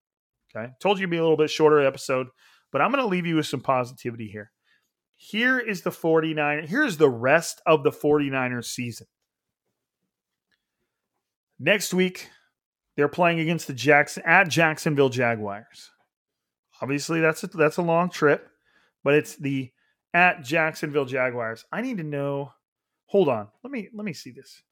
Okay. 0.55 0.73
Told 0.81 0.99
you 0.99 1.07
to 1.07 1.11
be 1.11 1.17
a 1.17 1.23
little 1.23 1.37
bit 1.37 1.51
shorter 1.51 1.81
episode, 1.81 2.29
but 2.71 2.81
I'm 2.81 2.90
going 2.90 3.03
to 3.03 3.09
leave 3.09 3.27
you 3.27 3.37
with 3.37 3.47
some 3.47 3.61
positivity 3.61 4.29
here. 4.29 4.51
Here 5.17 5.59
is 5.59 5.83
the 5.83 5.90
49 5.90 6.67
here's 6.67 6.97
the 6.97 7.09
rest 7.09 7.62
of 7.67 7.83
the 7.83 7.90
49ers 7.90 8.67
season. 8.67 9.07
Next 11.59 11.95
week, 11.95 12.29
they're 12.97 13.09
playing 13.09 13.40
against 13.40 13.67
the 13.67 13.75
Jackson 13.75 14.23
at 14.27 14.49
Jacksonville 14.49 15.09
Jaguars. 15.09 15.90
Obviously, 16.83 17.21
that's 17.21 17.43
a, 17.45 17.47
that's 17.47 17.77
a 17.77 17.83
long 17.83 18.11
trip, 18.11 18.49
but 19.03 19.14
it's 19.14 19.37
the 19.37 19.71
at 20.12 20.45
Jacksonville 20.45 21.05
Jaguars. 21.05 21.64
I 21.73 21.81
need 21.81 21.99
to 21.99 22.05
know. 22.05 22.53
Hold 23.07 23.29
on. 23.29 23.49
Let 23.62 23.71
me 23.71 23.88
let 23.95 24.05
me 24.05 24.12
see 24.12 24.31
this. 24.31 24.62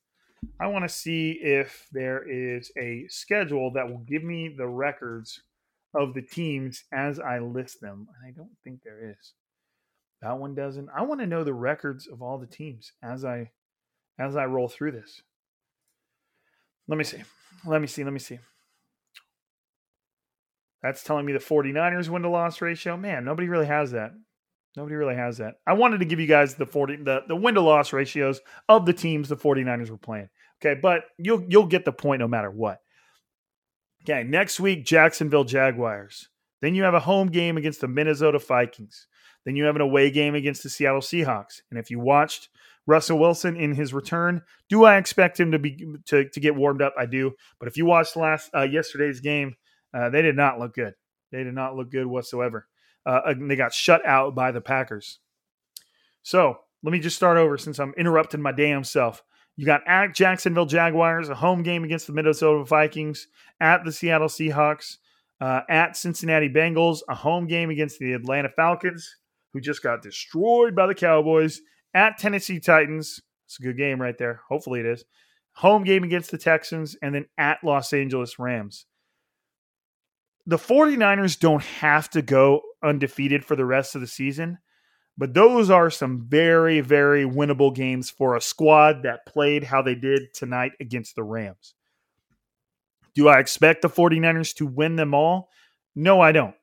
I 0.61 0.66
want 0.66 0.85
to 0.85 0.88
see 0.88 1.33
if 1.40 1.87
there 1.92 2.29
is 2.29 2.73
a 2.77 3.07
schedule 3.09 3.73
that 3.75 3.88
will 3.88 4.05
give 4.09 4.25
me 4.25 4.53
the 4.57 4.66
records 4.66 5.40
of 5.94 6.14
the 6.14 6.22
teams 6.22 6.85
as 6.92 7.18
I 7.18 7.38
list 7.38 7.81
them. 7.81 8.09
And 8.09 8.28
I 8.28 8.31
don't 8.37 8.57
think 8.64 8.83
there 8.83 9.11
is. 9.11 9.35
That 10.22 10.38
one 10.38 10.55
doesn't. 10.55 10.88
I 10.96 11.02
want 11.02 11.20
to 11.20 11.26
know 11.26 11.44
the 11.44 11.55
records 11.55 12.07
of 12.07 12.22
all 12.22 12.38
the 12.38 12.46
teams 12.46 12.92
as 13.02 13.24
I 13.24 13.50
as 14.18 14.37
I 14.37 14.44
roll 14.44 14.68
through 14.68 14.92
this. 14.92 15.22
Let 16.87 16.96
me 16.96 17.05
see. 17.05 17.22
Let 17.66 17.81
me 17.81 17.87
see. 17.87 18.05
Let 18.05 18.12
me 18.12 18.18
see. 18.18 18.38
That's 20.83 21.02
telling 21.02 21.26
me 21.26 21.33
the 21.33 21.38
49ers 21.38 22.09
win 22.09 22.22
to 22.22 22.28
loss 22.28 22.61
ratio. 22.61 22.96
Man, 22.96 23.24
nobody 23.24 23.48
really 23.48 23.66
has 23.66 23.92
that. 23.92 24.12
Nobody 24.76 24.94
really 24.94 25.14
has 25.14 25.38
that. 25.38 25.55
I 25.66 25.74
wanted 25.74 25.98
to 25.98 26.07
give 26.07 26.18
you 26.18 26.26
guys 26.26 26.55
the 26.55 26.66
40 26.66 26.96
the, 26.96 27.22
the 27.28 27.37
win 27.37 27.55
to 27.55 27.61
loss 27.61 27.92
ratios 27.92 28.40
of 28.68 28.87
the 28.87 28.92
teams 28.92 29.28
the 29.28 29.37
49ers 29.37 29.90
were 29.90 29.98
playing. 29.98 30.28
Okay, 30.64 30.78
but 30.81 31.05
you'll 31.18 31.44
you'll 31.48 31.66
get 31.66 31.85
the 31.85 31.92
point 31.92 32.20
no 32.20 32.28
matter 32.28 32.50
what. 32.50 32.78
Okay, 34.04 34.24
next 34.24 34.58
week, 34.58 34.84
Jacksonville 34.84 35.44
Jaguars. 35.44 36.28
Then 36.60 36.74
you 36.74 36.82
have 36.82 36.94
a 36.94 37.00
home 37.00 37.28
game 37.28 37.56
against 37.56 37.80
the 37.80 37.88
Minnesota 37.88 38.38
Vikings. 38.38 39.06
Then 39.44 39.56
you 39.56 39.64
have 39.64 39.76
an 39.76 39.82
away 39.82 40.10
game 40.10 40.34
against 40.34 40.62
the 40.62 40.70
Seattle 40.70 41.00
Seahawks. 41.00 41.60
And 41.70 41.78
if 41.78 41.90
you 41.90 42.00
watched 42.00 42.48
Russell 42.86 43.18
Wilson 43.18 43.56
in 43.56 43.74
his 43.74 43.94
return, 43.94 44.42
do 44.68 44.84
I 44.84 44.96
expect 44.96 45.38
him 45.38 45.52
to 45.52 45.58
be 45.58 45.86
to, 46.06 46.28
to 46.28 46.40
get 46.40 46.56
warmed 46.56 46.82
up? 46.82 46.94
I 46.98 47.06
do. 47.06 47.32
But 47.58 47.68
if 47.68 47.76
you 47.76 47.86
watched 47.86 48.16
last 48.16 48.50
uh, 48.56 48.62
yesterday's 48.62 49.20
game, 49.20 49.54
uh, 49.94 50.10
they 50.10 50.22
did 50.22 50.36
not 50.36 50.58
look 50.58 50.74
good. 50.74 50.94
They 51.30 51.44
did 51.44 51.54
not 51.54 51.76
look 51.76 51.90
good 51.90 52.06
whatsoever. 52.06 52.66
Uh, 53.06 53.34
they 53.36 53.56
got 53.56 53.72
shut 53.72 54.04
out 54.06 54.34
by 54.34 54.52
the 54.52 54.60
Packers. 54.60 55.18
So 56.22 56.58
let 56.82 56.92
me 56.92 56.98
just 56.98 57.16
start 57.16 57.38
over 57.38 57.56
since 57.56 57.78
I'm 57.78 57.94
interrupting 57.96 58.42
my 58.42 58.52
damn 58.52 58.84
self. 58.84 59.22
You 59.62 59.66
got 59.66 59.87
at 59.87 60.12
Jacksonville 60.12 60.66
Jaguars, 60.66 61.29
a 61.29 61.37
home 61.37 61.62
game 61.62 61.85
against 61.85 62.09
the 62.09 62.12
Minnesota 62.12 62.64
Vikings, 62.64 63.29
at 63.61 63.85
the 63.85 63.92
Seattle 63.92 64.27
Seahawks, 64.27 64.96
uh, 65.40 65.61
at 65.68 65.96
Cincinnati 65.96 66.48
Bengals, 66.48 66.98
a 67.09 67.14
home 67.14 67.46
game 67.46 67.70
against 67.70 68.01
the 68.01 68.12
Atlanta 68.14 68.48
Falcons, 68.48 69.09
who 69.53 69.61
just 69.61 69.81
got 69.81 70.03
destroyed 70.03 70.75
by 70.75 70.88
the 70.88 70.96
Cowboys, 70.96 71.61
at 71.94 72.18
Tennessee 72.18 72.59
Titans. 72.59 73.20
It's 73.46 73.61
a 73.61 73.62
good 73.62 73.77
game 73.77 74.03
right 74.03 74.18
there. 74.18 74.40
Hopefully 74.48 74.81
it 74.81 74.87
is. 74.87 75.05
Home 75.53 75.85
game 75.85 76.03
against 76.03 76.33
the 76.33 76.38
Texans, 76.38 76.96
and 77.01 77.14
then 77.14 77.27
at 77.38 77.62
Los 77.62 77.92
Angeles 77.92 78.40
Rams. 78.40 78.87
The 80.45 80.57
49ers 80.57 81.39
don't 81.39 81.62
have 81.62 82.11
to 82.11 82.22
go 82.22 82.62
undefeated 82.82 83.45
for 83.45 83.55
the 83.55 83.64
rest 83.64 83.95
of 83.95 84.01
the 84.01 84.09
season 84.09 84.59
but 85.18 85.34
those 85.34 85.68
are 85.68 85.90
some 85.90 86.26
very, 86.26 86.80
very 86.80 87.24
winnable 87.24 87.74
games 87.74 88.10
for 88.10 88.34
a 88.34 88.40
squad 88.40 89.02
that 89.02 89.26
played 89.26 89.64
how 89.64 89.82
they 89.82 89.94
did 89.94 90.32
tonight 90.32 90.72
against 90.80 91.16
the 91.16 91.22
Rams. 91.22 91.74
Do 93.14 93.28
I 93.28 93.38
expect 93.38 93.82
the 93.82 93.90
49ers 93.90 94.54
to 94.56 94.66
win 94.66 94.96
them 94.96 95.12
all? 95.12 95.50
No, 95.94 96.20
I 96.20 96.32
don't. 96.32 96.54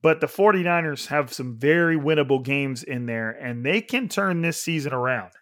But 0.00 0.20
the 0.20 0.28
49ers 0.28 1.08
have 1.08 1.32
some 1.32 1.56
very 1.58 1.96
winnable 1.96 2.44
games 2.44 2.84
in 2.84 3.06
there, 3.06 3.30
and 3.30 3.66
they 3.66 3.80
can 3.80 4.08
turn 4.08 4.42
this 4.42 4.62
season 4.62 4.92
around. 4.92 5.32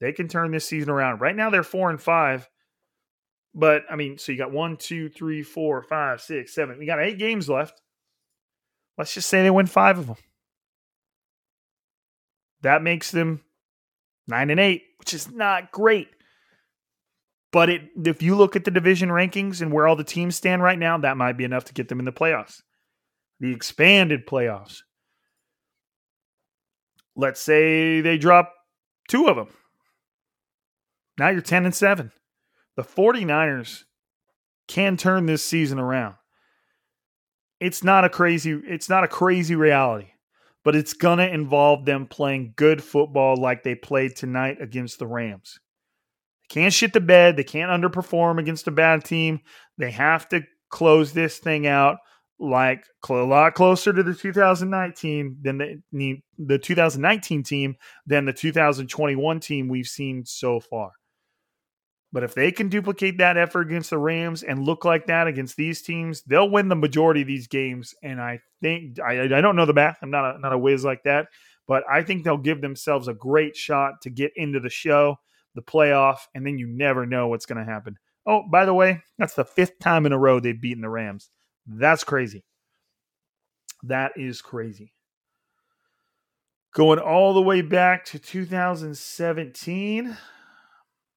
They 0.00 0.12
can 0.12 0.28
turn 0.28 0.52
this 0.52 0.66
season 0.66 0.90
around. 0.90 1.20
Right 1.20 1.34
now, 1.34 1.50
they're 1.50 1.64
four 1.64 1.90
and 1.90 2.00
five. 2.00 2.48
But 3.54 3.82
I 3.90 3.96
mean, 3.96 4.18
so 4.18 4.30
you 4.30 4.38
got 4.38 4.52
one, 4.52 4.76
two, 4.76 5.08
three, 5.08 5.42
four, 5.42 5.82
five, 5.82 6.20
six, 6.20 6.54
seven. 6.54 6.78
We 6.78 6.86
got 6.86 7.02
eight 7.02 7.18
games 7.18 7.48
left. 7.48 7.80
Let's 8.96 9.14
just 9.14 9.28
say 9.28 9.42
they 9.42 9.50
win 9.50 9.66
five 9.66 9.98
of 9.98 10.06
them 10.06 10.16
That 12.66 12.82
makes 12.82 13.12
them 13.12 13.42
nine 14.26 14.50
and 14.50 14.58
eight, 14.58 14.82
which 14.98 15.14
is 15.14 15.30
not 15.30 15.70
great. 15.70 16.08
But 17.52 17.70
it, 17.70 17.82
if 18.04 18.22
you 18.22 18.34
look 18.34 18.56
at 18.56 18.64
the 18.64 18.72
division 18.72 19.08
rankings 19.08 19.62
and 19.62 19.72
where 19.72 19.86
all 19.86 19.94
the 19.94 20.02
teams 20.02 20.34
stand 20.34 20.64
right 20.64 20.78
now, 20.78 20.98
that 20.98 21.16
might 21.16 21.36
be 21.36 21.44
enough 21.44 21.64
to 21.66 21.72
get 21.72 21.88
them 21.88 22.00
in 22.00 22.04
the 22.04 22.12
playoffs, 22.12 22.62
the 23.38 23.52
expanded 23.52 24.26
playoffs. 24.26 24.80
Let's 27.14 27.40
say 27.40 28.00
they 28.00 28.18
drop 28.18 28.52
two 29.08 29.28
of 29.28 29.36
them. 29.36 29.50
Now 31.20 31.28
you're 31.28 31.42
10 31.42 31.66
and 31.66 31.74
7. 31.74 32.10
The 32.74 32.82
49ers 32.82 33.84
can 34.66 34.96
turn 34.96 35.26
this 35.26 35.44
season 35.44 35.78
around. 35.78 36.16
It's 37.60 37.84
not 37.84 38.04
a 38.04 38.10
crazy 38.10 38.60
it's 38.66 38.88
not 38.88 39.04
a 39.04 39.08
crazy 39.08 39.54
reality, 39.54 40.08
but 40.66 40.74
it's 40.74 40.94
going 40.94 41.18
to 41.18 41.32
involve 41.32 41.84
them 41.84 42.08
playing 42.08 42.52
good 42.56 42.82
football 42.82 43.36
like 43.36 43.62
they 43.62 43.76
played 43.76 44.16
tonight 44.16 44.56
against 44.60 44.98
the 44.98 45.06
Rams. 45.06 45.60
They 46.42 46.60
can't 46.60 46.74
shit 46.74 46.92
the 46.92 47.00
bed, 47.00 47.36
they 47.36 47.44
can't 47.44 47.70
underperform 47.70 48.40
against 48.40 48.66
a 48.66 48.72
bad 48.72 49.04
team. 49.04 49.38
They 49.78 49.92
have 49.92 50.28
to 50.30 50.40
close 50.68 51.12
this 51.12 51.38
thing 51.38 51.68
out 51.68 51.98
like 52.40 52.84
a 53.08 53.12
lot 53.12 53.54
closer 53.54 53.92
to 53.92 54.02
the 54.02 54.12
2019 54.12 55.36
than 55.40 55.82
the 55.92 56.16
the 56.36 56.58
2019 56.58 57.44
team 57.44 57.76
than 58.04 58.24
the 58.24 58.32
2021 58.32 59.38
team 59.38 59.68
we've 59.68 59.86
seen 59.86 60.24
so 60.26 60.58
far. 60.58 60.90
But 62.16 62.24
if 62.24 62.34
they 62.34 62.50
can 62.50 62.70
duplicate 62.70 63.18
that 63.18 63.36
effort 63.36 63.66
against 63.66 63.90
the 63.90 63.98
Rams 63.98 64.42
and 64.42 64.64
look 64.64 64.86
like 64.86 65.06
that 65.06 65.26
against 65.26 65.58
these 65.58 65.82
teams, 65.82 66.22
they'll 66.22 66.48
win 66.48 66.68
the 66.68 66.74
majority 66.74 67.20
of 67.20 67.26
these 67.26 67.46
games. 67.46 67.94
And 68.02 68.22
I 68.22 68.40
think 68.62 68.98
I, 68.98 69.24
I 69.24 69.42
don't 69.42 69.54
know 69.54 69.66
the 69.66 69.74
math. 69.74 69.98
I'm 70.00 70.10
not 70.10 70.36
a, 70.36 70.38
not 70.38 70.54
a 70.54 70.58
whiz 70.58 70.82
like 70.82 71.02
that, 71.02 71.26
but 71.68 71.84
I 71.92 72.02
think 72.02 72.24
they'll 72.24 72.38
give 72.38 72.62
themselves 72.62 73.08
a 73.08 73.12
great 73.12 73.54
shot 73.54 74.00
to 74.00 74.08
get 74.08 74.32
into 74.34 74.60
the 74.60 74.70
show, 74.70 75.16
the 75.56 75.60
playoff, 75.60 76.20
and 76.34 76.46
then 76.46 76.56
you 76.56 76.66
never 76.66 77.04
know 77.04 77.28
what's 77.28 77.44
going 77.44 77.58
to 77.58 77.70
happen. 77.70 77.98
Oh, 78.24 78.44
by 78.50 78.64
the 78.64 78.72
way, 78.72 79.02
that's 79.18 79.34
the 79.34 79.44
fifth 79.44 79.78
time 79.78 80.06
in 80.06 80.12
a 80.12 80.18
row 80.18 80.40
they've 80.40 80.58
beaten 80.58 80.80
the 80.80 80.88
Rams. 80.88 81.28
That's 81.66 82.02
crazy. 82.02 82.44
That 83.82 84.12
is 84.16 84.40
crazy. 84.40 84.94
Going 86.72 86.98
all 86.98 87.34
the 87.34 87.42
way 87.42 87.60
back 87.60 88.06
to 88.06 88.18
2017, 88.18 90.16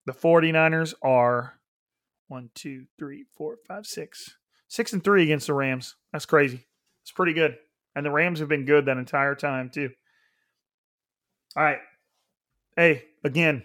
the 0.09 0.15
49ers 0.15 0.95
are 1.03 1.59
one, 2.29 2.49
two, 2.55 2.85
three, 2.97 3.25
four, 3.31 3.57
five, 3.67 3.85
six. 3.85 4.37
Six 4.67 4.91
and 4.91 5.03
three 5.03 5.21
against 5.21 5.45
the 5.45 5.53
Rams. 5.53 5.97
That's 6.11 6.25
crazy. 6.25 6.65
It's 7.03 7.11
pretty 7.11 7.33
good. 7.33 7.57
And 7.95 8.03
the 8.03 8.09
Rams 8.09 8.39
have 8.39 8.49
been 8.49 8.65
good 8.65 8.85
that 8.85 8.97
entire 8.97 9.35
time, 9.35 9.69
too. 9.69 9.91
All 11.55 11.61
right. 11.61 11.77
Hey, 12.75 13.03
again, 13.23 13.63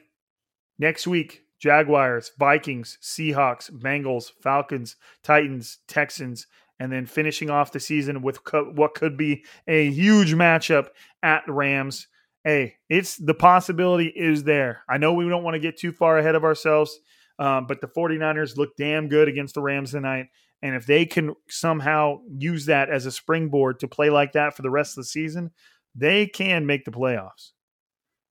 next 0.78 1.06
week, 1.06 1.44
Jaguars, 1.58 2.32
Vikings, 2.38 2.98
Seahawks, 3.00 3.70
Bengals, 3.70 4.30
Falcons, 4.42 4.96
Titans, 5.22 5.78
Texans, 5.88 6.46
and 6.78 6.92
then 6.92 7.06
finishing 7.06 7.48
off 7.48 7.72
the 7.72 7.80
season 7.80 8.20
with 8.20 8.44
co- 8.44 8.70
what 8.74 8.92
could 8.92 9.16
be 9.16 9.44
a 9.66 9.90
huge 9.90 10.34
matchup 10.34 10.88
at 11.22 11.42
Rams. 11.48 12.06
Hey, 12.44 12.74
it's 12.90 13.16
the 13.16 13.34
possibility 13.34 14.06
is 14.08 14.44
there. 14.44 14.82
I 14.88 14.98
know 14.98 15.14
we 15.14 15.28
don't 15.28 15.42
want 15.44 15.54
to 15.54 15.60
get 15.60 15.78
too 15.78 15.92
far 15.92 16.18
ahead 16.18 16.34
of 16.34 16.44
ourselves, 16.44 16.98
um, 17.38 17.66
but 17.66 17.80
the 17.80 17.88
49ers 17.88 18.58
look 18.58 18.76
damn 18.76 19.08
good 19.08 19.28
against 19.28 19.54
the 19.54 19.62
Rams 19.62 19.92
tonight. 19.92 20.26
And 20.60 20.74
if 20.74 20.86
they 20.86 21.06
can 21.06 21.34
somehow 21.48 22.20
use 22.38 22.66
that 22.66 22.90
as 22.90 23.06
a 23.06 23.10
springboard 23.10 23.80
to 23.80 23.88
play 23.88 24.10
like 24.10 24.32
that 24.32 24.54
for 24.54 24.62
the 24.62 24.70
rest 24.70 24.92
of 24.92 25.04
the 25.04 25.08
season, 25.08 25.50
they 25.94 26.26
can 26.26 26.66
make 26.66 26.84
the 26.84 26.90
playoffs. 26.90 27.52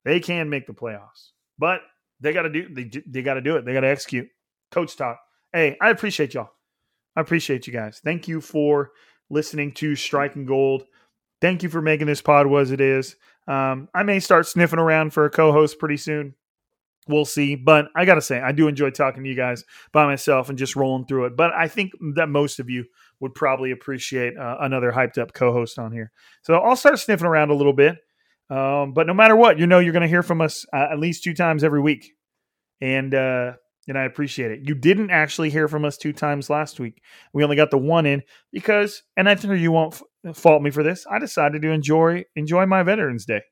They 0.04 0.20
can 0.20 0.50
make 0.50 0.66
the 0.66 0.72
playoffs. 0.72 1.30
But 1.58 1.80
they 2.20 2.32
got 2.32 2.42
to 2.42 2.50
do 2.50 2.68
they 2.72 2.90
they 3.06 3.22
got 3.22 3.34
to 3.34 3.40
do 3.40 3.56
it. 3.56 3.64
They 3.64 3.72
got 3.72 3.80
to 3.80 3.88
execute. 3.88 4.28
Coach 4.70 4.96
talk. 4.96 5.18
Hey, 5.52 5.76
I 5.80 5.90
appreciate 5.90 6.34
y'all. 6.34 6.50
I 7.16 7.20
appreciate 7.20 7.66
you 7.66 7.72
guys. 7.72 8.00
Thank 8.02 8.28
you 8.28 8.40
for 8.40 8.92
listening 9.28 9.72
to 9.72 9.94
Striking 9.94 10.46
Gold. 10.46 10.84
Thank 11.42 11.64
you 11.64 11.68
for 11.68 11.82
making 11.82 12.06
this 12.06 12.22
pod 12.22 12.46
what 12.46 12.70
it 12.70 12.80
is. 12.80 13.16
Um, 13.48 13.88
I 13.92 14.04
may 14.04 14.20
start 14.20 14.46
sniffing 14.46 14.78
around 14.78 15.12
for 15.12 15.24
a 15.24 15.30
co-host 15.30 15.80
pretty 15.80 15.96
soon. 15.96 16.36
We'll 17.08 17.24
see. 17.24 17.56
But 17.56 17.86
I 17.96 18.04
gotta 18.04 18.20
say, 18.20 18.40
I 18.40 18.52
do 18.52 18.68
enjoy 18.68 18.90
talking 18.90 19.24
to 19.24 19.28
you 19.28 19.34
guys 19.34 19.64
by 19.92 20.06
myself 20.06 20.48
and 20.48 20.56
just 20.56 20.76
rolling 20.76 21.04
through 21.04 21.24
it. 21.24 21.36
But 21.36 21.52
I 21.52 21.66
think 21.66 21.90
that 22.14 22.28
most 22.28 22.60
of 22.60 22.70
you 22.70 22.84
would 23.18 23.34
probably 23.34 23.72
appreciate 23.72 24.38
uh, 24.38 24.58
another 24.60 24.92
hyped 24.92 25.18
up 25.18 25.32
co-host 25.32 25.80
on 25.80 25.90
here. 25.90 26.12
So 26.42 26.54
I'll 26.54 26.76
start 26.76 27.00
sniffing 27.00 27.26
around 27.26 27.50
a 27.50 27.54
little 27.54 27.72
bit. 27.72 27.96
Um, 28.48 28.92
but 28.92 29.08
no 29.08 29.14
matter 29.14 29.34
what, 29.34 29.58
you 29.58 29.66
know 29.66 29.80
you're 29.80 29.92
going 29.92 30.02
to 30.02 30.08
hear 30.08 30.22
from 30.22 30.40
us 30.40 30.64
uh, 30.72 30.86
at 30.92 31.00
least 31.00 31.24
two 31.24 31.34
times 31.34 31.64
every 31.64 31.80
week, 31.80 32.12
and 32.80 33.12
uh, 33.14 33.54
and 33.88 33.98
I 33.98 34.04
appreciate 34.04 34.52
it. 34.52 34.60
You 34.62 34.76
didn't 34.76 35.10
actually 35.10 35.50
hear 35.50 35.66
from 35.66 35.84
us 35.84 35.96
two 35.96 36.12
times 36.12 36.50
last 36.50 36.78
week. 36.78 37.02
We 37.32 37.42
only 37.42 37.56
got 37.56 37.70
the 37.72 37.78
one 37.78 38.06
in 38.06 38.22
because, 38.52 39.02
and 39.16 39.28
I 39.28 39.34
think 39.34 39.58
you 39.58 39.72
won't 39.72 40.00
fault 40.34 40.62
me 40.62 40.70
for 40.70 40.82
this. 40.82 41.06
I 41.10 41.18
decided 41.18 41.62
to 41.62 41.70
enjoy 41.70 42.24
enjoy 42.36 42.66
my 42.66 42.82
Veterans 42.82 43.26
Day. 43.26 43.42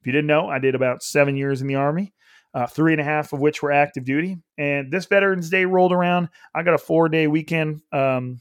If 0.00 0.06
you 0.06 0.12
didn't 0.12 0.26
know, 0.26 0.48
I 0.48 0.58
did 0.58 0.74
about 0.74 1.02
seven 1.02 1.36
years 1.36 1.60
in 1.60 1.66
the 1.66 1.74
Army, 1.74 2.14
uh, 2.54 2.66
three 2.66 2.92
and 2.92 3.00
a 3.00 3.04
half 3.04 3.32
of 3.32 3.40
which 3.40 3.62
were 3.62 3.72
active 3.72 4.04
duty. 4.04 4.38
And 4.56 4.90
this 4.90 5.06
Veterans 5.06 5.50
Day 5.50 5.64
rolled 5.64 5.92
around. 5.92 6.28
I 6.54 6.62
got 6.62 6.74
a 6.74 6.78
four 6.78 7.08
day 7.08 7.26
weekend 7.26 7.82
um, 7.92 8.40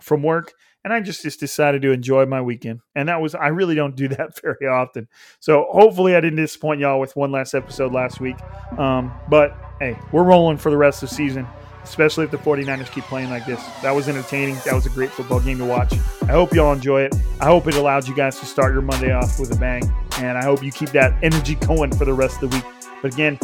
from 0.00 0.22
work, 0.22 0.52
and 0.84 0.92
I 0.92 1.00
just 1.00 1.22
just 1.22 1.40
decided 1.40 1.82
to 1.82 1.92
enjoy 1.92 2.26
my 2.26 2.40
weekend. 2.40 2.80
And 2.94 3.08
that 3.08 3.20
was 3.20 3.34
I 3.34 3.48
really 3.48 3.74
don't 3.74 3.96
do 3.96 4.08
that 4.08 4.40
very 4.42 4.66
often. 4.66 5.08
So 5.40 5.66
hopefully 5.70 6.14
I 6.14 6.20
didn't 6.20 6.36
disappoint 6.36 6.80
y'all 6.80 7.00
with 7.00 7.16
one 7.16 7.32
last 7.32 7.54
episode 7.54 7.92
last 7.92 8.20
week. 8.20 8.36
Um, 8.78 9.12
but 9.28 9.56
hey, 9.80 9.96
we're 10.12 10.24
rolling 10.24 10.58
for 10.58 10.70
the 10.70 10.76
rest 10.76 11.02
of 11.02 11.08
the 11.08 11.14
season, 11.14 11.46
especially 11.88 12.24
if 12.24 12.30
the 12.30 12.38
49ers 12.38 12.90
keep 12.92 13.04
playing 13.04 13.30
like 13.30 13.46
this. 13.46 13.64
That 13.82 13.92
was 13.92 14.08
entertaining. 14.08 14.56
That 14.64 14.74
was 14.74 14.86
a 14.86 14.90
great 14.90 15.10
football 15.10 15.40
game 15.40 15.58
to 15.58 15.64
watch. 15.64 15.92
I 16.22 16.32
hope 16.32 16.52
y'all 16.52 16.72
enjoy 16.72 17.02
it. 17.02 17.14
I 17.40 17.46
hope 17.46 17.66
it 17.66 17.74
allowed 17.74 18.06
you 18.06 18.14
guys 18.14 18.38
to 18.40 18.46
start 18.46 18.72
your 18.72 18.82
Monday 18.82 19.12
off 19.12 19.40
with 19.40 19.52
a 19.52 19.56
bang. 19.56 19.82
And 20.18 20.36
I 20.36 20.44
hope 20.44 20.62
you 20.62 20.72
keep 20.72 20.90
that 20.90 21.14
energy 21.22 21.54
going 21.54 21.94
for 21.94 22.04
the 22.04 22.14
rest 22.14 22.42
of 22.42 22.50
the 22.50 22.56
week. 22.56 22.64
But 23.02 23.14
again, 23.14 23.38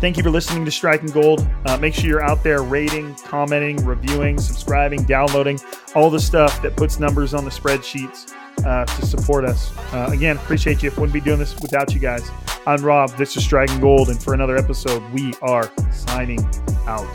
Thank 0.00 0.18
you 0.18 0.22
for 0.22 0.30
listening 0.30 0.66
to 0.66 0.70
Striking 0.70 1.08
Gold. 1.08 1.48
Uh, 1.64 1.78
make 1.78 1.94
sure 1.94 2.04
you're 2.04 2.22
out 2.22 2.42
there 2.42 2.62
rating, 2.62 3.14
commenting, 3.14 3.82
reviewing, 3.86 4.38
subscribing, 4.38 5.04
downloading, 5.04 5.58
all 5.94 6.10
the 6.10 6.20
stuff 6.20 6.60
that 6.60 6.76
puts 6.76 6.98
numbers 6.98 7.32
on 7.32 7.46
the 7.46 7.50
spreadsheets 7.50 8.34
uh, 8.64 8.84
to 8.84 9.06
support 9.06 9.44
us. 9.44 9.72
Uh, 9.92 10.10
again, 10.12 10.36
appreciate 10.36 10.82
you. 10.82 10.90
Wouldn't 10.92 11.12
be 11.12 11.20
doing 11.20 11.38
this 11.38 11.54
without 11.60 11.92
you 11.94 12.00
guys. 12.00 12.28
I'm 12.66 12.82
Rob. 12.82 13.10
This 13.16 13.36
is 13.36 13.46
Dragon 13.46 13.80
Gold. 13.80 14.08
And 14.08 14.22
for 14.22 14.34
another 14.34 14.56
episode, 14.56 15.02
we 15.12 15.34
are 15.42 15.70
signing 15.92 16.40
out. 16.86 17.06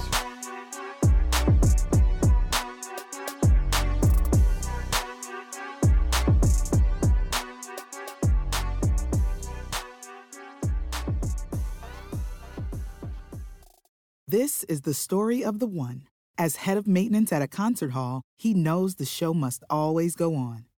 This 14.28 14.64
is 14.66 14.82
the 14.82 14.94
story 14.94 15.44
of 15.44 15.58
the 15.58 15.66
one. 15.66 16.04
As 16.38 16.58
head 16.58 16.78
of 16.78 16.86
maintenance 16.86 17.34
at 17.34 17.42
a 17.42 17.48
concert 17.48 17.94
hall, 17.94 18.22
he 18.38 18.54
knows 18.54 18.96
the 18.96 19.04
show 19.04 19.34
must 19.34 19.64
always 19.72 20.16
go 20.16 20.36
on. 20.36 20.69